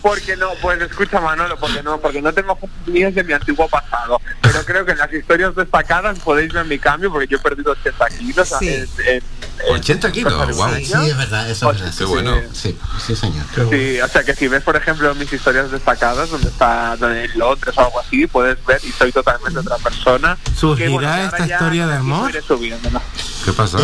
[0.02, 4.20] Porque, no, pues escucha Manolo, porque no, porque no tengo mías de mi antiguo pasado.
[4.40, 7.72] Pero creo que en las historias destacadas podéis ver mi cambio porque yo he perdido
[7.72, 8.48] 80 kilos.
[8.58, 8.68] Sí.
[8.68, 9.22] en- en-
[9.68, 10.68] 80 kilos, wow.
[10.76, 11.94] Sí, es verdad, eso es verdad.
[11.96, 12.36] Qué bueno.
[12.52, 12.76] Sí,
[13.06, 13.44] sí, señor.
[13.70, 17.38] Sí, o sea que si ves, por ejemplo, mis historias destacadas, donde está donde en
[17.38, 20.36] Londres o algo así, puedes ver y soy totalmente otra persona.
[20.56, 22.30] ¿Surgirá bueno, esta historia de amor?
[22.30, 23.00] iré subiéndola.
[23.44, 23.78] ¿Qué pasó?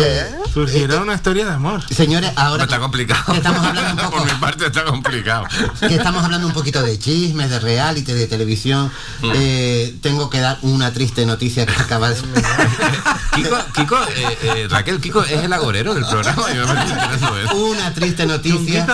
[0.53, 1.81] Surgirá una historia de amor.
[1.91, 3.33] Señores, ahora está complicado.
[3.33, 5.45] estamos hablando un poco- Por mi parte está complicado.
[5.79, 8.91] que estamos hablando un poquito de chismes, de reality, de televisión,
[9.33, 12.17] eh, tengo que dar una triste noticia que acaba de...
[13.35, 15.53] Kiko, Kiko eh, eh, Raquel, Kiko es el
[15.93, 16.45] del programa.
[17.43, 17.55] Eso.
[17.57, 18.85] Una triste noticia.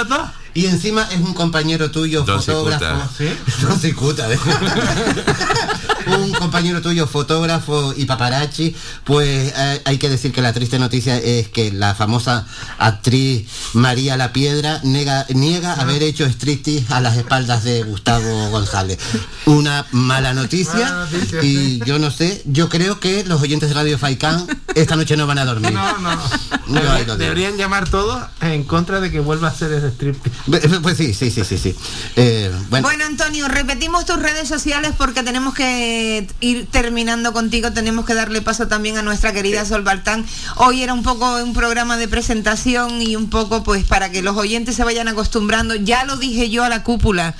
[0.53, 2.85] Y encima es un compañero tuyo, Don fotógrafo.
[2.85, 3.09] Cicuta.
[3.17, 3.61] ¿Sí?
[3.61, 4.27] Don Cicuta,
[6.07, 11.17] un compañero tuyo, fotógrafo y paparazzi, pues eh, hay que decir que la triste noticia
[11.17, 12.45] es que la famosa
[12.77, 18.99] actriz María La Piedra nega, niega haber hecho striptease a las espaldas de Gustavo González.
[19.45, 23.75] Una mala noticia, Mala noticia, y yo no sé, yo creo que los oyentes de
[23.75, 25.71] Radio Faicán esta noche no van a dormir.
[25.71, 27.17] No, no.
[27.17, 30.17] Deberían llamar todos en contra de que vuelva a hacer ese strip.
[30.45, 31.75] Pues sí, sí, sí, sí, sí.
[32.17, 38.05] Eh, bueno, Bueno, Antonio, repetimos tus redes sociales porque tenemos que ir terminando contigo, tenemos
[38.05, 40.25] que darle paso también a nuestra querida Sol Baltán.
[40.57, 44.35] Hoy era un poco un programa de presentación y un poco pues para que los
[44.35, 45.75] oyentes se vayan acostumbrando.
[45.75, 47.35] Ya lo dije yo a la cúpula,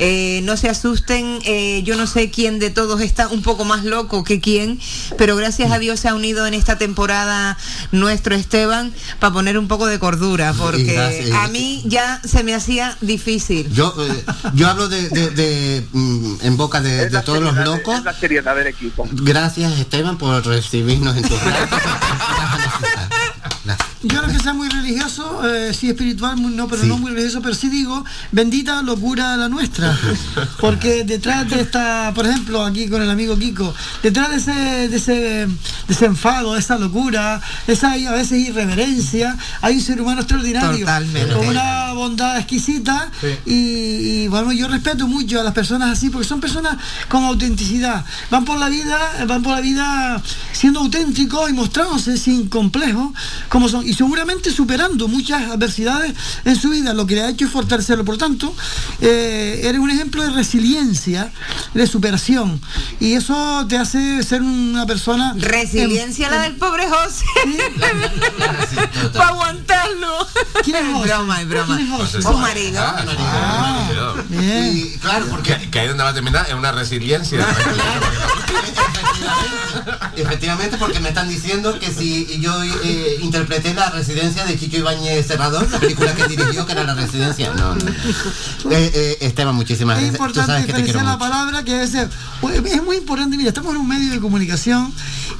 [0.00, 3.84] eh, no se asusten, eh, yo no sé quién de todos está un poco más
[3.84, 4.80] loco que quién,
[5.16, 7.56] pero gracias a Dios se ha unido en esta temporada
[7.92, 11.30] nuestro Esteban para poner un poco de cordura, porque gracias.
[11.32, 13.68] a mí ya se me hacía difícil.
[13.72, 17.98] yo, eh, yo hablo de, de- de, mm, en boca de, todos los locos.
[17.98, 19.06] es la seriedad del equipo.
[19.12, 21.68] Gracias Esteban por recibirnos en redes.
[24.02, 27.42] Yo no que sea muy religioso, eh, sí espiritual, muy- no, pero no muy religioso,
[27.42, 29.98] pero sí digo, bendita locura la nuestra.
[30.60, 34.96] Porque detrás de esta, por ejemplo, aquí con el amigo Kiko, detrás de ese, de
[34.96, 35.48] ese, de
[35.88, 41.34] ese enfado, de esa locura, esa a veces irreverencia, hay un ser humano extraordinario, Totalmente.
[41.34, 43.10] con una bondad exquisita
[43.46, 43.52] y,
[44.22, 46.76] y, bueno, yo respeto mucho a las personas así porque son personas
[47.08, 48.04] con autenticidad.
[48.30, 48.96] Van por la vida,
[49.26, 50.22] van por la vida
[50.52, 53.12] siendo auténticos y mostrándose sin complejo
[53.48, 56.12] como son y seguramente superando muchas adversidades
[56.44, 58.04] en su vida, lo que le ha hecho es fortalecerlo.
[58.04, 58.54] Por tanto,
[59.00, 61.32] eh, eres un ejemplo de resiliencia,
[61.72, 62.60] de superación
[63.00, 67.24] y eso te hace ser una persona Resiliencia la del pobre José.
[69.14, 70.26] Para aguantarlo.
[70.62, 71.08] ¿Quién es José?
[71.08, 71.76] broma, es broma.
[71.76, 72.22] ¿Quién es José?
[72.22, 72.80] Su marido.
[72.80, 77.46] Ah, Y claro, porque que, que ahí donde va a terminar es una resiliencia.
[80.16, 85.26] efectivamente porque me están diciendo que si yo eh, interpreté la residencia de Chicho Ibáñez
[85.26, 87.52] Serrador, la película que dirigió que era la residencia.
[87.54, 87.90] No, no.
[88.70, 90.32] Eh, eh, Esteban, muchísimas Es gracias.
[90.32, 91.18] Tú sabes importante que te quiero diferenciar la mucho.
[91.18, 92.08] palabra que veces
[92.40, 93.36] pues, es muy importante.
[93.36, 94.92] Mira, estamos en un medio de comunicación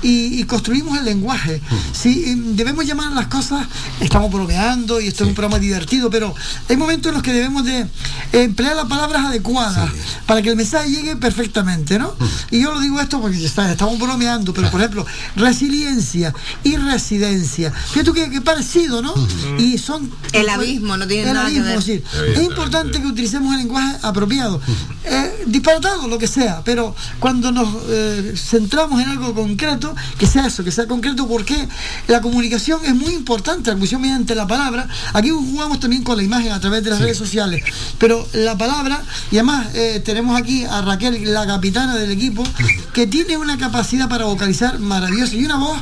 [0.02, 1.60] y, y construimos el lenguaje.
[1.92, 3.66] Sí, debemos llamar a las cosas,
[4.00, 6.34] estamos bromeando y esto es un programa divertido, pero
[6.68, 7.86] hay momentos en los que debemos de
[8.32, 9.90] emplear las palabras adecuadas
[10.26, 12.14] para que el mensaje llegue perfectamente, ¿no?
[12.50, 15.06] Y yo lo digo esto porque está, estamos bromeando, pero por ejemplo,
[15.36, 17.72] resiliencia y residencia.
[17.72, 19.14] Fíjate que, que parecido, ¿no?
[19.58, 21.82] Y son El abismo, no tiene el nada que ver.
[21.82, 22.02] sí.
[22.34, 24.60] Es importante que utilicemos el lenguaje apropiado,
[25.04, 30.46] eh, disparatado, lo que sea, pero cuando nos eh, centramos en algo concreto, que sea
[30.46, 31.68] eso, que sea concreto, porque
[32.06, 34.88] la comunicación es muy importante, la comunicación mediante la palabra.
[35.12, 37.62] Aquí jugamos también con la imagen a través de las redes sociales,
[37.98, 42.44] pero la palabra, y además eh, tenemos aquí a Raquel, la capitana del equipo,
[42.92, 45.78] que tiene una capacidad para vocalizar maravillosa y una voz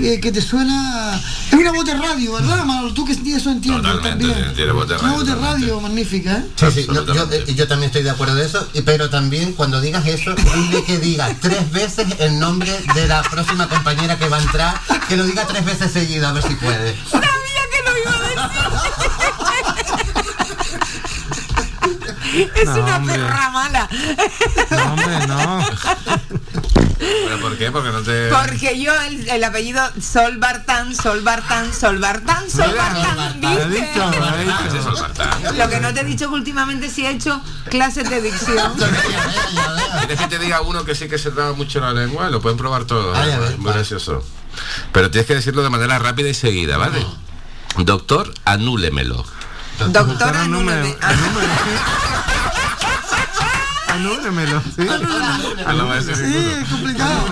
[0.00, 1.20] eh, que te suena,
[1.50, 2.92] es una voz de radio, ¿verdad, Manolo?
[2.94, 4.54] Tú que eso entiendes Totalmente, también.
[4.54, 5.66] tiene voz de Una radio, voz de totalmente.
[5.66, 6.44] radio magnífica, ¿eh?
[6.56, 10.06] Sí, sí, yo, yo, yo también estoy de acuerdo de eso, pero también cuando digas
[10.06, 14.42] eso, dile que diga tres veces el nombre de la próxima compañera que va a
[14.42, 16.96] entrar, que lo diga tres veces seguido, a ver si puede.
[17.10, 19.49] Sabía que lo iba a decir.
[22.54, 23.14] Es No, una hombre.
[23.16, 23.88] perra mala.
[24.70, 25.66] No, hombre, no.
[26.98, 27.70] ¿Pero por qué?
[27.70, 28.28] Porque no te...
[28.28, 33.40] Porque yo el, el apellido Sol Bartán, Sol Bartán, Sol Bartán, Sol Bartán,
[35.56, 37.40] lo que no te he dicho que últimamente sí he hecho
[37.70, 38.74] clases de dicción.
[39.98, 42.28] ¿Quieres que te diga uno que sí que se traba mucho la lengua?
[42.30, 43.16] Lo pueden probar todos.
[43.16, 44.22] Ay, a ver, muy gracioso.
[44.92, 47.04] Pero tienes que decirlo de manera rápida y seguida, ¿vale?
[47.78, 49.24] Doctor, anúlemelo.
[49.88, 50.80] Doctora, número.
[51.00, 51.50] anúleme.
[53.88, 54.84] Anúlemelo, ¿sí?
[54.84, 57.24] No lo voy a decir Sí, es complicado.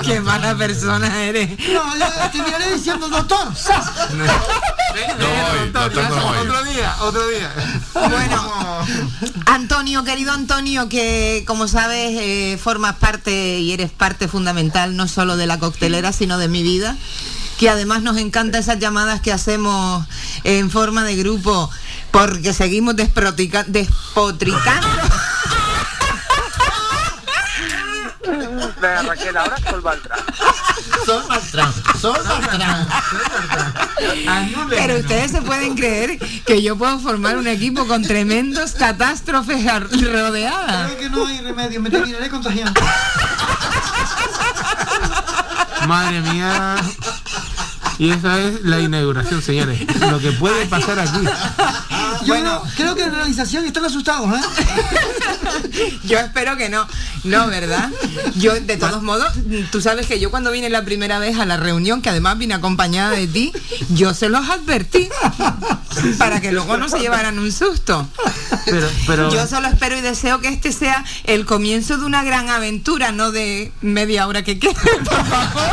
[0.04, 1.58] Qué mala persona eres.
[1.68, 3.48] No, yo terminaré diciendo doctor.
[3.48, 4.24] No
[5.72, 6.38] doctor, no voy.
[6.38, 7.52] Otro día, otro día.
[7.94, 8.52] Bueno,
[9.46, 15.36] Antonio, querido Antonio, que como sabes eh, formas parte y eres parte fundamental no solo
[15.36, 16.96] de la coctelera, sino de mi vida,
[17.60, 20.06] que además nos encanta esas llamadas que hacemos
[20.44, 21.70] en forma de grupo,
[22.10, 23.68] porque seguimos despotricando.
[28.80, 30.20] Venga, Raquel, ahora Sol Baltrán.
[31.04, 32.88] Sol Baltrán, Sol Baltrán.
[34.70, 39.62] Pero ustedes se pueden creer que yo puedo formar un equipo con tremendos catástrofes
[40.00, 40.92] rodeadas.
[40.92, 42.80] Creo que no hay remedio, me terminaré contagiando.
[45.86, 46.76] Madre mía.
[48.00, 49.78] Y esa es la inauguración, señores.
[50.10, 51.20] Lo que puede pasar aquí.
[52.24, 55.98] Yo no- creo que en la realización están asustados, ¿eh?
[56.04, 56.86] Yo espero que no.
[57.24, 57.90] No, ¿verdad?
[58.36, 59.28] Yo, de todos modos,
[59.70, 62.54] tú sabes que yo cuando vine la primera vez a la reunión, que además vine
[62.54, 63.52] acompañada de ti,
[63.90, 65.08] yo se los advertí
[66.18, 68.08] para que luego no se llevaran un susto.
[68.64, 72.48] Pero, pero- Yo solo espero y deseo que este sea el comienzo de una gran
[72.48, 74.74] aventura, no de media hora que quede,
[75.04, 75.70] por favor.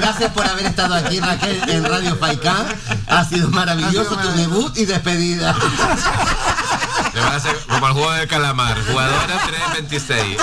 [0.00, 2.66] Gracias por haber estado aquí, Raquel, en Radio Faicán.
[3.08, 5.54] Ha sido maravilloso tu debut y despedida.
[7.16, 8.76] Le van a hacer como el juego del calamar.
[8.86, 10.36] Jugadora 326.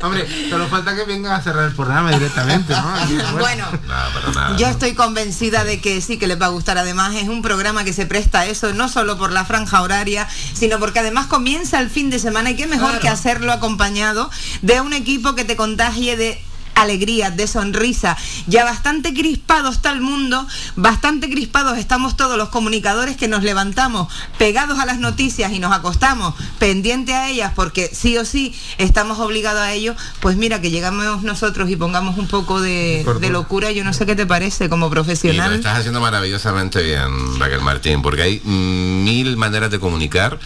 [0.00, 2.94] Hombre, solo falta que vengan a cerrar el programa directamente, ¿no?
[2.94, 4.56] Aquí, Bueno, No, para nada.
[4.56, 6.78] Yo estoy convencida de que sí que les va a gustar.
[6.78, 10.28] Además, es un programa que se presta a eso, no solo por la franja horaria,
[10.54, 14.30] sino porque además comienza el fin de semana y qué mejor que hacerlo acompañado
[14.62, 16.40] de un equipo que te contagie de
[16.80, 18.16] alegría, de sonrisa.
[18.46, 20.46] Ya bastante crispado está el mundo,
[20.76, 25.72] bastante crispados estamos todos los comunicadores que nos levantamos pegados a las noticias y nos
[25.72, 29.94] acostamos pendiente a ellas porque sí o sí estamos obligados a ello.
[30.20, 34.06] Pues mira, que llegamos nosotros y pongamos un poco de, de locura, yo no sé
[34.06, 35.52] qué te parece como Y lo profesional.
[35.54, 40.38] estás haciendo maravillosamente bien, Raquel Martín, porque hay mil maneras de comunicar.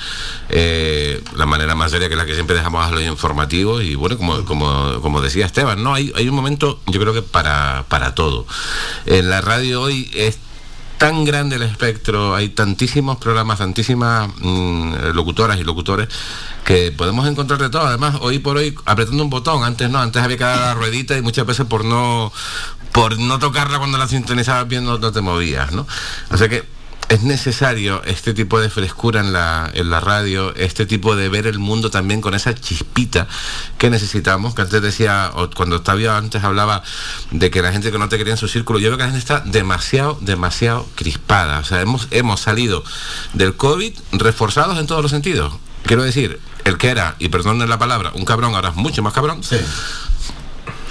[0.48, 3.82] eh, la manera más seria que la que siempre dejamos a los informativos.
[3.82, 5.94] Y bueno, como, como, como decía Esteban, ¿no?
[5.94, 8.46] Hay, hay un momento, yo creo que para, para todo.
[9.06, 10.38] En la radio hoy es
[10.98, 16.08] tan grande el espectro, hay tantísimos programas, tantísimas mm, locutoras y locutores
[16.64, 17.82] que podemos encontrar de todo.
[17.82, 21.16] Además, hoy por hoy, apretando un botón, antes no, antes había que dar la ruedita
[21.16, 22.32] y muchas veces por no
[22.92, 25.86] por no tocarla cuando la sintonizabas bien no, no te movías, ¿no?
[26.30, 26.62] O sea que
[27.08, 31.46] es necesario este tipo de frescura en la, en la radio, este tipo de ver
[31.46, 33.28] el mundo también con esa chispita
[33.78, 36.82] que necesitamos, que antes decía, o cuando Octavio antes hablaba
[37.30, 39.10] de que la gente que no te quería en su círculo, yo veo que la
[39.10, 41.58] gente está demasiado, demasiado crispada.
[41.58, 42.82] O sea, hemos, hemos salido
[43.34, 45.54] del COVID reforzados en todos los sentidos.
[45.84, 49.12] Quiero decir, el que era, y perdonen la palabra, un cabrón ahora es mucho más
[49.12, 49.42] cabrón.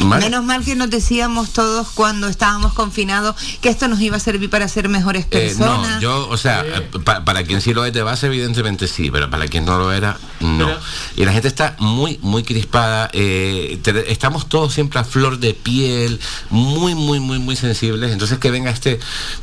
[0.06, 4.50] Menos mal que nos decíamos todos cuando estábamos confinados que esto nos iba a servir
[4.50, 5.96] para ser mejores Eh, personas.
[5.96, 9.10] no, yo, o sea, eh, pa- para quien sí lo es de base, evidentemente sí,
[9.12, 10.70] pero para quien no lo era, no.
[11.16, 13.10] y la gente está muy, muy crispada.
[13.14, 16.20] eh, te- estamos todos siempre a flor de piel,
[16.50, 18.12] muy, muy, muy, muy sensibles.
[18.12, 19.00] Entonces que venga este,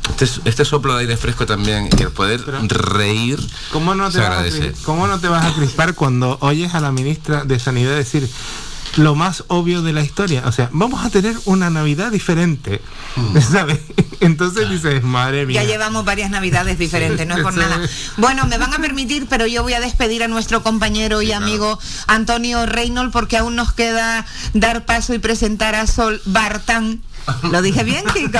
[0.09, 3.39] este, este soplo de aire fresco también y el poder reír.
[3.71, 6.79] ¿Cómo no, te se vas a, ¿Cómo no te vas a crispar cuando oyes a
[6.79, 8.29] la ministra de Sanidad decir
[8.97, 10.43] lo más obvio de la historia?
[10.45, 12.81] O sea, vamos a tener una Navidad diferente,
[13.51, 13.79] ¿sabes?
[14.19, 15.63] Entonces dices, madre mía.
[15.63, 17.79] Ya llevamos varias navidades diferentes, no es por nada.
[18.17, 21.79] Bueno, me van a permitir, pero yo voy a despedir a nuestro compañero y amigo
[22.07, 27.01] Antonio Reynolds porque aún nos queda dar paso y presentar a Sol Bartán.
[27.51, 28.39] ¿Lo dije bien, Kiko?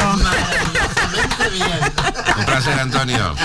[2.38, 3.36] Un placer, Antonio.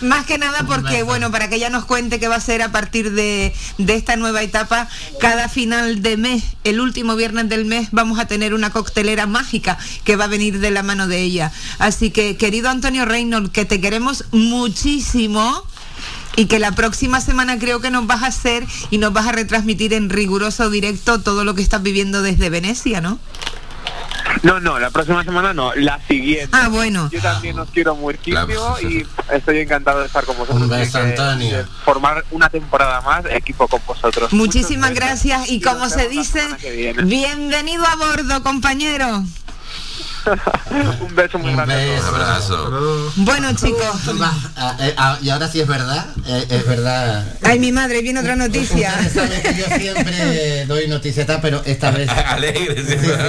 [0.00, 2.72] Más que nada porque, bueno, para que ella nos cuente qué va a ser a
[2.72, 4.88] partir de, de esta nueva etapa,
[5.20, 9.78] cada final de mes, el último viernes del mes, vamos a tener una coctelera mágica
[10.04, 11.52] que va a venir de la mano de ella.
[11.78, 15.64] Así que, querido Antonio Reynolds, que te queremos muchísimo.
[16.36, 19.32] Y que la próxima semana creo que nos vas a hacer y nos vas a
[19.32, 23.18] retransmitir en riguroso directo todo lo que estás viviendo desde Venecia, ¿no?
[24.42, 26.50] No, no, la próxima semana no, la siguiente.
[26.52, 27.10] Ah, bueno.
[27.12, 30.62] Yo también os quiero muchísimo y estoy encantado de estar con vosotros.
[30.62, 31.58] Un beso, Antonio.
[31.58, 34.32] de formar una temporada más equipo con vosotros.
[34.32, 36.42] Muchísimas gracias y como se dice,
[37.04, 39.24] bienvenido a bordo, compañero.
[41.00, 41.98] Un beso muy grande.
[42.00, 43.12] Un abrazo.
[43.16, 44.00] Bueno, chicos.
[44.56, 47.24] Ah, eh, ah, y ahora sí es verdad, eh, es verdad.
[47.42, 48.92] Ay, mi madre, viene otra noticia.
[49.42, 52.08] Que yo siempre doy noticias, pero esta vez.
[52.26, 52.82] Alegre,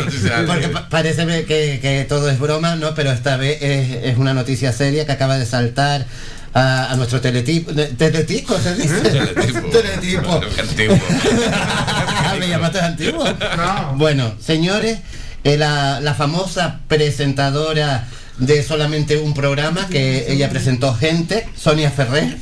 [0.03, 2.93] noticias Porque parece que, que todo es broma, ¿no?
[2.93, 6.05] Pero esta vez es, es una noticia seria que acaba de saltar
[6.53, 7.71] a, a nuestro teletipo.
[7.73, 9.01] ¿Teletipo se dice?
[9.01, 9.69] Teletipo.
[9.71, 10.41] teletipo.
[10.59, 10.99] Antiguo.
[12.39, 13.25] ¿Me llamaste antiguo?
[13.95, 14.99] Bueno, señores,
[15.43, 18.07] eh, la, la famosa presentadora
[18.37, 22.37] de solamente un programa que ella presentó gente, Sonia Ferrer,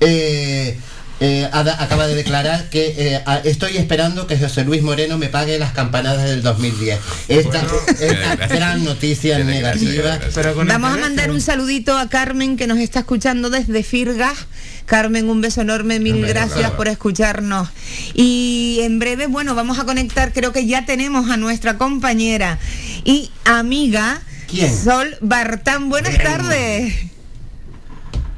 [0.00, 0.76] eh,
[1.20, 5.58] eh, acaba de declarar que eh, a- estoy esperando que José Luis Moreno me pague
[5.58, 6.98] las campanadas del 2010.
[7.28, 7.66] Esta,
[8.00, 10.18] esta gran noticia negativa.
[10.66, 14.46] Vamos a mandar un saludito a Carmen que nos está escuchando desde Firgas.
[14.86, 17.68] Carmen, un beso enorme, mil gracias por escucharnos.
[18.12, 22.58] Y en breve, bueno, vamos a conectar, creo que ya tenemos a nuestra compañera
[23.04, 24.76] y amiga ¿Quién?
[24.76, 25.88] Sol Bartán.
[25.88, 26.92] Buenas tardes.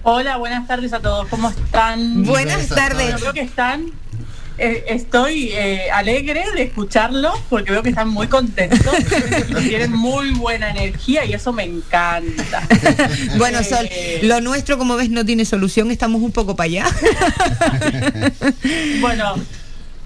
[0.09, 1.27] Hola, buenas tardes a todos.
[1.27, 2.23] ¿Cómo están?
[2.23, 2.97] Buenas tardes.
[3.07, 3.87] Bueno, creo que están.
[4.57, 8.87] eh, estoy eh, alegre de escucharlos porque veo que están muy contentos,
[9.49, 12.63] y tienen muy buena energía y eso me encanta.
[13.37, 13.89] Bueno, Sol,
[14.23, 16.87] lo nuestro, como ves, no tiene solución, estamos un poco para allá.
[19.01, 19.35] Bueno,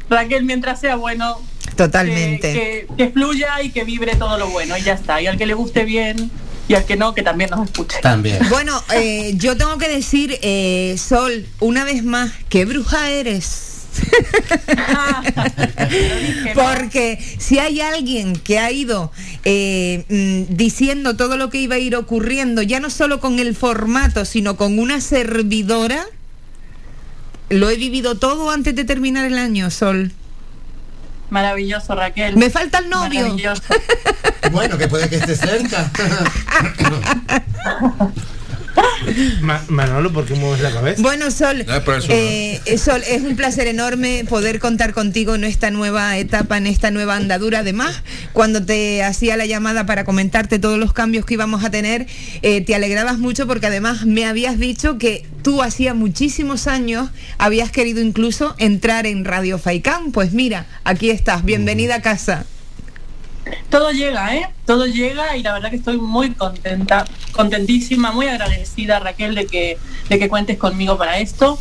[0.09, 1.36] Raquel, mientras sea bueno,
[1.77, 2.55] Totalmente.
[2.55, 5.20] que, que- que fluya y que vibre todo lo bueno y ya está.
[5.20, 6.31] Y al que le guste bien
[6.70, 7.98] y al que no, que también nos escuche.
[8.01, 8.38] También.
[8.48, 13.88] Bueno, eh, yo tengo que decir, eh, Sol, una vez más, qué bruja eres.
[16.55, 19.10] Porque si hay alguien que ha ido
[19.44, 23.56] eh, mm, diciendo todo lo que iba a ir ocurriendo, ya no solo con el
[23.56, 26.06] formato, sino con una servidora,
[27.48, 30.12] lo he vivido todo antes de terminar el año, Sol.
[31.31, 32.36] Maravilloso, Raquel.
[32.36, 33.23] Me falta el novio.
[33.23, 33.62] Maravilloso.
[34.51, 35.90] Bueno, que puede que esté cerca.
[39.40, 41.01] Ma- Manolo, ¿por qué mueves la cabeza?
[41.02, 41.65] Bueno, Sol,
[42.09, 46.66] eh, eh, Sol, es un placer enorme poder contar contigo en esta nueva etapa, en
[46.66, 47.61] esta nueva andadura.
[47.61, 48.02] Además,
[48.32, 52.07] cuando te hacía la llamada para comentarte todos los cambios que íbamos a tener,
[52.43, 57.70] eh, te alegrabas mucho porque además me habías dicho que tú hacía muchísimos años habías
[57.70, 60.12] querido incluso entrar en Radio Faicán.
[60.12, 62.44] Pues mira, aquí estás, bienvenida a casa.
[63.68, 64.48] Todo llega, ¿eh?
[64.66, 69.78] Todo llega y la verdad que estoy muy contenta, contentísima, muy agradecida, Raquel, de que,
[70.09, 71.59] de que cuentes conmigo para esto.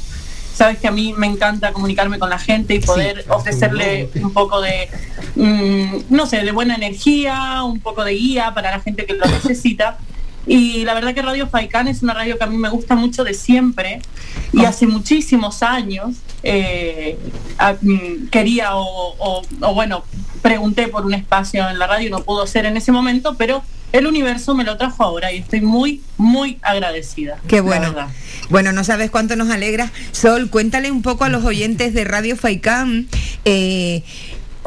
[0.54, 4.60] Sabes que a mí me encanta comunicarme con la gente y poder ofrecerle un poco
[4.62, 4.90] de,
[5.36, 9.26] mm, no sé, de buena energía, un poco de guía para la gente que lo
[9.26, 9.98] necesita.
[10.46, 13.24] Y la verdad que Radio Faicán es una radio que a mí me gusta mucho
[13.24, 14.02] de siempre
[14.52, 17.18] y hace muchísimos años eh,
[17.58, 20.04] a- mm, quería o, o- o, bueno,
[20.42, 23.62] pregunté por un espacio en la radio, no pudo ser en ese momento, pero
[23.92, 27.40] el universo me lo trajo ahora y estoy muy, muy agradecida.
[27.48, 27.94] Qué bueno.
[28.50, 29.92] Bueno, no sabes cuánto nos alegra.
[30.12, 33.08] Sol, cuéntale un poco a los oyentes de Radio Faicán.
[33.46, 34.04] eh,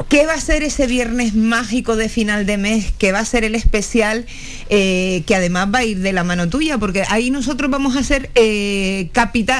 [0.09, 2.93] ¿Qué va a ser ese viernes mágico de final de mes?
[2.97, 4.25] ¿Qué va a ser el especial
[4.69, 6.77] eh, que además va a ir de la mano tuya?
[6.77, 9.09] Porque ahí nosotros vamos a ser eh,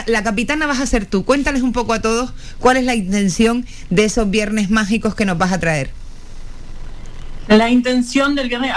[0.08, 1.24] la capitana vas a ser tú.
[1.24, 5.38] Cuéntales un poco a todos cuál es la intención de esos viernes mágicos que nos
[5.38, 5.92] vas a traer.
[7.48, 8.74] La intención del viernes,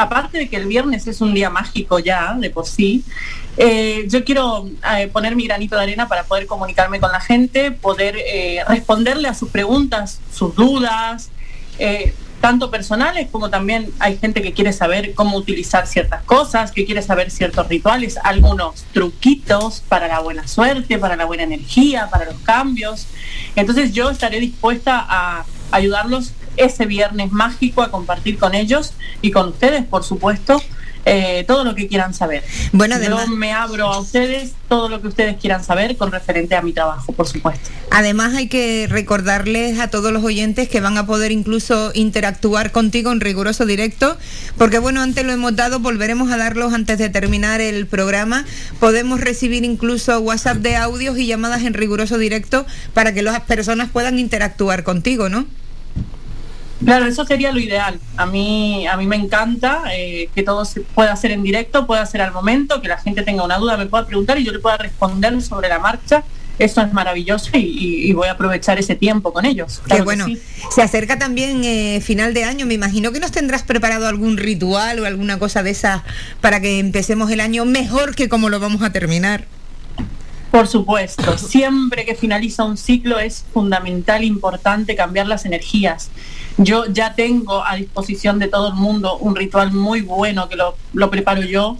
[0.00, 3.04] aparte de que el viernes es un día mágico ya, de por sí,
[3.56, 7.70] eh, yo quiero eh, poner mi granito de arena para poder comunicarme con la gente,
[7.70, 11.30] poder eh, responderle a sus preguntas, sus dudas,
[12.42, 17.02] tanto personales como también hay gente que quiere saber cómo utilizar ciertas cosas, que quiere
[17.02, 22.38] saber ciertos rituales, algunos truquitos para la buena suerte, para la buena energía, para los
[22.40, 23.06] cambios.
[23.56, 28.92] Entonces yo estaré dispuesta a ayudarlos ese viernes mágico a compartir con ellos
[29.22, 30.60] y con ustedes, por supuesto,
[31.04, 32.42] eh, todo lo que quieran saber.
[32.72, 36.54] Bueno, yo además- me abro a ustedes todo lo que ustedes quieran saber con referente
[36.54, 37.70] a mi trabajo, por supuesto.
[37.90, 43.10] Además hay que recordarles a todos los oyentes que van a poder incluso interactuar contigo
[43.10, 44.16] en riguroso directo,
[44.58, 48.44] porque bueno, antes lo hemos dado, volveremos a darlos antes de terminar el programa.
[48.78, 52.64] Podemos recibir incluso WhatsApp de audios y llamadas en riguroso directo
[52.94, 55.46] para que las personas puedan interactuar contigo, ¿no?
[56.84, 58.00] Claro, eso sería lo ideal.
[58.16, 62.04] A mí, a mí me encanta eh, que todo se pueda hacer en directo, pueda
[62.06, 64.58] ser al momento, que la gente tenga una duda, me pueda preguntar y yo le
[64.58, 66.24] pueda responder sobre la marcha.
[66.58, 69.80] Eso es maravilloso y, voy a aprovechar ese tiempo con ellos.
[69.88, 70.26] Qué que bueno.
[70.26, 70.38] sí.
[70.70, 72.66] Se acerca también eh, final de año.
[72.66, 76.02] Me imagino que nos tendrás preparado algún ritual o alguna cosa de esas
[76.42, 79.46] para que empecemos el año mejor que como lo vamos a terminar.
[80.50, 86.10] Por supuesto, siempre que finaliza un ciclo es fundamental, importante cambiar las energías.
[86.56, 91.10] Yo ya tengo a disposición de todo el mundo un ritual muy bueno que lo,
[91.10, 91.78] preparo yo,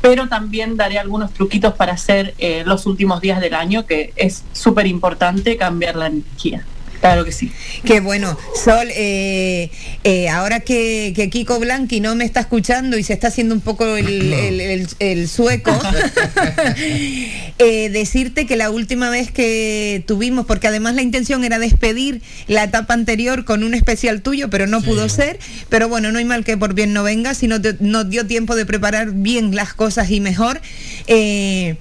[0.00, 4.44] pero también daré algunos truquitos para hacer eh, los últimos días del año, que es
[4.52, 6.64] súper importante cambiar la energía.
[7.00, 7.50] Claro que sí.
[7.84, 8.36] Qué bueno.
[8.64, 9.70] Sol, eh,
[10.04, 13.60] eh, ahora que, que Kiko Blanqui no me está escuchando y se está haciendo un
[13.60, 15.70] poco el, el- el- el sueco,
[17.58, 22.64] eh, decirte que la última vez que tuvimos, porque además la intención era despedir la
[22.64, 26.44] etapa anterior con un especial tuyo, pero no pudo ser, pero bueno, no hay mal
[26.44, 29.74] que por bien no venga, si no te- nos dio tiempo de preparar bien las
[29.74, 30.60] cosas y mejor.
[31.06, 31.76] Eh,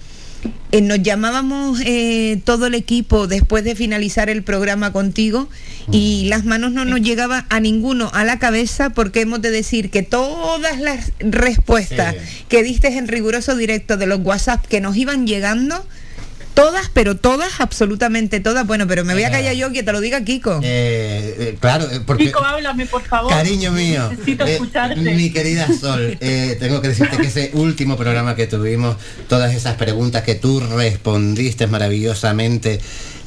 [0.72, 5.48] eh, nos llamábamos eh, todo el equipo después de finalizar el programa contigo
[5.92, 9.90] y las manos no nos llegaba a ninguno a la cabeza porque hemos de decir
[9.90, 12.16] que todas las respuestas
[12.50, 15.86] que diste en riguroso directo de los WhatsApp que nos iban llegando,
[16.56, 20.02] todas, pero todas, absolutamente todas, bueno, pero me voy a callar yo que te lo
[20.02, 20.60] diga Kiko.
[20.64, 22.26] Eh, eh, claro, eh, porque...
[22.26, 23.30] Kiko, háblame, por favor.
[23.32, 25.00] Cariño mío, Necesito eh, escucharte.
[25.00, 28.96] mi querida Sol, eh, tengo que decirte que ese último programa que tuvimos,
[29.30, 32.80] todas esas preguntas que tú respondiste maravillosamente,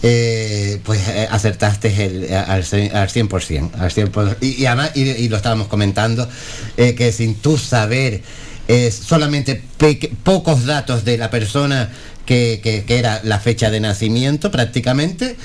[0.03, 4.37] eh, pues eh, acertaste el, al, al 100%, al 100%.
[4.41, 6.29] Y, y además, y, y lo estábamos comentando,
[6.77, 8.23] eh, que sin tú saber
[8.69, 11.91] eh, solamente peque- pocos datos de la persona
[12.29, 15.37] que, que- era la fecha de nacimiento prácticamente,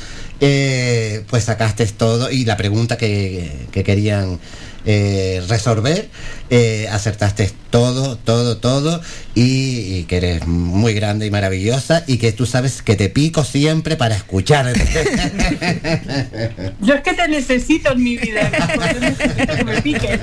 [0.42, 4.38] eh, pues sacaste todo y la pregunta que, que querían
[4.86, 6.10] eh, resolver,
[6.50, 9.00] eh, acertaste todo, todo, todo
[9.36, 13.44] y, y que eres muy grande y maravillosa y que tú sabes que te pico
[13.44, 14.74] siempre para escuchar.
[16.82, 18.52] Yo es que te necesito en mi vida.
[19.58, 20.20] que me piques.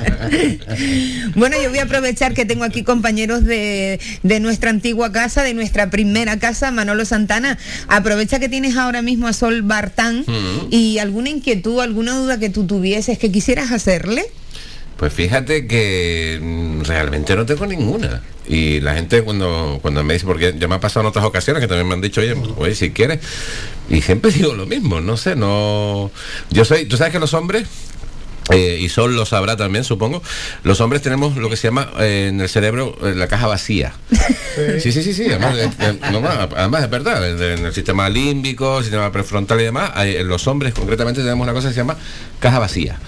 [1.35, 5.55] Bueno, yo voy a aprovechar que tengo aquí compañeros de, de nuestra antigua casa, de
[5.55, 7.59] nuestra primera casa, Manolo Santana.
[7.89, 10.25] Aprovecha que tienes ahora mismo a Sol Bartán
[10.71, 14.27] y alguna inquietud, alguna duda que tú tuvieses que quisieras hacerle.
[15.01, 18.21] Pues fíjate que mm, realmente no tengo ninguna.
[18.47, 21.63] Y la gente cuando, cuando me dice, porque ya me ha pasado en otras ocasiones
[21.63, 23.21] que también me han dicho, oye, oye, si quieres.
[23.89, 26.11] Y siempre digo lo mismo, no sé, no.
[26.51, 27.67] Yo soy, tú sabes que los hombres.
[28.53, 30.23] eh, y Sol lo sabrá también, supongo.
[30.65, 33.95] Los hombres tenemos lo que se llama eh, en el cerebro eh, la caja vacía.
[34.81, 35.27] Sí, sí, sí, sí.
[35.27, 35.57] Además,
[36.13, 37.27] no, no, además es verdad.
[37.27, 41.45] En el, en el sistema límbico, sistema prefrontal y demás, hay- los hombres concretamente tenemos
[41.45, 41.97] una cosa que se llama
[42.41, 42.99] caja vacía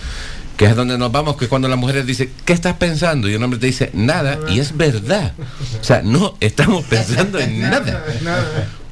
[0.56, 3.28] que es donde nos vamos, que es cuando la mujer dice, ¿qué estás pensando?
[3.28, 5.32] Y un hombre te dice, nada, y es verdad.
[5.80, 8.04] O sea, no estamos pensando en nada.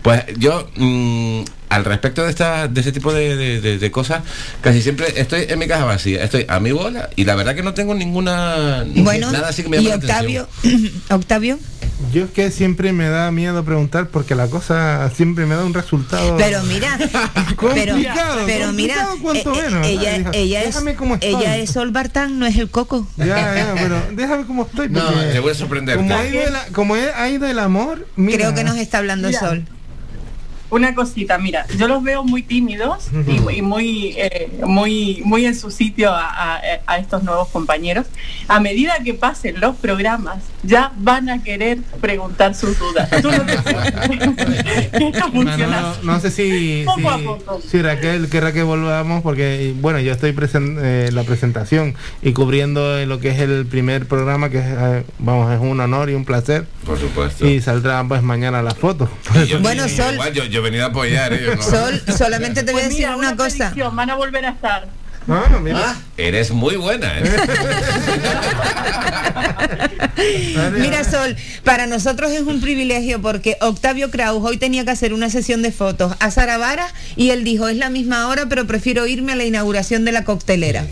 [0.03, 4.23] Pues yo, mm, al respecto de esta, de ese tipo de, de- de- de cosas,
[4.62, 7.62] casi siempre estoy en mi caja vacía, estoy a mi bola y la verdad que
[7.62, 11.03] no tengo ninguna Bueno, nada así que me llame y la Octavio, atención.
[11.11, 11.59] Octavio,
[12.13, 15.75] Yo es que siempre me da miedo preguntar porque la cosa siempre me da un
[15.75, 16.37] resultado.
[16.37, 16.99] pero mira,
[17.75, 19.87] pero, Complicado, pero mira, cuanto eh, eh, menos.
[20.37, 21.31] ella, es, déjame como estoy.
[21.31, 23.07] ella es Sol Bartán, no es el coco.
[23.17, 24.89] Ya, ya, pero déjame como estoy.
[24.89, 25.97] No, te voy a sorprender.
[25.97, 28.39] Como ha ido el, como ha ido el amor, mira.
[28.39, 29.41] Creo que nos está hablando Mira.
[29.41, 29.65] Sol.
[30.71, 35.55] Una cosita, mira, yo los veo muy tímidos y, y muy, eh, muy, muy en
[35.55, 38.07] su sitio a, a- a estos nuevos compañeros.
[38.49, 43.09] A medida que pasen los programas, ya van a querer preguntar sus dudas.
[43.23, 43.75] Tú no te así.
[46.03, 47.61] no sé si, Poco si, a poco.
[47.69, 52.99] si Raquel querrá que volvamos porque bueno yo estoy presen- eh, la presentación y cubriendo
[52.99, 56.15] eh, lo que es el primer programa que es, eh, vamos es un honor y
[56.15, 57.47] un placer Por supuesto.
[57.47, 59.09] y saldrá pues mañana la foto
[59.63, 61.43] Bueno, Sol, Igual yo, yo he venido a apoyar, ¿eh?
[61.45, 63.73] Yo no- Sol, solamente te voy a Pues decir mira, una cosa.
[63.93, 64.89] Van a volver a estar.
[65.62, 65.97] mira.
[66.16, 67.23] Eres muy buena, ¿eh?
[70.78, 75.31] Mira Sol, para nosotros es un privilegio porque Octavio Kraus hoy tenía que hacer una
[75.31, 79.07] sesión de fotos a Sara Vara y él dijo, es la misma hora, pero prefiero
[79.07, 80.85] irme a la inauguración de la coctelera.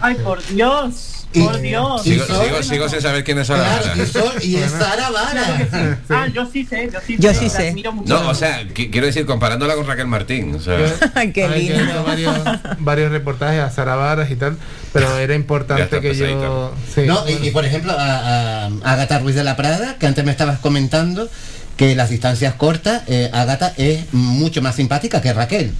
[0.00, 2.02] Ay, por Dios, por Dios.
[2.02, 3.80] Sigo, sigo, sigo sin saber quiénes son las
[4.10, 5.98] Claro, y, es Sara Vara.
[6.10, 7.38] Ah, yo sí sé, yo sí Yo sé.
[7.40, 7.68] sí la sé.
[7.70, 8.12] admiro mucho.
[8.12, 10.54] No, o sea, qui- quiero decir, comparándola con Raquel Martín.
[10.54, 10.76] O sea,
[11.14, 12.04] Ay, qué Hay que lindo.
[12.04, 12.36] varios,
[12.78, 14.56] varios reportajes a Sara Varas y tal
[14.92, 19.18] pero era importante que yo sí, No, y, y, por ejemplo, a, a- a Agatha
[19.20, 21.28] Ruiz de la Prada, que antes me estabas comentando
[21.76, 25.72] que las distancias cortas, eh, Agatha es mucho más simpática que Raquel.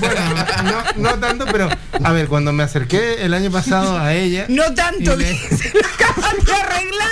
[0.00, 0.20] Bueno,
[0.64, 1.68] no, no tanto, pero
[2.04, 4.46] a ver, cuando me acerqué el año pasado a ella.
[4.48, 7.08] No tanto, le- se lo acaban de arreglar.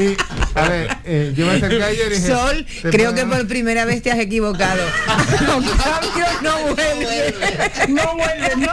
[0.00, 2.26] y, a ver, eh, yo me acerqué a ella y dije.
[2.28, 4.82] Sol, "¿Te creo que por primera vez te has equivocado.
[5.56, 7.34] Octavio no vuelve.
[7.88, 8.72] No vuelve, ¿no?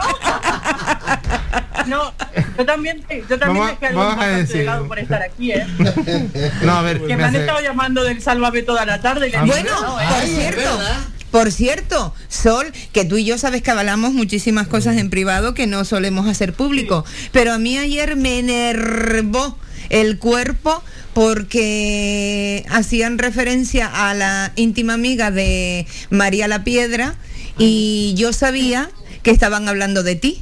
[1.86, 2.12] No,
[2.58, 5.66] yo también, te- yo también Vamos- dejé vamos a de por estar aquí, ¿eh?
[6.62, 9.30] No, a ver, Que me me han estado llamando del Sálvame toda la tarde y
[9.30, 10.04] le digo, Bueno, no, ¿eh?
[10.10, 10.80] por cierto,
[11.30, 15.66] por cierto, Sol, que tú y yo sabes que hablamos muchísimas cosas en privado que
[15.66, 19.58] no solemos hacer público, pero a mí ayer me enervó
[19.90, 20.82] el cuerpo
[21.14, 27.16] porque hacían referencia a la íntima amiga de María la Piedra
[27.58, 28.90] y yo sabía
[29.22, 30.40] que estaban hablando de ti.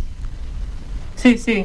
[1.16, 1.64] Sí, sí.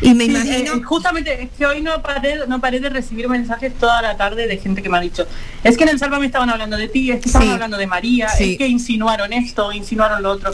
[0.00, 0.74] Y me Sí, imagino...
[0.74, 4.46] eh, justamente es que hoy no paré, no paré de recibir mensajes toda la tarde
[4.46, 5.26] de gente que me ha dicho,
[5.64, 7.52] es que en el Sálvame estaban hablando de ti, es que estaban Sí.
[7.54, 8.52] hablando de María, Sí.
[8.52, 10.52] es que insinuaron esto, insinuaron lo otro.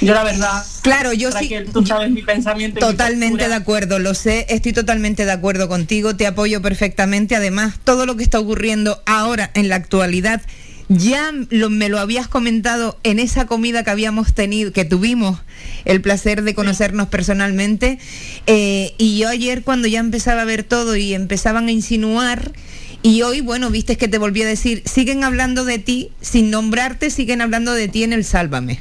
[0.00, 2.80] Yo la verdad, Claro, yo sí- Raquel, tú sabes mi pensamiento.
[2.80, 7.36] y mi Totalmente de acuerdo, lo sé, estoy totalmente de acuerdo contigo, te apoyo perfectamente.
[7.36, 10.42] Además, todo lo que está ocurriendo ahora en la actualidad,
[10.88, 15.40] ya lo- me lo habías comentado en esa comida que habíamos tenido, que tuvimos
[15.84, 17.98] el placer de conocernos personalmente.
[18.46, 22.52] eh, y yo ayer cuando ya empezaba a ver todo y empezaban a insinuar,
[23.04, 27.10] y hoy, bueno, viste que te volví a decir, siguen hablando de ti, sin nombrarte,
[27.10, 28.78] siguen hablando de ti en el Sálvame.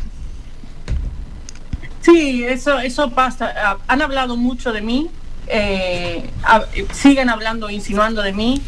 [2.02, 3.52] Sí, eso, eso pasa.
[3.56, 5.10] Ah, Han hablado mucho de mí,
[5.48, 8.62] eh, ah, siguen hablando, insinuando de mí.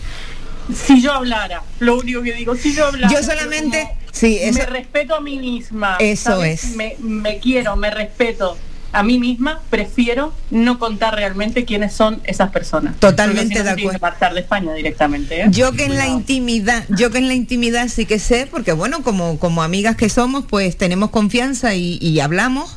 [0.73, 3.13] Si yo hablara, lo único que digo, si yo hablara.
[3.13, 5.97] Yo solamente- sí, eso- me respeto a mí misma.
[5.99, 6.63] Eso ¿sabes?
[6.63, 6.75] es.
[6.75, 8.57] Me, me quiero, me respeto.
[8.95, 12.95] a mí misma prefiero no contar realmente quiénes son esas personas.
[12.99, 13.97] Totalmente si no de acuerdo.
[13.97, 15.41] apartar de España directamente.
[15.41, 15.45] ¿eh?
[15.49, 19.01] Yo que en la intimidad, yo que en la intimidad sí que sé, porque bueno,
[19.01, 22.75] como, como amigas que somos, pues tenemos confianza y, y hablamos.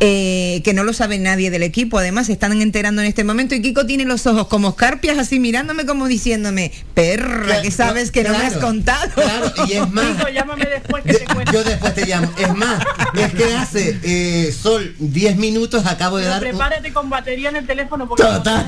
[0.00, 3.54] Eh, que no lo sabe nadie del equipo, además se están enterando en este momento
[3.54, 8.24] y Kiko tiene los ojos como escarpias así mirándome como diciéndome, perra, que sabes que
[8.24, 9.10] no me has contado.
[9.14, 11.52] claro, y es más, Kiko, llámame después que te cuento.
[11.52, 12.32] yo después te llamo.
[12.38, 12.82] Es más,
[13.14, 17.56] es que hace eh, Sol 10 minutos acabo de Pero dar prepárate con batería en
[17.56, 18.64] el teléfono porque Total.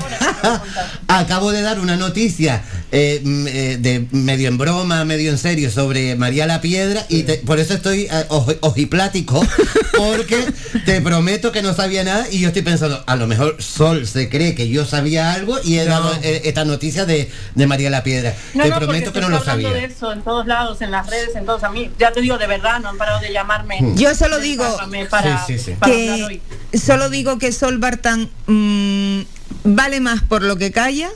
[1.07, 3.43] Acabo de dar una noticia eh, mm,
[3.81, 7.73] de medio en broma, medio en serio sobre María la Piedra y te- por eso
[7.73, 9.45] estoy oj- ojiplático
[9.97, 10.45] porque
[10.85, 14.29] te prometo que no sabía nada y yo estoy pensando, a lo mejor Sol se
[14.29, 18.03] cree que yo sabía algo y he dado eh, esta noticia de, de María la
[18.03, 18.35] Piedra.
[18.53, 19.71] No, te no, prometo que no lo sabía.
[19.71, 21.63] de eso en todos lados, en las redes, en todos.
[21.63, 23.81] A mí, ya te digo, de verdad, no han parado de llamarme.
[23.81, 23.95] Mm.
[23.97, 24.65] Yo solo digo
[25.09, 25.77] Para, Sí, sí, sí.
[25.83, 26.41] que hoy.
[26.77, 29.21] solo digo que Sol Bartán mm,
[29.63, 31.09] vale más por lo que calla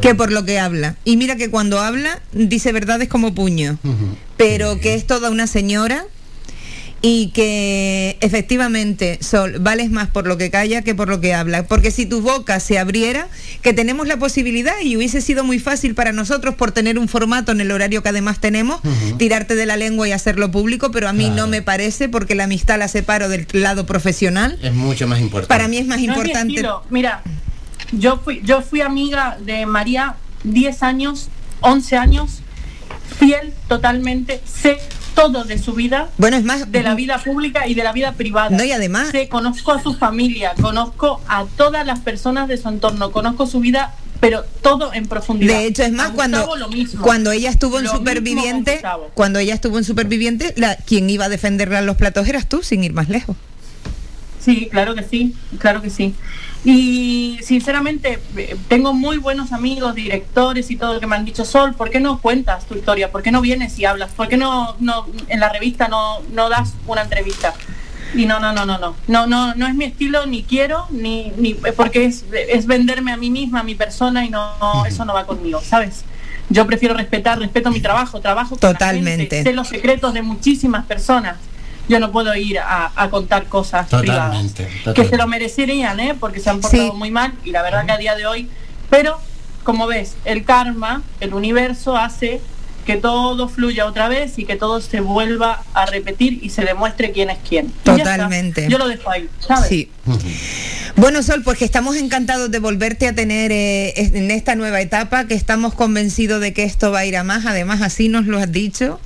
[0.00, 0.96] que por lo que habla.
[1.04, 3.78] Y mira que cuando habla dice verdades como puño,
[4.36, 6.06] pero que es toda una señora
[7.02, 11.64] y que efectivamente Sol vales más por lo que calla que por lo que habla,
[11.66, 13.28] porque si tu boca se abriera,
[13.62, 17.52] que tenemos la posibilidad y hubiese sido muy fácil para nosotros por tener un formato
[17.52, 18.80] en el horario que además tenemos,
[19.16, 22.44] tirarte de la lengua y hacerlo público, pero a mí no me parece porque la
[22.44, 24.58] amistad la separo del lado profesional.
[24.62, 25.48] Es mucho más importante.
[25.48, 26.62] Para mí es más No es mi importante.
[26.90, 27.22] Mira,
[27.92, 31.28] yo fui, yo fui amiga de María 10 años,
[31.60, 32.42] 11 años,
[33.18, 34.78] fiel totalmente, sé
[35.14, 36.08] todo de su vida.
[36.18, 38.50] Bueno, es más de la vida pública y de la vida privada.
[38.50, 43.12] No, y además- conozco a su familia, conozco a todas las personas de su entorno,
[43.12, 45.54] conozco su vida, pero todo en profundidad.
[45.54, 46.48] De hecho, es más, cuando,
[47.00, 48.82] cuando ella estuvo en Lo Superviviente,
[49.14, 52.62] cuando ella estuvo en Superviviente, la, quien iba a defenderla a los platos eras tú,
[52.62, 53.36] sin ir más lejos.
[54.40, 56.14] Sí, claro que sí, claro que sí.
[56.64, 61.74] Y sinceramente eh, tengo muy buenos amigos, directores y todo que me han dicho, Sol,
[61.74, 63.10] ¿por qué no cuentas tu historia?
[63.10, 64.10] ¿Por qué no vienes y hablas?
[64.10, 67.54] ¿Por qué no, no en la revista no, no das una entrevista?
[68.14, 71.32] Y no, no, no, no, no, no, no, no es mi estilo, ni quiero, ni,
[71.36, 75.04] ni porque es, es venderme a mí misma, a mi persona y no, no, eso
[75.04, 76.04] no va conmigo, ¿sabes?
[76.48, 79.36] Yo prefiero respetar, respeto mi trabajo, trabajo con la Totalmente.
[79.36, 81.36] gente, sé los secretos de muchísimas personas.
[81.90, 84.68] Yo no puedo ir a, a contar cosas privadas Totalmente.
[84.94, 86.14] que se lo merecerían, ¿eh?
[86.18, 86.96] porque se han portado Sí.
[86.96, 88.48] muy mal y la verdad que a día de hoy,
[88.88, 89.18] pero
[89.64, 92.40] como ves, el karma, el universo hace
[92.86, 97.12] que todo fluya otra vez y que todo se vuelva a repetir y se demuestre
[97.12, 97.70] quién es quién.
[97.84, 98.66] Totalmente.
[98.70, 99.68] Yo lo dejo ahí, ¿sabes?
[99.68, 99.90] Sí.
[100.96, 105.26] Bueno, Sol, pues que estamos encantados de volverte a tener eh, en esta nueva etapa,
[105.26, 108.38] que estamos convencidos de que esto va a ir a más, además así nos lo
[108.38, 108.98] has dicho.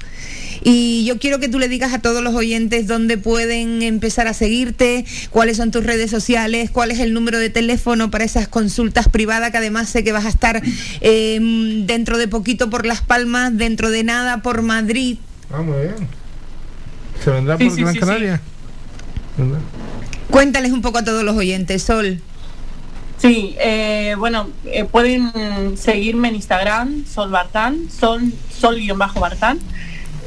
[0.63, 4.35] Y yo quiero que tú le digas a todos los oyentes dónde pueden empezar a
[4.35, 9.09] seguirte, cuáles son tus redes sociales, cuál es el número de teléfono para esas consultas
[9.09, 10.63] privadas, que además sé que vas a estar
[11.01, 11.39] eh,
[11.87, 15.19] dentro de poquito por Las Palmas, dentro de nada por Madrid.
[15.53, 15.95] Ah, muy bien.
[17.23, 18.41] ¿Se vendrá Sí, por sí, Gran sí, Canaria?
[20.31, 22.21] Cuéntales un poco a todos los oyentes, Sol.
[23.19, 29.59] Sí, eh, bueno, eh, pueden seguirme en Instagram, Sol Bartán, Sol, Sol-Bartán.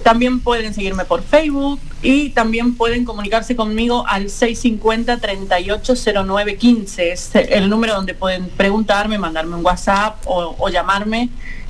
[0.08, 7.00] También pueden seguirme por Facebook y también pueden comunicarse conmigo al 650-380915.
[7.00, 11.28] Es el número donde pueden preguntarme, mandarme un WhatsApp o, o llamarme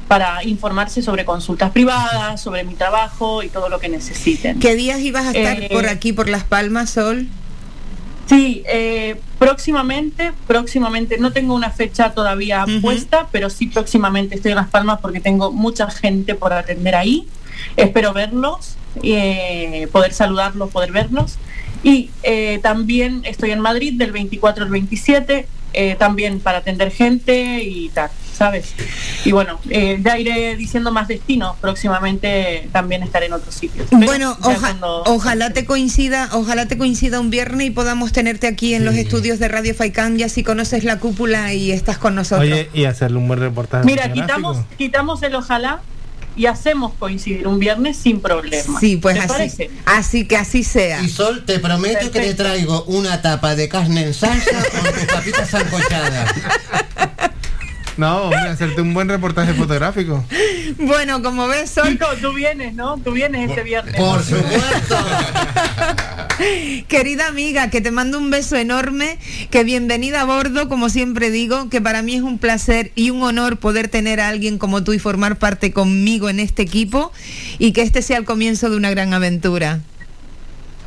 [0.07, 4.59] para informarse sobre consultas privadas, sobre mi trabajo y todo lo que necesiten.
[4.59, 7.25] ¿Qué días ibas a estar Eh, por aquí, por Las Palmas, Sol?
[8.27, 14.57] Sí, eh, próximamente, próximamente, no tengo una fecha todavía puesta, pero sí próximamente estoy en
[14.57, 17.27] Las Palmas porque tengo mucha gente por atender ahí.
[17.75, 21.37] Espero verlos, eh, poder saludarlos, poder verlos.
[21.83, 27.61] Y eh, también estoy en Madrid del 24 al 27, eh, también para atender gente
[27.63, 28.73] y tal, ¿sabes?
[29.25, 33.87] Y bueno, eh, ya iré diciendo más destinos, próximamente también estaré en otros sitios.
[33.91, 38.47] Pero Bueno, oja- cuando- ojalá te coincida, ojalá te coincida un viernes y podamos tenerte
[38.47, 42.15] aquí en los estudios de Radio Faicán, ya si conoces la cúpula y estás con
[42.15, 42.49] nosotros.
[42.49, 43.85] Oye, y hacerle un buen reportaje.
[43.85, 45.81] Mira, quitamos, quitamos el ojalá
[46.37, 48.79] y hacemos coincidir un viernes sin problema.
[48.79, 49.71] sí, pues ¿Te así, parece?
[49.85, 51.01] así que así sea.
[51.01, 55.05] Y Sol, te prometo que te traigo una tapa de carne en salsa con tus
[55.05, 56.31] papitas sancochadas.
[57.97, 60.23] No, hombre, hacerte un buen reportaje fotográfico.
[60.77, 62.97] Bueno, como ves, Sol, Chico, tú vienes, ¿no?
[62.97, 63.95] Tú vienes este viernes.
[63.95, 64.95] Por supuesto.
[66.87, 69.17] querida amiga, que te mando un beso enorme,
[69.49, 73.23] que bienvenida a bordo, como siempre digo, que para mí es un placer y un
[73.23, 77.11] honor poder tener a alguien como tú y formar parte conmigo en este equipo
[77.57, 79.81] y que este sea el comienzo de una gran aventura.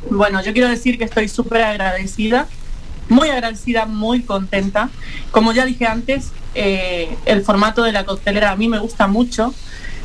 [0.09, 2.47] Bueno, yo quiero decir que estoy súper agradecida,
[3.09, 4.89] muy agradecida, muy contenta.
[5.31, 9.53] Como ya dije antes, eh, el formato de la coctelera a mí me gusta mucho.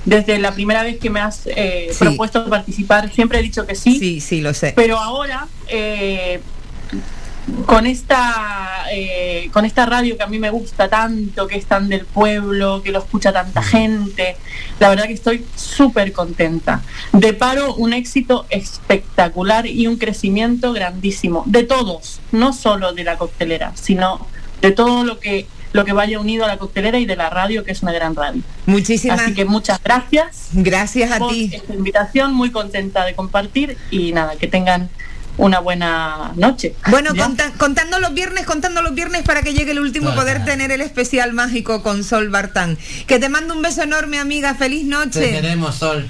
[0.05, 1.99] Desde la primera vez que me has eh, Sí.
[1.99, 3.99] propuesto participar, siempre he dicho que sí.
[3.99, 4.73] Sí, sí, lo sé.
[4.77, 6.41] Pero ahora, eh,
[7.67, 11.89] con esta eh, con esta radio que a mí me gusta tanto, que es tan
[11.89, 14.37] del pueblo, que lo escucha tanta gente,
[14.81, 16.83] la verdad que estoy súper contenta.
[17.13, 23.73] Deparo un éxito espectacular y un crecimiento grandísimo, de todos, no solo de la coctelera,
[23.75, 24.27] sino
[24.61, 27.63] de todo lo que lo que vaya unido a la coctelera y de la radio,
[27.63, 28.43] que es una gran radio.
[28.65, 30.49] Muchísimas Así que muchas gracias.
[30.53, 31.51] Gracias a por ti.
[31.53, 34.89] Esta invitación, muy contenta de compartir y nada, que tengan
[35.39, 36.75] una buena noche.
[36.89, 40.45] Bueno, conta- contando los viernes, contando los viernes para que llegue el último y poder
[40.45, 42.79] tener el especial mágico con Sol Bartán.
[43.07, 44.55] Que te mando un beso enorme, amiga.
[44.55, 45.21] Feliz noche.
[45.21, 46.09] Te queremos, Sol.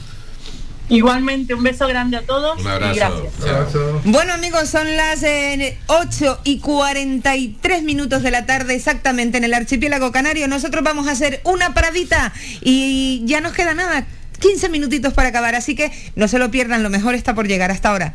[0.89, 3.29] Igualmente, un beso grande a todos Un y abrazo.
[3.41, 3.75] gracias.
[4.05, 9.53] Bueno amigos, son las eh, 8 y 43 minutos de la tarde exactamente en el
[9.55, 10.47] archipiélago canario.
[10.47, 14.07] Nosotros vamos a hacer una paradita y ya nos queda nada,
[14.39, 17.73] 15 minutitos para acabar, así que no se lo pierdan, lo mejor está por llegar
[17.73, 18.15] hasta ahora.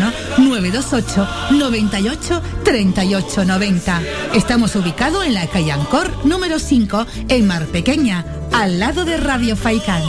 [0.37, 4.01] 928 98 38 90.
[4.33, 9.55] Estamos ubicados en la calle Ancor número 5 en Mar Pequeña, al lado de Radio
[9.55, 10.01] Faicán.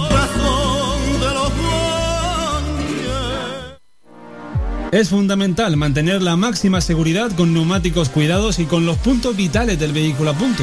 [4.92, 9.92] Es fundamental mantener la máxima seguridad con neumáticos cuidados y con los puntos vitales del
[9.92, 10.62] vehículo a punto.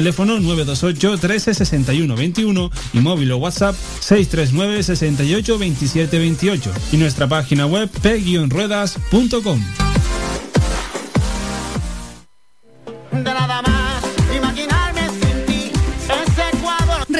[0.01, 7.27] Teléfono 928 13 61 21 y móvil o WhatsApp 639 68 27 28 y nuestra
[7.27, 9.61] página web p-ruedas.com.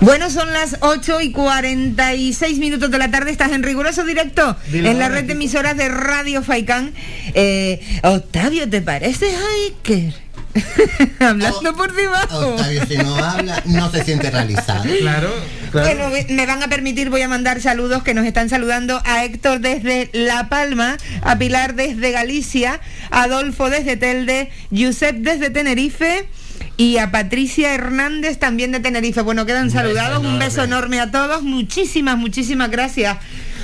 [0.00, 3.30] Bueno, son las 8 y 46 minutos de la tarde.
[3.30, 6.94] Estás en riguroso directo Dile en la red de emisoras de Radio Faicán.
[7.34, 10.14] Eh, Octavio, ¿te parece Hiker?
[11.20, 12.54] Hablando por debajo.
[12.54, 14.84] Octavio, si no habla, no se siente realizado.
[15.00, 15.32] Claro.
[15.72, 19.60] Bueno, me van a permitir, voy a mandar saludos que nos están saludando a Héctor
[19.60, 26.26] desde La Palma, a Pilar desde Galicia, a Adolfo desde Telde, Josep desde Tenerife.
[26.76, 29.20] Y a Patricia Hernández también de Tenerife.
[29.20, 30.24] Bueno, quedan saludados.
[30.24, 31.42] Un beso enorme a todos.
[31.42, 33.18] Muchísimas, muchísimas gracias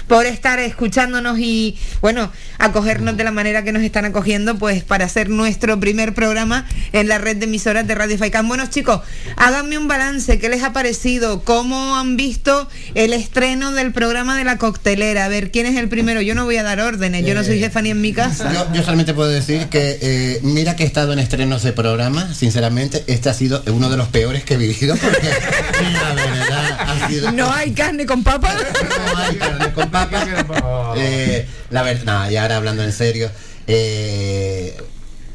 [0.06, 5.04] por estar escuchándonos y, bueno, acogernos de la manera que nos están acogiendo, pues para
[5.04, 8.46] hacer nuestro primer programa en la red de emisoras de Radio Faicán.
[8.48, 9.00] Bueno, chicos,
[9.36, 10.38] háganme un balance.
[10.38, 11.42] ¿Qué les ha parecido?
[11.42, 15.24] ¿Cómo han visto el estreno del programa de la coctelera?
[15.24, 16.20] A ver, ¿quién es el primero?
[16.20, 17.26] Yo no voy a dar órdenes.
[17.26, 18.52] Yo no soy jefa ni en mi casa.
[18.52, 22.32] Yo, yo solamente puedo decir que eh, mira que he estado en estrenos de programa,
[22.32, 25.28] sinceramente, este ha sido uno de los peores que he vivido porque
[25.92, 27.32] la verdad ha sido...
[27.32, 28.54] No hay carne con papa.
[28.54, 29.95] No hay carne con papa.
[30.98, 33.30] Eh, la verdad, no, y ahora hablando en serio,
[33.66, 34.76] eh,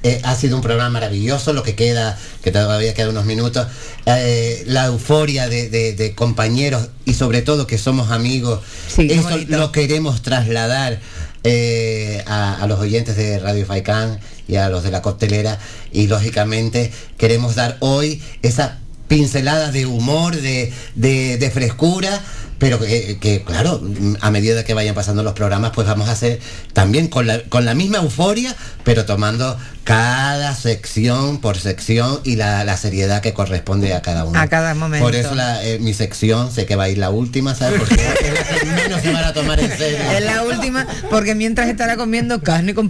[0.03, 3.67] eh, ha sido un programa maravilloso, lo que queda, que todavía queda unos minutos,
[4.07, 8.61] eh, la euforia de, de- de compañeros y sobre todo que somos amigos,
[8.95, 9.57] qué eso bonito.
[9.57, 10.99] lo queremos trasladar
[11.43, 15.59] eh, a, a los oyentes de Radio Faicán y a los de la coctelera.
[15.91, 22.21] Y lógicamente queremos dar hoy esa pincelada de humor, de, de- de frescura,
[22.61, 23.81] pero que, claro,
[24.21, 26.39] a medida que vayan pasando los programas, pues vamos a hacer
[26.73, 32.63] también con la, con la misma euforia, pero tomando cada sección por sección y la,
[32.63, 34.39] la seriedad que corresponde a cada uno.
[34.39, 35.03] A cada momento.
[35.03, 37.79] Por eso la, eh, mi sección, sé que va a ir la última, ¿sabes?
[37.79, 39.97] Porque es la que menos se van a tomar en serio.
[40.11, 42.89] Es la última, porque mientras estará comiendo carne con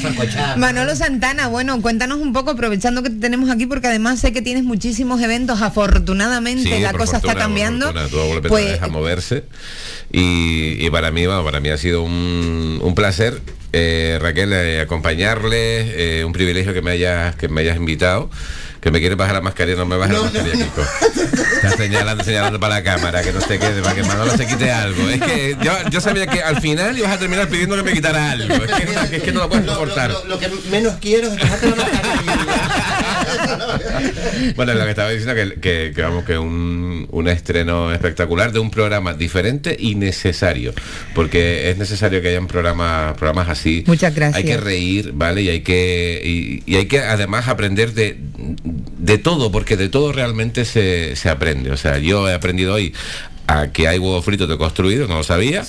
[0.00, 0.56] sancochada.
[0.56, 4.42] Manolo Santana, bueno, cuéntanos un poco, aprovechando que te tenemos aquí, porque además sé que
[4.42, 7.92] tienes muchísimos eventos, afortunadamente la cosa está fortuna, cambiando.
[7.92, 9.44] fortuna, Pues, deja moverse.
[10.10, 13.40] Y, y para mí, bueno, para mí ha sido un, un placer,
[13.72, 18.30] eh, Raquel, eh, acompañarle, eh, un privilegio que me hayas, que me hayas invitado.
[18.82, 20.82] Que me quiere bajar la mascarilla, no me baja la mascarilla, Kiko.
[20.82, 24.72] Está señalando, señalando para la cámara, que no se quede, para que Manolo se quite
[24.72, 25.08] algo.
[25.08, 28.32] Es que yo, yo sabía que al final ibas a terminar pidiendo que me quitara
[28.32, 28.52] algo.
[28.52, 30.10] Es que, no- es que no lo puedo soportar.
[30.10, 31.76] Lo, lo que menos quiero es dejarte la
[34.56, 38.58] Bueno, lo que estaba diciendo que, que, que vamos que un, un estreno espectacular de
[38.58, 40.74] un programa diferente y necesario,
[41.14, 43.84] porque es necesario que hayan programas programas así.
[43.86, 44.38] Muchas gracias.
[44.38, 45.42] Hay que reír, ¿vale?
[45.42, 48.16] Y hay que y, y hay que además aprender de,
[48.98, 51.70] de todo, porque de todo realmente se, se aprende.
[51.70, 52.94] O sea, yo he aprendido hoy
[53.48, 55.64] a que hay huevo frito de construido, no lo sabía,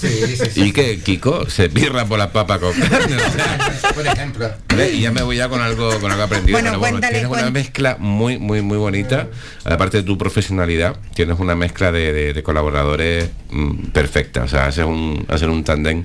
[0.56, 3.16] y que Kiko se pirra por la papa con carne.
[3.16, 4.50] o sea, Por ejemplo.
[4.78, 4.94] ¿Ve?
[4.94, 6.56] Y ya me voy ya con algo, con algo aprendido.
[6.56, 9.28] Bueno, Pero cuéntale, tienes una mezcla muy, muy, muy bonita.
[9.66, 14.44] Aparte de tu profesionalidad, tienes una mezcla de, de- de colaboradores mm, perfecta.
[14.44, 16.04] O sea, haces un, hacer un tándem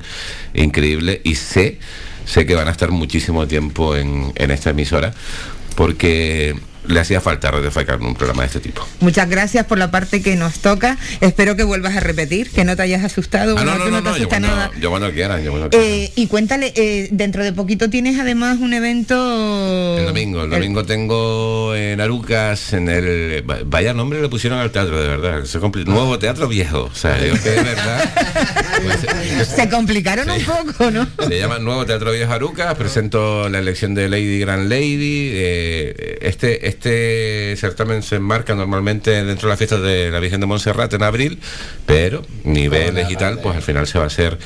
[0.55, 1.79] increíble y sé,
[2.25, 5.13] sé que van a estar muchísimo tiempo en, en esta emisora
[5.77, 6.57] porque
[6.89, 7.71] le hacía falta Radio
[8.01, 8.87] un programa de este tipo.
[9.01, 10.97] Muchas gracias por la parte que nos toca.
[11.21, 13.53] Espero que vuelvas a repetir, que no te hayas asustado.
[13.59, 14.71] Ah, bueno, no, no, tú no, no te yo asusta cuando, nada.
[14.81, 15.89] yo cuando quieran, yo cuando quieran.
[15.89, 19.99] Eh, y cuéntale, eh, dentro de poquito tienes además un evento...
[19.99, 23.45] El domingo, el domingo tengo en Arucas, en el.
[23.49, 25.45] va- Vaya nombre le pusieron al teatro, de verdad.
[25.45, 26.85] Se nuevo teatro viejo.
[26.85, 28.13] O sea, digo que de verdad.
[29.57, 31.07] Se complicaron un poco, ¿no?
[31.29, 35.31] Se llama Nuevo Teatro Viejo Arucas, presento la elección de Lady Grand Lady.
[35.33, 40.47] eh, este, este certamen se enmarca normalmente dentro de las fiestas de la Virgen de
[40.47, 41.39] Montserrat en abril,
[41.87, 44.39] pero niveles y tal, pues al final se va a hacer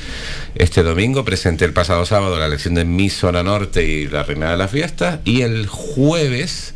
[0.55, 1.25] este domingo.
[1.25, 4.71] Presenté el pasado sábado la elección de Miss Zona Norte y la Reina de las
[4.71, 6.73] Fiestas, y el jueves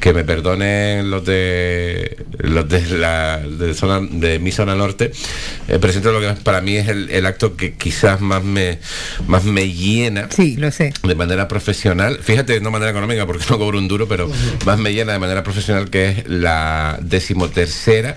[0.00, 5.12] que me perdonen los de los de la de zona de mi zona norte.
[5.68, 8.78] Eh, presento lo que para mí es el, el acto que quizás más me
[9.26, 10.92] más me llena sí lo sé.
[11.02, 12.18] de manera profesional.
[12.22, 14.30] Fíjate no manera económica porque no cobro un duro pero
[14.64, 18.16] más me llena de manera profesional que es la decimotercera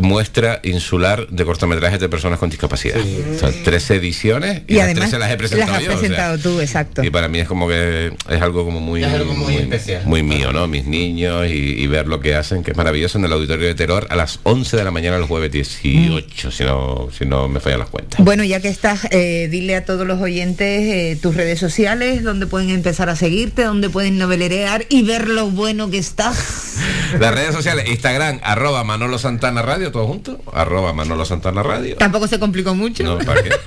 [0.00, 2.98] muestra insular de cortometrajes de personas con discapacidad.
[3.34, 5.88] O sea, tres ediciones y, Y las además tres se las he presentado has yo
[5.88, 7.04] o sea, presentado tú, exacto.
[7.04, 10.02] y para mí es como que es algo como muy, Es algo muy especial.
[10.06, 10.66] muy mío, ¿no?
[10.66, 11.24] Mis niños y,
[11.54, 14.40] y ver lo que hacen, que es maravilloso en el auditorio de Terror a las
[14.44, 18.24] 11 de la mañana el jueves 18, si no si no me fallan las cuentas.
[18.24, 22.46] Bueno, ya que estás, eh, dile a todos los oyentes eh, tus redes sociales, donde
[22.46, 26.76] pueden empezar a seguirte, donde pueden novelerear y ver lo bueno que estás.
[27.20, 31.96] Las redes sociales, Instagram, arroba Manolo Santana Radio, todo junto, arroba Manolo Santana Radio.
[31.96, 33.02] Tampoco se complicó mucho.
[33.04, 33.50] No, ¿para qué?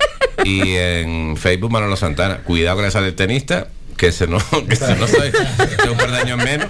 [0.44, 2.40] Y en Facebook Manolo Santana.
[2.44, 5.98] Cuidado que le sale el tenista, que se nos, que se nos sabe, hace un
[5.98, 6.68] par de años menos.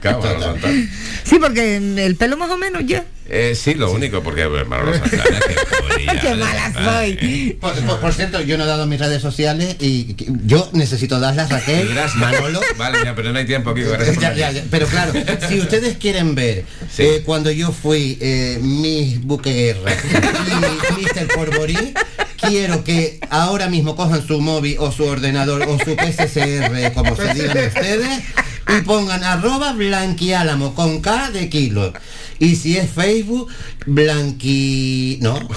[0.00, 0.88] Claro, Manolo Santana.
[1.24, 3.04] Sí, porque el pelo más o menos ya.
[3.30, 7.58] Eh, sí, lo único, porque bueno, Manolo Santana, que podría- Qué mala soy.
[7.60, 10.14] Por, por- por cierto, yo no he dado mis redes sociales y
[10.46, 12.60] yo necesito darlas, Raquel, Manolo.
[12.76, 13.82] Vale, ya, pero no hay tiempo aquí.
[13.82, 14.64] gracias Ya, ya, ya.
[14.70, 15.12] Pero claro,
[15.48, 16.64] si ustedes quieren ver
[16.98, 21.28] eh, cuando yo fui eh, Miss Buqueguerra y Mr.
[21.34, 21.94] Porborí,
[22.40, 27.34] quiero que ahora mismo cojan su móvil o su ordenador o su PSCR, como se
[27.34, 28.22] digan ustedes,
[28.68, 31.92] y pongan arroba blanquiálamo con K de kilo.
[32.38, 33.48] Y si es Facebook,
[33.86, 35.18] blanqui...
[35.20, 35.36] No,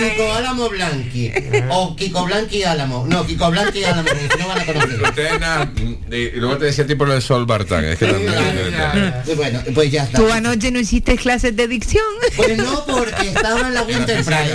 [0.00, 1.32] Kiko Álamo Blanqui.
[1.70, 3.06] O Kiko Blanqui Álamo.
[3.08, 5.02] No, Kiko Blanqui Álamo, porque no van a conocer.
[5.02, 5.40] Ustedes
[6.10, 8.34] y luego te decía tipo lo de Sol Bartán, es que también...
[9.36, 10.18] Bueno, pues ya está.
[10.18, 12.02] ¿Tú anoche no hiciste clases de dicción?
[12.36, 14.54] Pues no, porque estaba en la Winter Pride.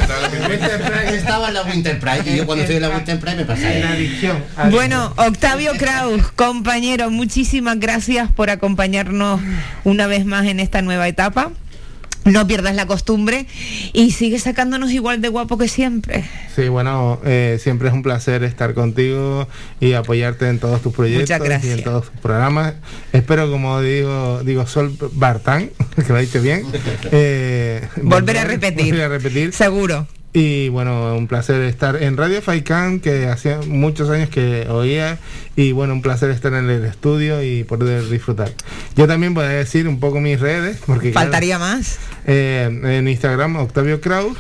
[1.16, 2.34] Estaba en la Winter Pride.
[2.34, 4.34] Y yo cuando estoy en la Winter Pride me pasa eso.
[4.72, 9.42] Bueno, Octavio Kraus, compañero, muchísimas gracias por acompañarnos
[9.84, 11.52] una vez más en esta nueva etapa.
[12.26, 13.46] No pierdas la costumbre
[13.94, 16.26] y sigue sacándonos igual de guapo que siempre.
[16.56, 19.48] Sí, bueno, eh, siempre es un placer estar contigo
[19.80, 22.74] y apoyarte en todos tus proyectos y en todos tus programas.
[23.14, 25.70] Espero, como digo, digo Sol Bartán,
[26.08, 26.64] que lo dicho bien.
[27.12, 28.88] eh, Volver a repetir.
[28.88, 29.54] volver a repetir.
[29.54, 30.08] Seguro.
[30.38, 35.18] Y bueno, un placer estar en Radio Faikán, que hacía muchos años que oía,
[35.56, 38.52] y bueno, un placer estar en el estudio y poder disfrutar.
[38.98, 42.00] Yo también voy a decir un poco mis redes, porque claro, Faltaría más.
[42.26, 44.38] eh, en Instagram Octavio Kraus,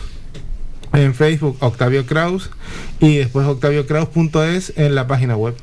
[0.92, 2.50] en Facebook Octavio Kraus
[3.00, 5.56] y después octaviokraus.es en la página web.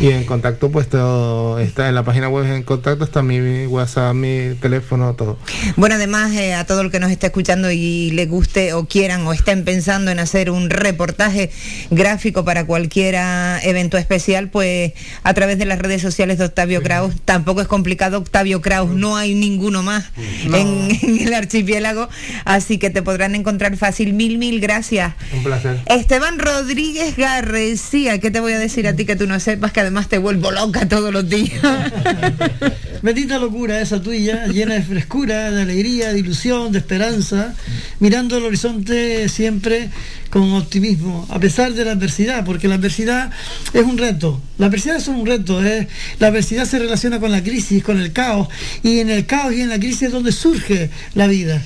[0.00, 4.14] Y en contacto pues todo está en la página web en contacto está mi WhatsApp,
[4.14, 5.38] mi teléfono, todo.
[5.76, 9.26] Bueno, además eh, a todo el que nos esté escuchando y le guste o quieran
[9.26, 11.50] o estén pensando en hacer un reportaje
[11.90, 13.16] gráfico para cualquier
[13.62, 14.92] evento especial, pues
[15.22, 19.16] a través de las redes sociales de Octavio Kraus, tampoco es complicado, Octavio Kraus, no
[19.16, 20.10] hay ninguno más
[20.44, 22.08] en, en el archipiélago,
[22.44, 24.12] así que te podrán encontrar fácil.
[24.12, 25.14] Mil, mil gracias.
[25.32, 25.80] Un placer.
[25.86, 29.80] Esteban Rodríguez García, ¿qué te voy a decir a ti que tú no sepas que
[29.80, 31.60] además te vuelvo loca todos los días?
[33.02, 37.54] Bendita locura esa tuya, llena de frescura, de alegría, de ilusión, de esperanza,
[37.98, 39.90] mirando el horizonte siempre
[40.30, 43.30] con optimismo, a pesar de la adversidad, porque la adversidad
[43.74, 44.40] es un reto.
[44.58, 45.86] La adversidad es un reto, ¿eh?
[46.18, 48.48] la adversidad se relaciona con la crisis, con el caos,
[48.82, 51.60] y en el caos y en la crisis es donde surge la vida.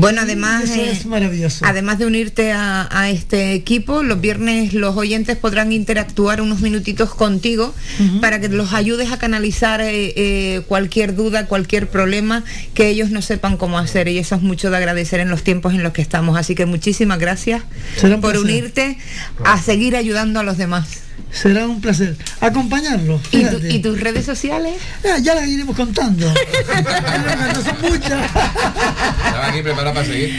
[0.00, 1.64] Bueno, además, Eso es maravilloso.
[1.64, 7.14] además de unirte a, a este equipo, los viernes los oyentes podrán interactuar unos minutitos
[7.14, 7.74] contigo
[8.20, 12.44] para que los ayudes a canalizar eh, eh, cualquier duda, cualquier problema
[12.74, 14.08] que ellos no sepan cómo hacer.
[14.08, 16.38] Y eso es mucho de agradecer en los tiempos en los que estamos.
[16.38, 17.62] Así que muchísimas gracias
[18.20, 18.98] por unirte
[19.44, 21.07] a seguir ayudando a los demás.
[21.30, 23.20] Será un placer acompañarlo.
[23.30, 23.74] ¿Y, tu- fíjate.
[23.74, 24.74] y tus redes sociales?
[25.04, 26.26] Ah, ya las iremos contando.
[26.26, 26.34] No
[27.62, 28.24] son muchas.
[28.24, 30.34] Estaba aquí preparado para seguir.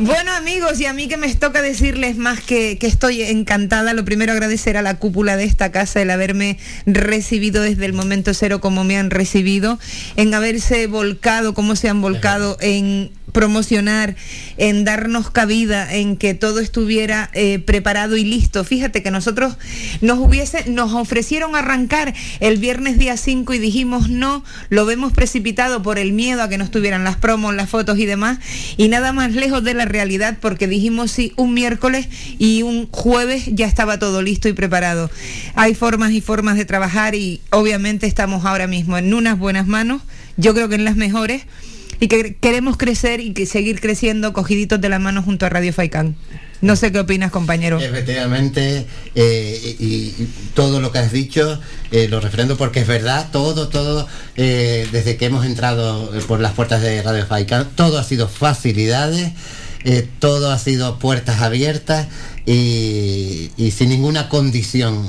[0.00, 4.04] Bueno amigos, y a mí que me toca decirles más que, que estoy encantada, lo
[4.04, 8.60] primero agradecer a la cúpula de esta casa el haberme recibido desde el momento cero
[8.60, 9.78] como me han recibido,
[10.16, 14.14] en haberse volcado como se han volcado en promocionar,
[14.58, 18.62] en darnos cabida, en que todo estuviera eh, preparado y listo.
[18.62, 19.56] Fíjate que nosotros
[20.00, 25.82] nos hubiese, nos ofrecieron arrancar el viernes día 5 y dijimos no, lo vemos precipitado
[25.82, 28.38] por el miedo a que no estuvieran las promos, las fotos y demás,
[28.76, 32.08] y nada más lejos de la realidad porque dijimos sí un miércoles
[32.38, 35.10] y un jueves ya estaba todo listo y preparado.
[35.54, 40.02] Hay formas y formas de trabajar y obviamente estamos ahora mismo en unas buenas manos,
[40.36, 41.42] yo creo que en las mejores
[42.00, 45.72] y que queremos crecer y que seguir creciendo cogiditos de la mano junto a Radio
[45.72, 46.16] Faicán.
[46.64, 47.78] No sé qué opinas, compañero.
[47.78, 50.14] Efectivamente, eh, y,
[50.54, 51.60] todo lo que has dicho
[51.90, 56.52] eh, lo refrendo porque es verdad, todo, todo, eh, desde que hemos entrado por las
[56.52, 59.32] puertas de Radio Faicán, todo ha sido facilidades,
[60.20, 62.06] todo ha sido puertas abiertas
[62.46, 65.06] y, sin ninguna condición.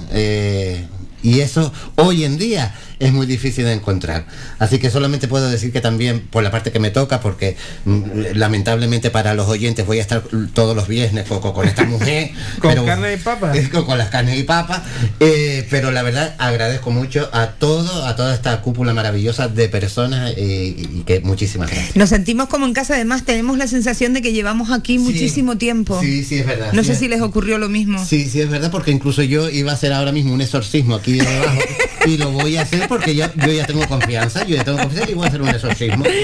[1.23, 4.26] y eso hoy en día es muy difícil de encontrar.
[4.59, 7.55] Así que solamente puedo decir que también por la parte que me toca, porque
[7.85, 8.01] mm,
[8.35, 10.23] lamentablemente para los oyentes voy a estar
[10.53, 12.31] todos los viernes con, con- esta mujer.
[12.59, 13.51] Con pero- carne y papa.
[13.72, 14.81] con, con las carnes y papas.
[15.19, 20.34] eh, pero la verdad agradezco mucho a todo, a toda esta cúpula maravillosa de personas
[20.38, 21.95] eh, y que muchísimas gracias.
[21.95, 25.99] Nos sentimos como en casa, además tenemos la sensación de que llevamos aquí muchísimo tiempo.
[26.01, 26.72] Sí, sí, es verdad.
[26.73, 28.03] No Sí, sé es- si les ocurrió lo mismo.
[28.05, 31.13] Sí, sí, es verdad, porque incluso yo iba a hacer ahora mismo un exorcismo aquí
[31.13, 31.59] debajo
[32.05, 35.12] y lo voy a hacer porque yo, yo ya tengo confianza, yo ya tengo confianza
[35.12, 36.06] y voy a hacer un exorcismo.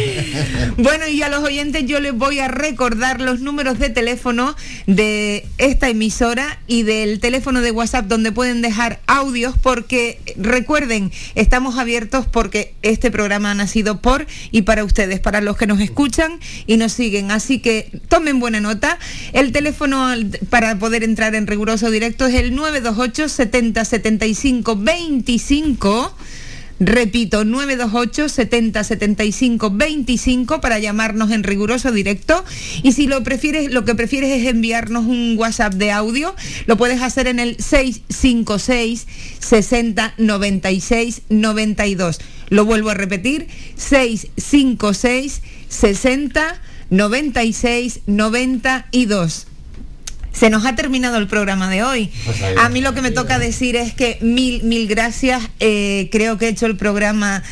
[0.77, 4.55] Bueno, y a los oyentes yo les voy a recordar los números de teléfono
[4.87, 11.77] de esta emisora y del teléfono de WhatsApp donde pueden dejar audios porque recuerden, estamos
[11.77, 16.39] abiertos porque este programa ha nacido por y para ustedes, para los que nos escuchan
[16.65, 17.31] y nos siguen.
[17.31, 18.97] Así que tomen buena nota.
[19.33, 20.07] El teléfono
[20.49, 26.15] para poder entrar en riguroso directo es el 928 70 75 25.
[26.83, 32.43] Repito, 928 70 75 25 para llamarnos en riguroso directo.
[32.81, 36.35] Y si lo prefieres, lo que prefieres es enviarnos un WhatsApp de audio,
[36.65, 39.05] lo puedes hacer en el 656
[39.37, 42.19] 60 96 92.
[42.49, 49.50] Lo vuelvo a repetir, 656 60 96 92.
[50.33, 52.09] Se nos ha terminado el programa de hoy.
[52.25, 55.41] Pues ahí A mí lo que me toca decir es que mil, mil gracias.
[55.59, 57.43] Eh, creo que he hecho el programa.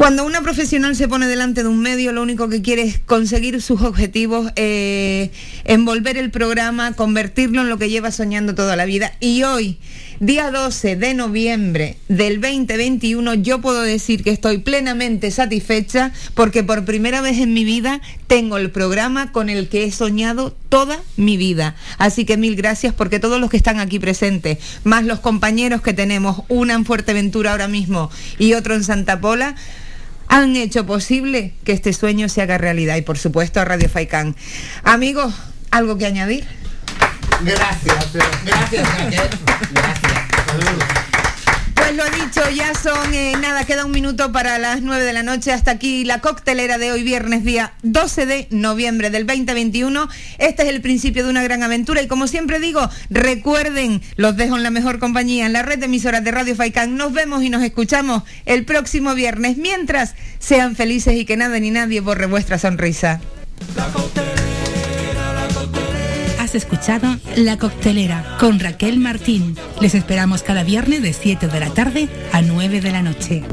[0.00, 3.60] Cuando una profesional se pone delante de un medio, lo único que quiere es conseguir
[3.60, 5.30] sus objetivos, eh,
[5.64, 9.12] envolver el programa, convertirlo en lo que lleva soñando toda la vida.
[9.20, 9.78] Y hoy,
[10.20, 16.84] día 12 de noviembre del 2021, yo puedo decir que estoy plenamente satisfecha porque por
[16.84, 21.38] primera vez en mi vida tengo el programa con el que he soñado toda mi
[21.38, 21.74] vida.
[21.96, 25.94] Así que mil gracias porque todos los que están aquí presentes, más los compañeros que
[25.94, 29.56] tenemos, una en Fuerteventura ahora mismo y otro en Santa Pola,
[30.28, 34.36] han hecho posible que este sueño se haga realidad y por supuesto a Radio Faicán.
[34.84, 35.32] Amigos,
[35.70, 36.59] ¿algo que añadir?
[37.42, 38.12] Gracias,
[38.44, 39.28] gracias Raquel.
[41.74, 45.22] Pues lo dicho, ya son, eh, nada, queda un minuto para las 9 de la
[45.22, 45.50] noche.
[45.50, 50.08] Hasta aquí la coctelera de hoy, viernes día 12 de noviembre del 2021.
[50.38, 54.56] Este es el principio de una gran aventura y como siempre digo, recuerden, los dejo
[54.56, 56.96] en la mejor compañía, en la red de emisoras de Radio Faicán.
[56.96, 59.56] Nos vemos y nos escuchamos el próximo viernes.
[59.56, 63.20] Mientras, sean felices y que nada ni nadie borre vuestra sonrisa.
[66.50, 69.56] Has escuchado La Coctelera con Raquel Martín.
[69.80, 73.44] Les esperamos cada viernes de 7 de la tarde a 9 de la noche.